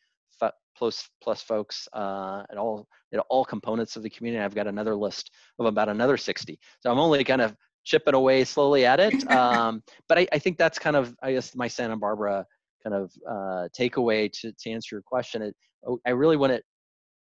plus 0.76 1.08
plus 1.22 1.42
folks 1.42 1.88
uh, 1.92 2.42
at 2.50 2.56
all 2.56 2.86
at 3.12 3.20
all 3.28 3.44
components 3.44 3.96
of 3.96 4.02
the 4.02 4.08
community. 4.08 4.42
I've 4.42 4.54
got 4.54 4.66
another 4.66 4.96
list 4.96 5.30
of 5.58 5.66
about 5.66 5.88
another 5.88 6.16
60. 6.16 6.58
So 6.80 6.90
I'm 6.90 6.98
only 6.98 7.22
kind 7.24 7.42
of 7.42 7.54
chipping 7.84 8.14
away 8.14 8.44
slowly 8.44 8.86
at 8.86 9.00
it. 9.00 9.14
Um, 9.30 9.82
but 10.08 10.18
I, 10.18 10.26
I, 10.32 10.38
think 10.38 10.58
that's 10.58 10.78
kind 10.78 10.96
of 10.96 11.14
I 11.22 11.32
guess 11.32 11.54
my 11.54 11.68
Santa 11.68 11.96
Barbara 11.96 12.46
kind 12.82 12.94
of 12.94 13.12
uh, 13.28 13.68
takeaway 13.78 14.30
to 14.40 14.52
to 14.52 14.70
answer 14.70 14.96
your 14.96 15.02
question. 15.02 15.42
It, 15.42 15.56
oh, 15.86 15.98
I 16.06 16.10
really 16.10 16.36
to 16.52 16.62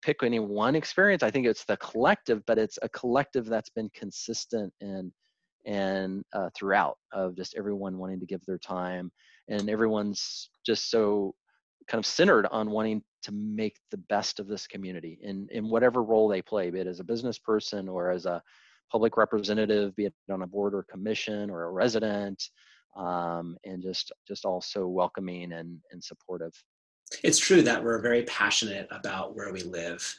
pick 0.02 0.18
any 0.24 0.40
one 0.40 0.76
experience. 0.76 1.24
I 1.24 1.32
think 1.32 1.48
it's 1.48 1.66
the 1.66 1.78
collective, 1.78 2.46
but 2.46 2.58
it's 2.58 2.78
a 2.82 2.90
collective 2.90 3.46
that's 3.46 3.70
been 3.70 3.90
consistent 3.94 4.74
and 4.82 5.12
and 5.66 6.24
uh, 6.34 6.50
throughout 6.56 6.98
of 7.12 7.36
just 7.36 7.56
everyone 7.58 7.98
wanting 7.98 8.20
to 8.20 8.26
give 8.26 8.42
their 8.46 8.58
time 8.58 9.12
and 9.50 9.70
everyone's 9.70 10.50
just 10.66 10.90
so 10.90 11.36
kind 11.90 12.00
of 12.00 12.06
centered 12.06 12.48
on 12.52 12.70
wanting 12.70 13.02
to 13.24 13.32
make 13.32 13.78
the 13.92 13.98
best 13.98 14.40
of 14.40 14.48
this 14.48 14.68
community 14.68 15.20
in 15.22 15.48
in 15.52 15.70
whatever 15.70 16.04
role 16.04 16.28
they 16.28 16.42
play, 16.42 16.70
be 16.70 16.80
it 16.80 16.88
as 16.88 17.00
a 17.00 17.04
business 17.04 17.38
person 17.38 17.90
or 17.90 18.12
as 18.12 18.26
a 18.26 18.42
public 18.92 19.18
representative, 19.18 19.96
be 19.96 20.06
it 20.06 20.14
on 20.32 20.44
a 20.44 20.48
board 20.48 20.74
or 20.74 20.84
commission 20.84 21.50
or 21.50 21.64
a 21.64 21.72
resident, 21.72 22.42
um, 22.96 23.58
and 23.66 23.82
just 23.82 24.12
just 24.28 24.46
also 24.46 24.88
welcoming 24.88 25.54
and 25.54 25.80
and 25.92 26.04
supportive. 26.04 26.54
It's 27.24 27.40
true 27.40 27.62
that 27.62 27.84
we're 27.84 28.02
very 28.02 28.24
passionate 28.24 28.88
about 28.92 29.36
where 29.36 29.54
we 29.54 29.64
live 29.64 30.18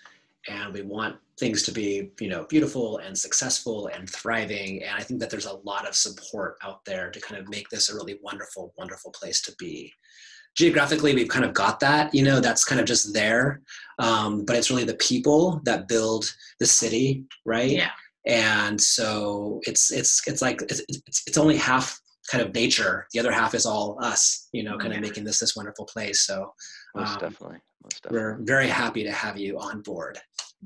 and 0.48 0.72
we 0.72 0.82
want 0.82 1.16
things 1.38 1.62
to 1.62 1.72
be 1.72 2.10
you 2.20 2.28
know 2.28 2.44
beautiful 2.44 2.98
and 2.98 3.16
successful 3.16 3.88
and 3.88 4.08
thriving 4.08 4.82
and 4.82 4.92
i 4.96 5.02
think 5.02 5.20
that 5.20 5.30
there's 5.30 5.46
a 5.46 5.56
lot 5.64 5.86
of 5.86 5.94
support 5.94 6.56
out 6.62 6.84
there 6.84 7.10
to 7.10 7.20
kind 7.20 7.40
of 7.40 7.48
make 7.48 7.68
this 7.68 7.90
a 7.90 7.94
really 7.94 8.18
wonderful 8.22 8.72
wonderful 8.76 9.10
place 9.12 9.40
to 9.42 9.54
be. 9.58 9.92
Geographically 10.56 11.14
we've 11.14 11.28
kind 11.28 11.44
of 11.44 11.54
got 11.54 11.78
that 11.80 12.12
you 12.12 12.24
know 12.24 12.40
that's 12.40 12.64
kind 12.64 12.80
of 12.80 12.86
just 12.86 13.14
there 13.14 13.60
um, 13.98 14.44
but 14.44 14.56
it's 14.56 14.70
really 14.70 14.84
the 14.84 14.94
people 14.94 15.60
that 15.64 15.86
build 15.86 16.34
the 16.58 16.66
city 16.66 17.24
right? 17.44 17.70
Yeah. 17.70 17.90
And 18.26 18.80
so 18.80 19.60
it's 19.64 19.92
it's 19.92 20.26
it's 20.26 20.42
like 20.42 20.60
it's, 20.62 20.82
it's, 20.88 21.22
it's 21.26 21.38
only 21.38 21.56
half 21.56 22.00
kind 22.31 22.45
of 22.45 22.55
nature 22.55 23.07
the 23.12 23.20
other 23.20 23.33
half 23.33 23.55
is 23.55 23.66
all 23.66 23.99
us 24.03 24.49
you 24.53 24.62
know 24.62 24.76
kind 24.79 24.93
yeah. 24.93 24.99
of 24.99 25.03
making 25.03 25.24
this 25.24 25.39
this 25.39 25.57
wonderful 25.57 25.85
place 25.87 26.26
so 26.26 26.53
most, 26.95 27.14
um, 27.14 27.18
definitely. 27.20 27.59
most 27.83 28.03
definitely 28.03 28.18
we're 28.18 28.39
very 28.43 28.68
happy 28.68 29.03
to 29.03 29.12
have 29.12 29.37
you 29.37 29.59
on 29.59 29.83
board 29.83 30.18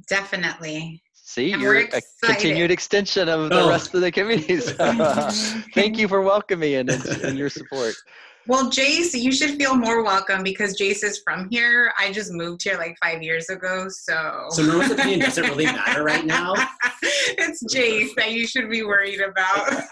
definitely 0.08 1.02
See, 1.24 1.52
and 1.52 1.62
you're 1.62 1.78
a 1.78 1.88
continued 2.24 2.70
extension 2.70 3.28
of 3.28 3.48
the 3.48 3.60
oh. 3.60 3.68
rest 3.68 3.94
of 3.94 4.00
the 4.00 4.10
communities. 4.10 4.70
Thank 5.72 5.96
you 5.96 6.08
for 6.08 6.20
welcoming 6.20 6.74
and, 6.74 6.90
and 6.90 7.38
your 7.38 7.48
support. 7.48 7.94
Well, 8.48 8.70
Jace, 8.70 9.14
you 9.14 9.30
should 9.30 9.56
feel 9.56 9.76
more 9.76 10.02
welcome 10.02 10.42
because 10.42 10.76
Jace 10.76 11.04
is 11.04 11.22
from 11.24 11.48
here. 11.50 11.92
I 11.98 12.10
just 12.10 12.32
moved 12.32 12.62
here 12.64 12.76
like 12.76 12.96
five 13.02 13.22
years 13.22 13.48
ago, 13.48 13.86
so. 13.88 14.46
So 14.50 14.62
North 14.64 14.90
opinion 14.90 15.20
doesn't 15.20 15.44
really 15.44 15.66
matter 15.66 16.02
right 16.02 16.24
now. 16.24 16.54
it's 17.02 17.62
Jace 17.72 18.10
that 18.16 18.32
you 18.32 18.46
should 18.46 18.68
be 18.68 18.82
worried 18.82 19.20
about. 19.20 19.84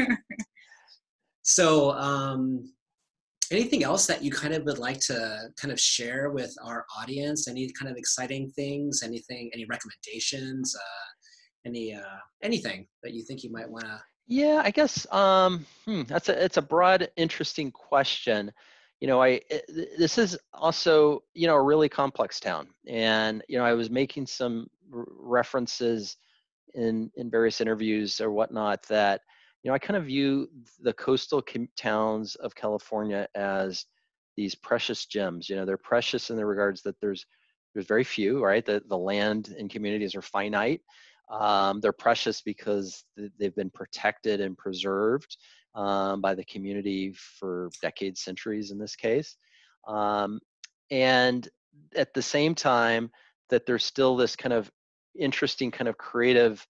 so, 1.42 1.92
um, 1.92 2.72
anything 3.52 3.84
else 3.84 4.06
that 4.06 4.22
you 4.22 4.30
kind 4.30 4.54
of 4.54 4.64
would 4.64 4.78
like 4.78 5.00
to 5.00 5.50
kind 5.60 5.70
of 5.70 5.78
share 5.78 6.30
with 6.30 6.54
our 6.64 6.86
audience? 6.98 7.48
Any 7.48 7.70
kind 7.78 7.90
of 7.90 7.98
exciting 7.98 8.50
things? 8.56 9.02
Anything? 9.02 9.50
Any 9.52 9.66
recommendations? 9.66 10.74
Uh, 10.74 11.08
any 11.66 11.94
uh, 11.94 12.18
anything 12.42 12.86
that 13.02 13.12
you 13.12 13.22
think 13.24 13.42
you 13.42 13.52
might 13.52 13.68
want 13.68 13.84
to 13.84 14.00
yeah, 14.28 14.60
I 14.62 14.70
guess 14.70 15.10
um, 15.10 15.64
hmm, 15.86 16.02
that's 16.02 16.28
a 16.28 16.44
it's 16.44 16.58
a 16.58 16.62
broad, 16.62 17.08
interesting 17.16 17.72
question. 17.72 18.52
You 19.00 19.08
know, 19.08 19.22
I 19.22 19.40
it, 19.50 19.64
eh, 19.70 19.84
this 19.96 20.18
is 20.18 20.38
also 20.52 21.22
you 21.34 21.46
know 21.46 21.56
a 21.56 21.62
really 21.62 21.88
complex 21.88 22.38
town, 22.38 22.68
and 22.86 23.42
you 23.48 23.58
know 23.58 23.64
I 23.64 23.72
was 23.72 23.88
making 23.90 24.26
some 24.26 24.68
r- 24.94 25.06
references 25.18 26.18
in 26.74 27.10
in 27.16 27.30
various 27.30 27.62
interviews 27.62 28.20
or 28.20 28.30
whatnot 28.30 28.82
that 28.88 29.22
you 29.62 29.70
know 29.70 29.74
I 29.74 29.78
kind 29.78 29.96
of 29.96 30.04
view 30.04 30.50
the 30.80 30.92
coastal 30.92 31.40
com- 31.40 31.70
towns 31.78 32.34
of 32.36 32.54
California 32.54 33.26
as 33.34 33.86
these 34.36 34.54
precious 34.54 35.06
gems. 35.06 35.48
You 35.48 35.56
know, 35.56 35.64
they're 35.64 35.78
precious 35.78 36.28
in 36.28 36.36
the 36.36 36.44
regards 36.44 36.82
that 36.82 37.00
there's 37.00 37.24
there's 37.72 37.86
very 37.86 38.04
few, 38.04 38.44
right? 38.44 38.64
The 38.64 38.82
the 38.88 38.98
land 38.98 39.54
and 39.58 39.70
communities 39.70 40.14
are 40.14 40.22
finite 40.22 40.82
um, 41.30 41.80
they're 41.80 41.92
precious 41.92 42.40
because 42.42 43.04
they've 43.38 43.54
been 43.54 43.70
protected 43.70 44.40
and 44.40 44.56
preserved 44.56 45.36
um, 45.74 46.20
by 46.20 46.34
the 46.34 46.44
community 46.44 47.12
for 47.38 47.70
decades, 47.82 48.22
centuries 48.22 48.70
in 48.70 48.78
this 48.78 48.96
case. 48.96 49.36
Um, 49.86 50.40
and 50.90 51.48
at 51.94 52.14
the 52.14 52.22
same 52.22 52.54
time, 52.54 53.10
that 53.50 53.66
there's 53.66 53.84
still 53.84 54.16
this 54.16 54.36
kind 54.36 54.52
of 54.52 54.70
interesting 55.18 55.70
kind 55.70 55.88
of 55.88 55.98
creative 55.98 56.66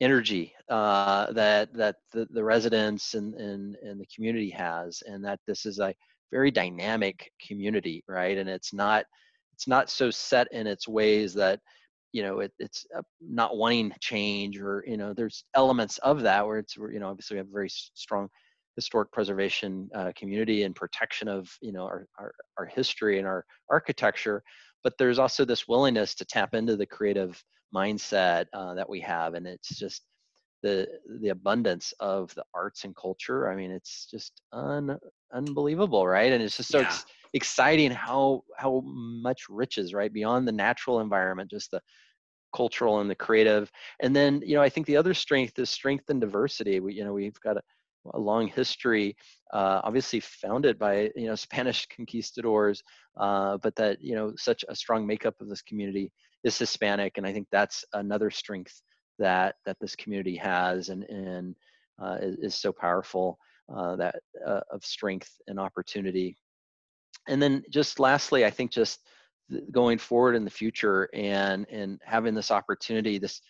energy 0.00 0.52
uh, 0.68 1.32
that 1.32 1.72
that 1.74 1.96
the, 2.12 2.26
the 2.30 2.42
residents 2.42 3.14
and, 3.14 3.34
and 3.34 3.76
and 3.76 4.00
the 4.00 4.06
community 4.14 4.50
has, 4.50 5.02
and 5.06 5.24
that 5.24 5.40
this 5.46 5.64
is 5.66 5.78
a 5.78 5.94
very 6.30 6.50
dynamic 6.50 7.30
community, 7.46 8.02
right? 8.08 8.38
And 8.38 8.48
it's 8.48 8.72
not 8.72 9.04
it's 9.54 9.68
not 9.68 9.90
so 9.90 10.10
set 10.10 10.48
in 10.52 10.66
its 10.66 10.88
ways 10.88 11.34
that 11.34 11.60
you 12.12 12.22
know 12.22 12.40
it, 12.40 12.52
it's 12.58 12.86
uh, 12.96 13.02
not 13.20 13.56
wanting 13.56 13.92
change 14.00 14.58
or 14.58 14.84
you 14.86 14.96
know 14.96 15.12
there's 15.12 15.44
elements 15.54 15.98
of 15.98 16.20
that 16.22 16.46
where 16.46 16.58
it's 16.58 16.76
you 16.76 16.98
know 17.00 17.08
obviously 17.08 17.34
we 17.34 17.38
have 17.38 17.48
a 17.48 17.52
very 17.52 17.68
strong 17.70 18.28
historic 18.76 19.10
preservation 19.12 19.88
uh, 19.94 20.12
community 20.16 20.62
and 20.62 20.74
protection 20.74 21.28
of 21.28 21.50
you 21.60 21.72
know 21.72 21.82
our, 21.82 22.06
our, 22.18 22.32
our 22.58 22.66
history 22.66 23.18
and 23.18 23.26
our 23.26 23.44
architecture 23.70 24.42
but 24.84 24.94
there's 24.98 25.18
also 25.18 25.44
this 25.44 25.68
willingness 25.68 26.14
to 26.14 26.24
tap 26.24 26.54
into 26.54 26.76
the 26.76 26.86
creative 26.86 27.42
mindset 27.74 28.46
uh, 28.52 28.74
that 28.74 28.88
we 28.88 29.00
have 29.00 29.34
and 29.34 29.46
it's 29.46 29.78
just 29.78 30.02
the 30.62 30.86
the 31.20 31.30
abundance 31.30 31.92
of 32.00 32.34
the 32.34 32.44
arts 32.54 32.84
and 32.84 32.94
culture 32.96 33.50
i 33.50 33.56
mean 33.56 33.70
it's 33.70 34.06
just 34.10 34.40
un, 34.52 34.96
unbelievable 35.34 36.06
right 36.06 36.32
and 36.32 36.42
it's 36.42 36.56
just 36.56 36.70
so 36.70 36.80
yeah. 36.80 36.86
it's, 36.86 37.04
exciting 37.34 37.90
how 37.90 38.42
how 38.56 38.82
much 38.84 39.48
riches 39.48 39.94
right 39.94 40.12
beyond 40.12 40.46
the 40.46 40.52
natural 40.52 41.00
environment 41.00 41.50
just 41.50 41.70
the 41.70 41.80
cultural 42.54 43.00
and 43.00 43.10
the 43.10 43.14
creative. 43.14 43.70
And 44.00 44.14
then 44.14 44.42
you 44.44 44.54
know 44.54 44.62
i 44.62 44.68
think 44.68 44.86
the 44.86 44.96
other 44.96 45.14
strength 45.14 45.58
is 45.58 45.70
strength 45.70 46.04
and 46.08 46.20
diversity. 46.20 46.80
We 46.80 46.94
you 46.94 47.04
know 47.04 47.12
we've 47.14 47.40
got 47.40 47.56
a, 47.56 47.62
a 48.14 48.18
long 48.18 48.48
history 48.48 49.16
uh, 49.52 49.80
obviously 49.84 50.20
founded 50.20 50.78
by 50.78 51.10
you 51.16 51.26
know 51.26 51.34
spanish 51.46 51.86
conquistadors 51.86 52.82
uh, 53.16 53.58
but 53.58 53.74
that 53.76 54.00
you 54.00 54.14
know 54.14 54.32
such 54.36 54.64
a 54.68 54.74
strong 54.74 55.06
makeup 55.06 55.34
of 55.40 55.48
this 55.48 55.62
community 55.62 56.12
is 56.44 56.58
hispanic 56.58 57.18
and 57.18 57.26
i 57.26 57.32
think 57.32 57.46
that's 57.52 57.84
another 57.92 58.30
strength 58.30 58.82
that 59.18 59.56
that 59.66 59.76
this 59.80 59.94
community 59.94 60.36
has 60.36 60.88
and 60.88 61.04
and 61.04 61.54
uh, 62.02 62.16
is, 62.20 62.36
is, 62.38 62.54
so 62.54 62.72
powerful 62.72 63.38
uh, 63.72 63.94
that 63.94 64.16
uh, 64.44 64.60
of 64.72 64.84
strength 64.84 65.30
and 65.46 65.60
opportunity 65.60 66.36
and 67.28 67.42
then 67.42 67.62
just 67.70 67.98
lastly, 67.98 68.44
I 68.44 68.50
think 68.50 68.70
just 68.70 69.00
going 69.70 69.98
forward 69.98 70.34
in 70.34 70.44
the 70.44 70.50
future 70.50 71.08
and 71.12 71.66
and 71.70 72.00
having 72.04 72.34
this 72.34 72.50
opportunity, 72.50 73.18
this 73.18 73.40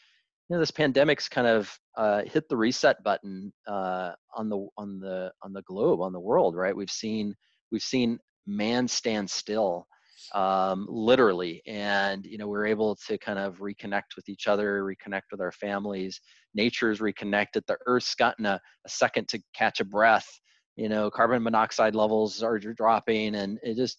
you 0.49 0.57
know 0.57 0.61
this 0.61 0.71
pandemic's 0.71 1.29
kind 1.29 1.47
of 1.47 1.79
uh, 1.97 2.23
hit 2.25 2.49
the 2.49 2.57
reset 2.57 3.03
button 3.03 3.53
uh, 3.67 4.13
on 4.37 4.49
the 4.49 4.67
on 4.77 5.01
the 5.01 5.33
on 5.43 5.53
the 5.53 5.63
globe 5.63 6.01
on 6.01 6.13
the 6.13 6.21
world, 6.21 6.57
right? 6.57 6.77
We've 6.77 6.91
seen 6.91 7.35
we've 7.71 7.83
seen 7.83 8.19
man 8.47 8.89
stand 8.89 9.31
still 9.31 9.87
um, 10.35 10.87
literally. 10.89 11.63
And 11.67 12.25
you 12.25 12.39
know 12.39 12.49
we're 12.49 12.67
able 12.67 12.97
to 13.07 13.19
kind 13.19 13.39
of 13.39 13.59
reconnect 13.59 14.17
with 14.17 14.29
each 14.29 14.47
other 14.47 14.83
reconnect 14.83 15.31
with 15.31 15.41
our 15.41 15.53
families. 15.53 16.21
Nature's 16.55 17.01
reconnected. 17.01 17.65
The 17.67 17.79
earth's 17.87 18.15
gotten 18.15 18.47
a, 18.47 18.61
a 18.87 18.89
second 18.89 19.29
to 19.29 19.43
catch 19.55 19.81
a 19.81 19.85
breath 19.85 20.29
you 20.77 20.89
know 20.89 21.11
carbon 21.11 21.43
monoxide 21.43 21.95
levels 21.95 22.43
are 22.43 22.59
dropping 22.59 23.35
and 23.35 23.59
it 23.63 23.77
just 23.77 23.99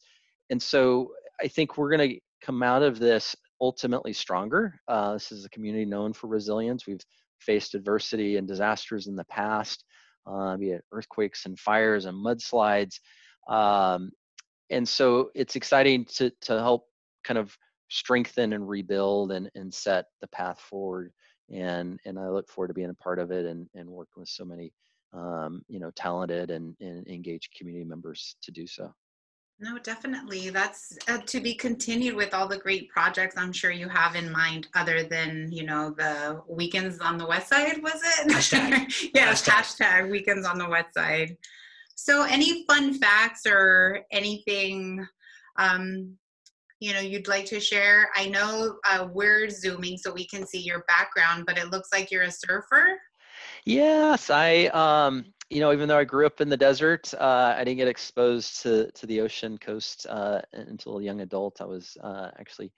and 0.49 0.61
so 0.61 1.11
i 1.41 1.47
think 1.47 1.78
we're 1.78 1.95
going 1.95 2.09
to 2.09 2.19
come 2.43 2.61
out 2.61 2.84
of 2.84 2.99
this 2.99 3.36
ultimately 3.61 4.11
stronger. 4.11 4.78
Uh, 4.89 5.13
this 5.13 5.32
is 5.32 5.45
a 5.45 5.49
community 5.49 5.86
known 5.86 6.11
for 6.11 6.28
resilience. 6.28 6.86
We've 6.86 6.99
faced 7.39 7.76
adversity 7.76 8.36
and 8.36 8.45
disasters 8.45 9.07
in 9.07 9.15
the 9.15 9.24
past 9.26 9.86
uh, 10.26 10.57
be 10.57 10.71
it 10.71 10.84
earthquakes 10.91 11.45
and 11.45 11.59
fires 11.59 12.05
and 12.05 12.17
mudslides. 12.17 12.99
Um, 13.49 14.11
and 14.69 14.88
so 14.88 15.30
it's 15.36 15.55
exciting 15.55 16.05
to, 16.15 16.32
to 16.41 16.53
help 16.53 16.86
kind 17.24 17.38
of 17.38 17.55
strengthen 17.89 18.53
and 18.53 18.67
rebuild 18.67 19.32
and, 19.32 19.49
and 19.55 19.74
set 19.74 20.05
the 20.21 20.28
path 20.28 20.59
forward. 20.59 21.11
And, 21.53 21.99
and 22.05 22.17
I 22.17 22.30
look 22.30 22.49
forward 22.49 22.69
to 22.69 22.74
being 22.74 22.89
a 22.89 23.03
part 23.03 23.19
of 23.19 23.32
it 23.32 23.45
and, 23.45 23.67
and 23.76 23.89
working 23.89 24.21
with 24.21 24.30
so 24.30 24.45
many, 24.45 24.71
um, 25.14 25.64
you 25.68 25.80
know, 25.80 25.91
talented 25.95 26.51
and, 26.51 26.76
and 26.80 27.07
engaged 27.07 27.53
community 27.57 27.86
members 27.86 28.36
to 28.41 28.51
do 28.51 28.66
so. 28.66 28.93
No, 29.59 29.78
definitely. 29.78 30.49
That's 30.49 30.97
uh, 31.07 31.20
to 31.20 31.39
be 31.39 31.53
continued 31.53 32.16
with 32.16 32.34
all 32.34 32.47
the 32.47 32.57
great 32.57 32.89
projects 32.89 33.36
I'm 33.38 33.53
sure 33.53 33.72
you 33.72 33.88
have 33.88 34.16
in 34.16 34.32
mind, 34.32 34.68
other 34.76 35.03
than, 35.03 35.49
you 35.51 35.64
know, 35.64 35.93
the 35.97 36.41
weekends 36.49 36.99
on 36.99 37.18
the 37.18 37.26
west 37.26 37.49
side, 37.49 37.82
was 37.82 38.01
it? 38.20 38.28
Hashtag. 38.32 39.11
yes, 39.14 39.47
Hashtag. 39.47 39.86
hashtag 39.86 40.11
weekends 40.11 40.45
on 40.45 40.57
the 40.57 40.68
west 40.68 40.93
side. 40.93 41.38
So, 41.95 42.24
any 42.24 42.66
fun 42.66 42.95
facts 42.95 43.45
or 43.45 44.01
anything, 44.11 45.05
um, 45.57 46.18
you 46.80 46.93
know, 46.93 46.99
you'd 46.99 47.28
like 47.28 47.45
to 47.45 47.59
share? 47.59 48.09
I 48.16 48.28
know 48.28 48.78
uh, 48.89 49.07
we're 49.14 49.49
zooming 49.49 49.97
so 49.97 50.11
we 50.11 50.26
can 50.28 50.45
see 50.45 50.59
your 50.59 50.84
background, 50.88 51.45
but 51.45 51.57
it 51.57 51.70
looks 51.70 51.89
like 51.93 52.11
you're 52.11 52.24
a 52.24 52.32
surfer. 52.32 52.97
Yes, 53.66 54.30
I 54.30 54.66
um, 54.68 55.26
you 55.49 55.59
know, 55.59 55.72
even 55.72 55.88
though 55.88 55.97
I 55.97 56.03
grew 56.03 56.26
up 56.26 56.41
in 56.41 56.49
the 56.49 56.57
desert, 56.57 57.14
uh, 57.14 57.53
I 57.55 57.64
didn't 57.64 57.78
get 57.78 57.88
exposed 57.88 58.61
to 58.64 58.91
to 58.91 59.05
the 59.05 59.22
ocean 59.22 59.57
coast 59.57 60.05
uh, 60.09 60.41
until 60.53 60.97
a 60.97 61.03
young 61.03 61.22
adult. 61.22 61.61
I 61.61 61.66
was 61.66 61.95
uh, 62.03 62.32
actually 62.39 62.72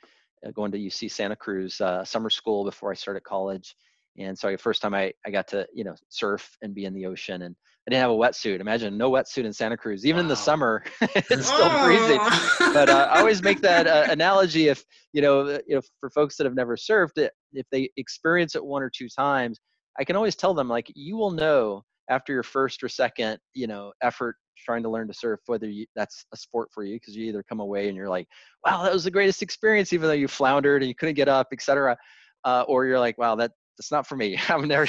uh, 0.45 0.51
going 0.51 0.71
to 0.73 0.77
UC 0.77 1.09
Santa 1.09 1.35
Cruz 1.35 1.81
uh, 1.81 2.03
summer 2.03 2.29
school 2.29 2.65
before 2.65 2.91
I 2.91 2.95
started 2.95 3.23
college, 3.23 3.75
and 4.19 4.37
so 4.37 4.51
the 4.51 4.57
first 4.57 4.81
time 4.81 4.93
I 4.93 5.11
I 5.25 5.31
got 5.31 5.47
to 5.49 5.65
you 5.73 5.85
know 5.85 5.95
surf 6.09 6.55
and 6.61 6.75
be 6.75 6.85
in 6.85 6.93
the 6.93 7.07
ocean, 7.07 7.41
and 7.41 7.55
I 7.87 7.91
didn't 7.91 8.01
have 8.01 8.11
a 8.11 8.15
wetsuit. 8.15 8.59
Imagine 8.59 8.95
no 8.95 9.09
wetsuit 9.09 9.45
in 9.45 9.53
Santa 9.53 9.77
Cruz, 9.77 10.05
even 10.05 10.21
in 10.21 10.27
the 10.27 10.35
summer, 10.35 10.83
it's 11.01 11.47
still 11.47 11.69
freezing. 11.79 12.19
Oh. 12.21 12.71
But 12.73 12.89
uh, 12.89 13.09
I 13.11 13.19
always 13.19 13.41
make 13.41 13.61
that 13.61 13.87
uh, 13.87 14.05
analogy 14.11 14.67
if 14.67 14.83
you 15.13 15.23
know 15.23 15.59
you 15.67 15.75
know 15.75 15.81
for 15.99 16.11
folks 16.11 16.35
that 16.37 16.43
have 16.43 16.55
never 16.55 16.75
surfed 16.75 17.29
if 17.53 17.65
they 17.71 17.89
experience 17.97 18.55
it 18.55 18.63
one 18.63 18.83
or 18.83 18.91
two 18.95 19.07
times, 19.09 19.59
I 19.99 20.03
can 20.03 20.15
always 20.15 20.35
tell 20.35 20.53
them 20.53 20.67
like 20.67 20.91
you 20.95 21.17
will 21.17 21.31
know 21.31 21.83
after 22.09 22.33
your 22.33 22.43
first 22.43 22.83
or 22.83 22.89
second 22.89 23.39
you 23.53 23.67
know 23.67 23.91
effort 24.01 24.35
trying 24.57 24.83
to 24.83 24.89
learn 24.89 25.07
to 25.07 25.13
surf 25.13 25.39
whether 25.47 25.67
you, 25.69 25.85
that's 25.95 26.25
a 26.33 26.37
sport 26.37 26.69
for 26.73 26.83
you 26.83 26.95
because 26.95 27.15
you 27.15 27.25
either 27.25 27.43
come 27.43 27.59
away 27.59 27.87
and 27.87 27.95
you're 27.95 28.09
like 28.09 28.27
wow 28.65 28.83
that 28.83 28.93
was 28.93 29.03
the 29.03 29.11
greatest 29.11 29.41
experience 29.41 29.93
even 29.93 30.07
though 30.07 30.13
you 30.13 30.27
floundered 30.27 30.81
and 30.81 30.89
you 30.89 30.95
couldn't 30.95 31.15
get 31.15 31.27
up 31.27 31.47
etc 31.51 31.97
uh, 32.45 32.63
or 32.67 32.85
you're 32.85 32.99
like 32.99 33.17
wow 33.17 33.35
that 33.35 33.51
that's 33.77 33.91
not 33.91 34.07
for 34.07 34.15
me 34.15 34.39
i'm 34.49 34.67
never 34.67 34.87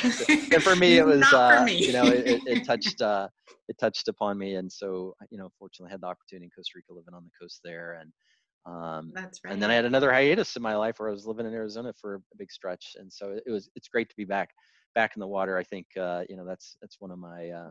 and 0.52 0.62
for 0.62 0.76
me 0.76 0.98
it 0.98 1.07
was 1.07 1.32
uh, 1.32 1.64
me. 1.66 1.84
you 1.86 1.92
know 1.92 2.09
it, 2.09 2.26
it, 2.26 2.42
it 2.46 2.59
touched 2.66 3.00
uh, 3.00 3.28
it 3.68 3.76
touched 3.80 4.09
upon 4.09 4.38
me 4.38 4.54
and 4.57 4.70
so 4.70 5.14
you 5.30 5.38
know 5.38 5.48
fortunately 5.59 5.90
I 5.90 5.94
had 5.94 6.02
the 6.02 6.07
opportunity 6.07 6.44
in 6.46 6.50
costa 6.57 6.72
rica 6.76 6.92
living 6.92 7.14
on 7.14 7.24
the 7.24 7.30
coast 7.40 7.61
there 7.64 7.98
and 8.00 8.12
um, 8.66 9.12
That's 9.14 9.40
right. 9.44 9.52
and 9.52 9.62
then 9.62 9.70
I 9.70 9.74
had 9.74 9.84
another 9.84 10.12
hiatus 10.12 10.57
in 10.57 10.62
my 10.62 10.74
life 10.74 10.98
where 10.98 11.09
I 11.09 11.12
was 11.12 11.24
living 11.24 11.46
in 11.46 11.54
Arizona 11.54 11.92
for 12.00 12.16
a 12.16 12.36
big 12.36 12.50
stretch, 12.50 12.96
and 12.96 13.12
so 13.12 13.38
it 13.46 13.50
was 13.50 13.70
it's 13.76 13.86
great 13.86 14.09
to 14.09 14.16
be 14.16 14.24
back 14.24 14.50
back 14.97 15.12
in 15.14 15.20
the 15.20 15.28
water. 15.28 15.57
I 15.57 15.62
think 15.62 15.86
uh, 15.97 16.24
you 16.28 16.36
know 16.36 16.44
that's 16.44 16.76
that's 16.80 16.97
one 16.99 17.12
of 17.12 17.20
my 17.20 17.51
uh, 17.51 17.70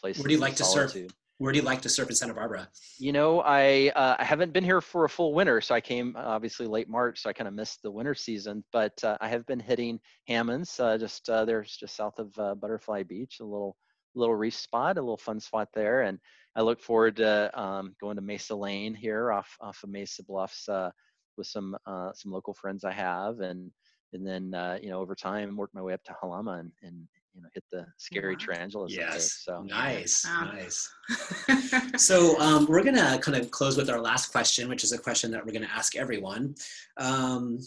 places. 0.00 0.20
Where 0.20 0.28
do 0.28 0.34
you 0.34 0.40
like 0.40 0.56
to 0.56 0.64
surf? 0.64 0.96
Where 1.38 1.52
do 1.52 1.58
you 1.58 1.64
like 1.64 1.82
to 1.82 1.88
surf 1.88 2.08
in 2.08 2.14
Santa 2.14 2.34
Barbara? 2.34 2.68
You 2.98 3.12
know, 3.12 3.40
I 3.42 3.92
uh, 3.94 4.16
I 4.18 4.24
haven't 4.24 4.52
been 4.52 4.64
here 4.64 4.80
for 4.80 5.04
a 5.04 5.08
full 5.08 5.34
winter, 5.34 5.60
so 5.60 5.74
I 5.74 5.80
came 5.80 6.16
uh, 6.16 6.20
obviously 6.20 6.66
late 6.66 6.88
March, 6.88 7.20
so 7.22 7.30
I 7.30 7.32
kind 7.32 7.48
of 7.48 7.54
missed 7.54 7.82
the 7.82 7.90
winter 7.90 8.14
season. 8.14 8.64
But 8.72 8.92
uh, 9.04 9.18
I 9.20 9.28
have 9.28 9.46
been 9.46 9.60
hitting 9.60 10.00
Hammonds, 10.26 10.80
uh, 10.80 10.98
just 10.98 11.28
uh, 11.28 11.44
there's 11.44 11.76
just 11.76 11.94
south 11.94 12.18
of 12.18 12.36
uh, 12.38 12.54
Butterfly 12.54 13.04
Beach, 13.04 13.38
a 13.40 13.44
little 13.44 13.76
little 14.14 14.34
reef 14.34 14.54
spot, 14.54 14.98
a 14.98 15.00
little 15.00 15.16
fun 15.16 15.40
spot 15.40 15.68
there, 15.74 16.02
and 16.02 16.18
I 16.56 16.62
look 16.62 16.80
forward 16.80 17.16
to 17.16 17.60
um, 17.60 17.94
going 18.00 18.16
to 18.16 18.22
Mesa 18.22 18.54
Lane 18.54 18.94
here 18.94 19.32
off 19.32 19.56
off 19.60 19.82
of 19.82 19.90
Mesa 19.90 20.22
Bluffs 20.24 20.68
uh, 20.68 20.90
with 21.36 21.46
some 21.46 21.76
uh, 21.86 22.12
some 22.14 22.32
local 22.32 22.54
friends 22.54 22.84
I 22.84 22.92
have, 22.92 23.40
and 23.40 23.70
and 24.12 24.26
then 24.26 24.54
uh, 24.54 24.78
you 24.82 24.90
know 24.90 25.00
over 25.00 25.14
time 25.14 25.56
work 25.56 25.70
my 25.74 25.82
way 25.82 25.92
up 25.92 26.02
to 26.04 26.14
Jalama 26.22 26.60
and, 26.60 26.72
and 26.82 27.06
you 27.34 27.42
know 27.42 27.48
hit 27.54 27.64
the 27.72 27.86
scary 27.96 28.34
Wow. 28.34 28.40
tarantulas. 28.44 28.94
Yes. 28.94 29.42
So 29.44 29.62
Nice. 29.62 30.24
Wow. 30.26 30.50
Nice. 30.52 30.88
So 31.96 32.38
um, 32.40 32.66
we're 32.66 32.82
going 32.82 32.96
to 32.96 33.18
kind 33.22 33.36
of 33.36 33.50
close 33.50 33.76
with 33.76 33.88
our 33.90 34.00
last 34.00 34.32
question, 34.32 34.68
which 34.68 34.84
is 34.84 34.92
a 34.92 34.98
question 34.98 35.30
that 35.30 35.44
we're 35.44 35.52
going 35.52 35.66
to 35.66 35.70
ask 35.74 35.96
everyone. 35.96 36.54
Um, 36.98 37.58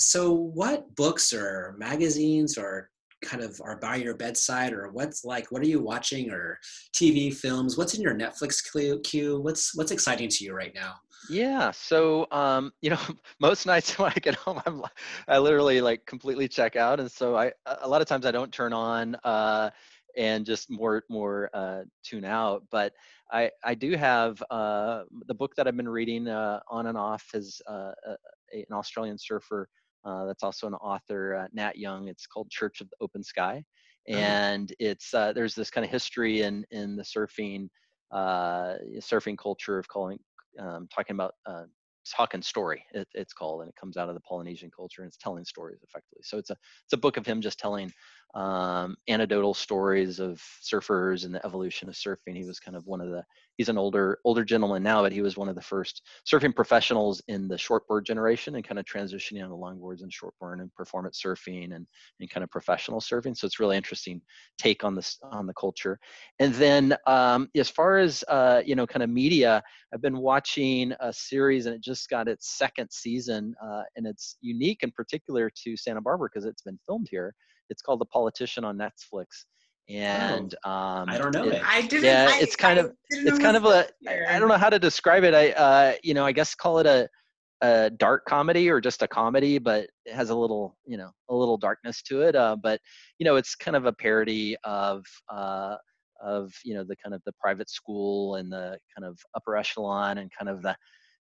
so, 0.00 0.32
what 0.32 0.94
books 0.96 1.32
or 1.32 1.74
magazines 1.78 2.58
or 2.58 2.90
kind 3.24 3.42
of 3.42 3.60
are 3.62 3.76
by 3.78 3.96
your 3.96 4.16
bedside, 4.16 4.72
or 4.72 4.90
what's 4.90 5.24
like, 5.24 5.52
what 5.52 5.62
are 5.62 5.66
you 5.68 5.80
watching, 5.80 6.30
or 6.30 6.58
TV 6.94 7.32
films? 7.32 7.78
What's 7.78 7.94
in 7.94 8.00
your 8.02 8.14
Netflix 8.14 8.60
queue? 8.72 9.00
queue? 9.04 9.40
What's 9.40 9.76
what's 9.76 9.92
exciting 9.92 10.28
to 10.28 10.44
you 10.44 10.54
right 10.54 10.74
now? 10.74 10.94
Yeah. 11.22 11.70
So, 11.70 12.26
um, 12.30 12.72
you 12.80 12.90
know, 12.90 12.98
most 13.40 13.66
nights 13.66 13.98
when 13.98 14.10
I 14.10 14.14
get 14.14 14.34
home, 14.34 14.60
I'm, 14.66 14.82
I 15.28 15.38
literally 15.38 15.80
like 15.80 16.06
completely 16.06 16.48
check 16.48 16.76
out, 16.76 17.00
and 17.00 17.10
so 17.10 17.36
I 17.36 17.52
a 17.66 17.88
lot 17.88 18.02
of 18.02 18.08
times 18.08 18.26
I 18.26 18.30
don't 18.32 18.52
turn 18.52 18.72
on 18.72 19.14
uh, 19.24 19.70
and 20.16 20.44
just 20.44 20.70
more 20.70 21.04
more 21.08 21.48
uh, 21.54 21.84
tune 22.04 22.24
out. 22.24 22.64
But 22.70 22.94
I 23.30 23.50
I 23.64 23.74
do 23.74 23.92
have 23.96 24.42
uh, 24.50 25.04
the 25.26 25.34
book 25.34 25.54
that 25.56 25.66
I've 25.68 25.76
been 25.76 25.88
reading 25.88 26.28
uh, 26.28 26.60
on 26.68 26.86
and 26.86 26.98
off 26.98 27.24
is 27.34 27.60
uh, 27.68 27.92
a, 28.06 28.10
a- 28.54 28.66
an 28.68 28.72
Australian 28.74 29.18
surfer 29.18 29.68
uh, 30.04 30.26
that's 30.26 30.42
also 30.42 30.66
an 30.66 30.74
author, 30.74 31.36
uh, 31.36 31.48
Nat 31.52 31.76
Young. 31.78 32.08
It's 32.08 32.26
called 32.26 32.50
Church 32.50 32.80
of 32.80 32.90
the 32.90 32.96
Open 33.00 33.22
Sky, 33.22 33.64
Oh. 34.12 34.42
and 34.42 34.72
it's 34.80 35.14
uh, 35.14 35.32
there's 35.32 35.54
this 35.54 35.70
kind 35.70 35.84
of 35.84 35.90
history 35.90 36.42
in 36.42 36.64
in 36.70 36.96
the 36.96 37.02
surfing 37.04 37.68
uh, 38.10 38.76
surfing 38.98 39.38
culture 39.38 39.78
of 39.78 39.88
calling 39.88 40.18
um, 40.58 40.88
talking 40.94 41.14
about 41.14 41.34
uh, 41.46 41.64
talking 42.04 42.42
story 42.42 42.84
it, 42.92 43.06
it's 43.14 43.32
called 43.32 43.60
and 43.60 43.68
it 43.68 43.76
comes 43.76 43.96
out 43.96 44.08
of 44.08 44.14
the 44.14 44.20
polynesian 44.20 44.70
culture 44.74 45.02
and 45.02 45.08
it's 45.08 45.16
telling 45.16 45.44
stories 45.44 45.82
effectively. 45.82 46.22
So 46.22 46.38
it's 46.38 46.50
a 46.50 46.56
it's 46.84 46.92
a 46.92 46.96
book 46.96 47.16
of 47.16 47.26
him 47.26 47.40
just 47.40 47.58
telling 47.58 47.92
um, 48.34 48.96
anecdotal 49.08 49.54
stories 49.54 50.18
of 50.18 50.42
surfers 50.62 51.24
and 51.24 51.34
the 51.34 51.44
evolution 51.44 51.88
of 51.88 51.94
surfing. 51.94 52.36
He 52.36 52.44
was 52.44 52.58
kind 52.58 52.76
of 52.76 52.86
one 52.86 53.00
of 53.00 53.10
the 53.10 53.24
he's 53.62 53.68
an 53.68 53.78
older 53.78 54.18
older 54.24 54.44
gentleman 54.44 54.82
now 54.82 55.02
but 55.02 55.12
he 55.12 55.22
was 55.22 55.36
one 55.36 55.48
of 55.48 55.54
the 55.54 55.62
first 55.62 56.02
surfing 56.26 56.52
professionals 56.52 57.22
in 57.28 57.46
the 57.46 57.54
shortboard 57.54 58.04
generation 58.04 58.56
and 58.56 58.66
kind 58.66 58.80
of 58.80 58.84
transitioning 58.84 59.44
on 59.44 59.50
the 59.50 59.56
longboards 59.56 60.02
and 60.02 60.10
shortboard 60.10 60.60
and 60.60 60.74
performance 60.74 61.22
surfing 61.24 61.76
and 61.76 61.86
and 62.18 62.30
kind 62.30 62.42
of 62.42 62.50
professional 62.50 63.00
surfing. 63.00 63.36
So 63.36 63.46
it's 63.46 63.60
really 63.60 63.76
interesting 63.76 64.20
take 64.58 64.82
on 64.82 64.96
this 64.96 65.18
on 65.30 65.46
the 65.46 65.54
culture. 65.54 66.00
And 66.40 66.52
then 66.54 66.96
um, 67.06 67.48
as 67.54 67.68
far 67.68 67.98
as 67.98 68.24
uh, 68.28 68.62
you 68.64 68.74
know 68.74 68.86
kind 68.86 69.04
of 69.04 69.10
media 69.10 69.62
I've 69.94 70.02
been 70.02 70.18
watching 70.18 70.92
a 70.98 71.12
series 71.12 71.66
and 71.66 71.74
it 71.74 71.82
just 71.82 72.08
got 72.08 72.26
its 72.26 72.56
second 72.58 72.90
season, 72.90 73.54
uh, 73.62 73.82
and 73.96 74.06
it's 74.06 74.36
unique 74.40 74.82
and 74.82 74.92
particular 74.92 75.50
to 75.62 75.76
Santa 75.76 76.00
Barbara 76.00 76.28
because 76.32 76.46
it's 76.46 76.62
been 76.62 76.80
filmed 76.86 77.08
here. 77.10 77.34
It's 77.70 77.82
called 77.82 78.00
The 78.00 78.06
Politician 78.06 78.64
on 78.64 78.76
Netflix, 78.76 79.44
and 79.88 80.54
um, 80.64 81.08
I 81.08 81.18
don't 81.18 81.34
know 81.34 81.44
it. 81.48 81.62
I 81.64 81.82
didn't. 81.82 82.04
Yeah, 82.04 82.28
I- 82.30 82.38
it's 82.40 82.56
kind 82.56 82.78
I 82.78 82.82
of- 82.84 82.92
didn't 83.10 83.28
it's 83.28 83.38
kind 83.38 83.56
of 83.56 83.64
a 83.64 83.68
was 83.68 83.86
I- 84.28 84.38
don't 84.38 84.48
know 84.48 84.56
how 84.56 84.70
to 84.70 84.78
describe 84.78 85.24
it. 85.24 85.34
I 85.34 85.50
uh, 85.52 85.94
you 86.02 86.14
know 86.14 86.24
I 86.24 86.32
guess 86.32 86.54
call 86.54 86.78
it 86.78 86.86
a 86.86 87.08
a 87.62 87.90
dark 87.90 88.24
comedy 88.24 88.68
or 88.68 88.80
just 88.80 89.02
a 89.02 89.08
comedy, 89.08 89.58
but 89.58 89.88
it 90.04 90.12
has 90.14 90.30
a 90.30 90.34
little 90.34 90.76
you 90.86 90.96
know 90.96 91.10
a 91.28 91.34
little 91.34 91.56
darkness 91.56 92.02
to 92.02 92.22
it. 92.22 92.34
Uh, 92.36 92.56
but 92.60 92.80
you 93.18 93.24
know 93.24 93.36
it's 93.36 93.54
kind 93.54 93.76
of 93.76 93.86
a 93.86 93.92
parody 93.92 94.56
of 94.64 95.04
uh, 95.32 95.76
of 96.22 96.52
you 96.64 96.74
know 96.74 96.84
the 96.84 96.96
kind 96.96 97.14
of 97.14 97.22
the 97.26 97.32
private 97.40 97.68
school 97.70 98.36
and 98.36 98.50
the 98.52 98.78
kind 98.96 99.06
of 99.08 99.18
upper 99.34 99.56
echelon 99.56 100.18
and 100.18 100.30
kind 100.36 100.48
of 100.48 100.62
the 100.62 100.76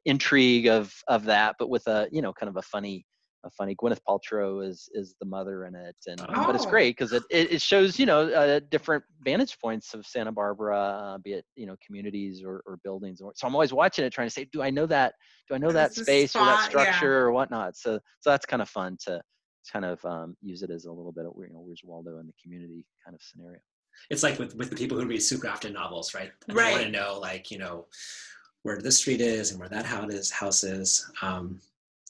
intrigue 0.05 0.67
of 0.67 0.93
of 1.09 1.25
that, 1.25 1.57
but 1.59 1.69
with 1.71 1.87
a 1.87 2.09
you 2.13 2.23
know 2.23 2.33
kind 2.33 2.49
of 2.51 2.57
a 2.57 2.63
funny 2.63 2.97
a 2.97 3.22
funny 3.51 3.75
Gwyneth 3.75 4.01
Paltrow 4.09 4.67
is 4.67 4.89
is 4.95 5.15
the 5.21 5.27
mother 5.27 5.67
in 5.67 5.75
it, 5.75 5.97
and 6.07 6.21
but 6.47 6.55
it's 6.55 6.67
Oh. 6.67 6.71
great 6.71 6.97
because 6.97 7.13
it, 7.13 7.23
it 7.31 7.53
it 7.53 7.63
shows 7.63 7.99
you 7.99 8.07
know 8.07 8.29
uh, 8.29 8.61
different 8.71 9.05
vantage 9.25 9.59
points 9.59 9.95
of 9.95 10.07
Santa 10.07 10.33
Barbara, 10.33 10.79
uh, 10.79 11.19
be 11.19 11.33
it 11.35 11.45
you 11.57 11.67
know 11.67 11.77
communities 11.85 12.43
or, 12.45 12.63
or 12.67 12.79
buildings. 12.85 13.21
Or, 13.21 13.33
so 13.35 13.47
I'm 13.47 13.55
always 13.55 13.73
watching 13.73 14.05
it, 14.05 14.13
trying 14.13 14.29
to 14.29 14.33
say, 14.33 14.47
do 14.53 14.63
I 14.63 14.71
know 14.71 14.87
that? 14.87 15.15
Do 15.49 15.55
I 15.55 15.59
know 15.59 15.73
that 15.73 15.91
This 15.91 15.99
is 15.99 16.07
space 16.07 16.37
or 16.37 16.45
that 16.45 16.61
spot, 16.61 16.73
yeah. 16.75 16.91
structure 16.91 17.19
or 17.19 17.33
whatnot? 17.33 17.77
So 17.77 17.99
so 18.21 18.31
that's 18.31 18.47
kind 18.47 18.63
of 18.63 18.69
fun 18.69 18.97
to 19.07 19.21
kind 19.73 19.85
of 19.85 20.05
um, 20.05 20.37
use 20.43 20.63
it 20.63 20.71
as 20.71 20.87
a 20.87 20.93
little 20.93 21.13
bit 21.13 21.25
of 21.27 21.33
you 21.39 21.53
know 21.53 21.61
where's 21.61 21.83
Waldo 21.85 22.19
in 22.19 22.27
the 22.27 22.33
community 22.43 22.85
kind 23.05 23.15
of 23.15 23.23
scenario. 23.23 23.61
It's 24.11 24.23
like 24.23 24.39
with 24.39 24.57
with 24.57 24.71
the 24.71 24.77
people 24.77 24.99
who 24.99 25.07
read 25.07 25.23
Sue 25.23 25.39
Grafton 25.39 25.73
novels, 25.73 26.15
right? 26.15 26.31
And 26.49 26.57
Right. 26.57 26.67
They 26.67 26.73
want 26.73 26.85
to 26.85 26.91
know, 26.91 27.19
like, 27.21 27.51
you 27.51 27.59
know, 27.59 27.87
where 28.63 28.81
this 28.81 28.99
street 28.99 29.21
is 29.21 29.51
and 29.51 29.61
where 29.61 29.69
that 29.69 29.85
house 29.85 30.13
is. 30.13 30.31
House 30.31 30.65
is. 30.65 31.11
Um, 31.21 31.61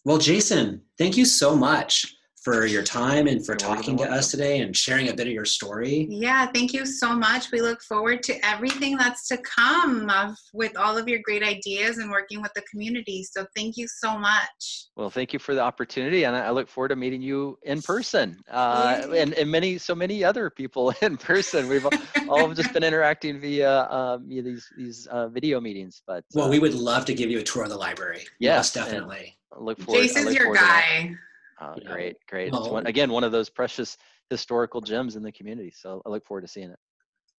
well, 0.05 0.19
Jason, 0.19 0.83
thank 0.99 1.17
you 1.17 1.25
so 1.25 1.55
much 1.55 2.15
for 2.43 2.67
your 2.67 2.83
time 2.83 3.29
and 3.29 3.47
for 3.47 3.55
talking 3.55 3.97
to 3.97 4.03
us 4.03 4.33
today 4.33 4.61
and 4.61 4.77
sharing 4.77 5.09
a 5.09 5.15
bit 5.15 5.29
of 5.29 5.33
your 5.33 5.45
story. 5.45 6.09
Yeah, 6.11 6.47
thank 6.47 6.73
you 6.73 6.85
so 6.85 7.15
much. 7.15 7.53
We 7.53 7.61
look 7.61 7.81
forward 7.83 8.25
to 8.25 8.45
everything 8.45 8.97
that's 8.97 9.29
to 9.29 9.39
come 9.39 10.11
of, 10.11 10.35
with 10.53 10.77
all 10.77 10.99
of 10.99 11.07
your 11.07 11.21
great 11.23 11.45
ideas 11.45 11.99
and 11.99 12.11
working 12.11 12.43
with 12.43 12.53
the 12.55 12.63
community. 12.63 13.23
So 13.23 13.47
thank 13.55 13.77
you 13.77 13.87
so 13.87 14.19
much. 14.19 14.87
Well, 14.97 15.09
thank 15.09 15.33
you 15.33 15.39
for 15.39 15.55
the 15.55 15.61
opportunity, 15.61 16.25
and 16.25 16.35
I 16.35 16.47
I 16.47 16.51
look 16.51 16.69
forward 16.69 16.89
to 16.89 16.97
meeting 16.97 17.23
you 17.23 17.59
in 17.63 17.81
person, 17.81 18.43
uh, 18.51 19.07
and, 19.17 19.33
and 19.35 19.51
many 19.51 19.79
so 19.79 19.95
many 19.95 20.23
other 20.23 20.51
people 20.51 20.93
in 21.01 21.17
person. 21.17 21.69
We've 21.69 21.87
all, 21.87 21.93
all 22.29 22.53
just 22.53 22.73
been 22.73 22.85
interacting 22.85 23.41
via, 23.41 23.85
um, 23.89 24.29
these 24.29 24.69
these 24.77 25.07
uh, 25.07 25.29
video 25.29 25.61
meetings, 25.61 26.03
but 26.07 26.25
Well, 26.35 26.47
uh, 26.47 26.51
we 26.51 26.59
would 26.59 26.75
love 26.75 27.05
to 27.07 27.15
give 27.15 27.31
you 27.31 27.39
a 27.39 27.43
tour 27.43 27.63
of 27.63 27.71
the 27.71 27.77
library. 27.77 28.25
Yes, 28.41 28.75
Yes, 28.75 28.77
and- 28.77 28.85
definitely. 28.85 29.39
I 29.55 29.61
look 29.61 29.79
forward. 29.81 30.01
I 30.01 30.03
Jason's 30.07 30.25
look 30.27 30.35
your 30.35 30.45
forward 30.45 30.59
to 30.59 30.65
that. 30.65 31.07
guy. 31.09 31.15
Oh, 31.61 31.75
Yeah. 31.81 31.93
great, 31.93 32.17
great. 32.29 32.49
it's 32.49 32.53
Well- 32.57 32.73
one, 32.73 32.87
again 32.87 33.11
one 33.11 33.25
of 33.25 33.33
those 33.33 33.51
precious 33.51 33.97
historical 34.31 34.81
gems 34.81 35.17
in 35.17 35.23
the 35.23 35.33
community. 35.33 35.71
So 35.77 36.01
I 36.07 36.09
look 36.09 36.25
forward 36.25 36.43
to 36.43 36.49
seeing 36.49 36.71
it. 36.71 36.79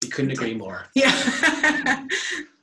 We 0.03 0.09
couldn't 0.09 0.31
agree 0.31 0.53
more. 0.53 0.85
Yeah. 0.95 1.11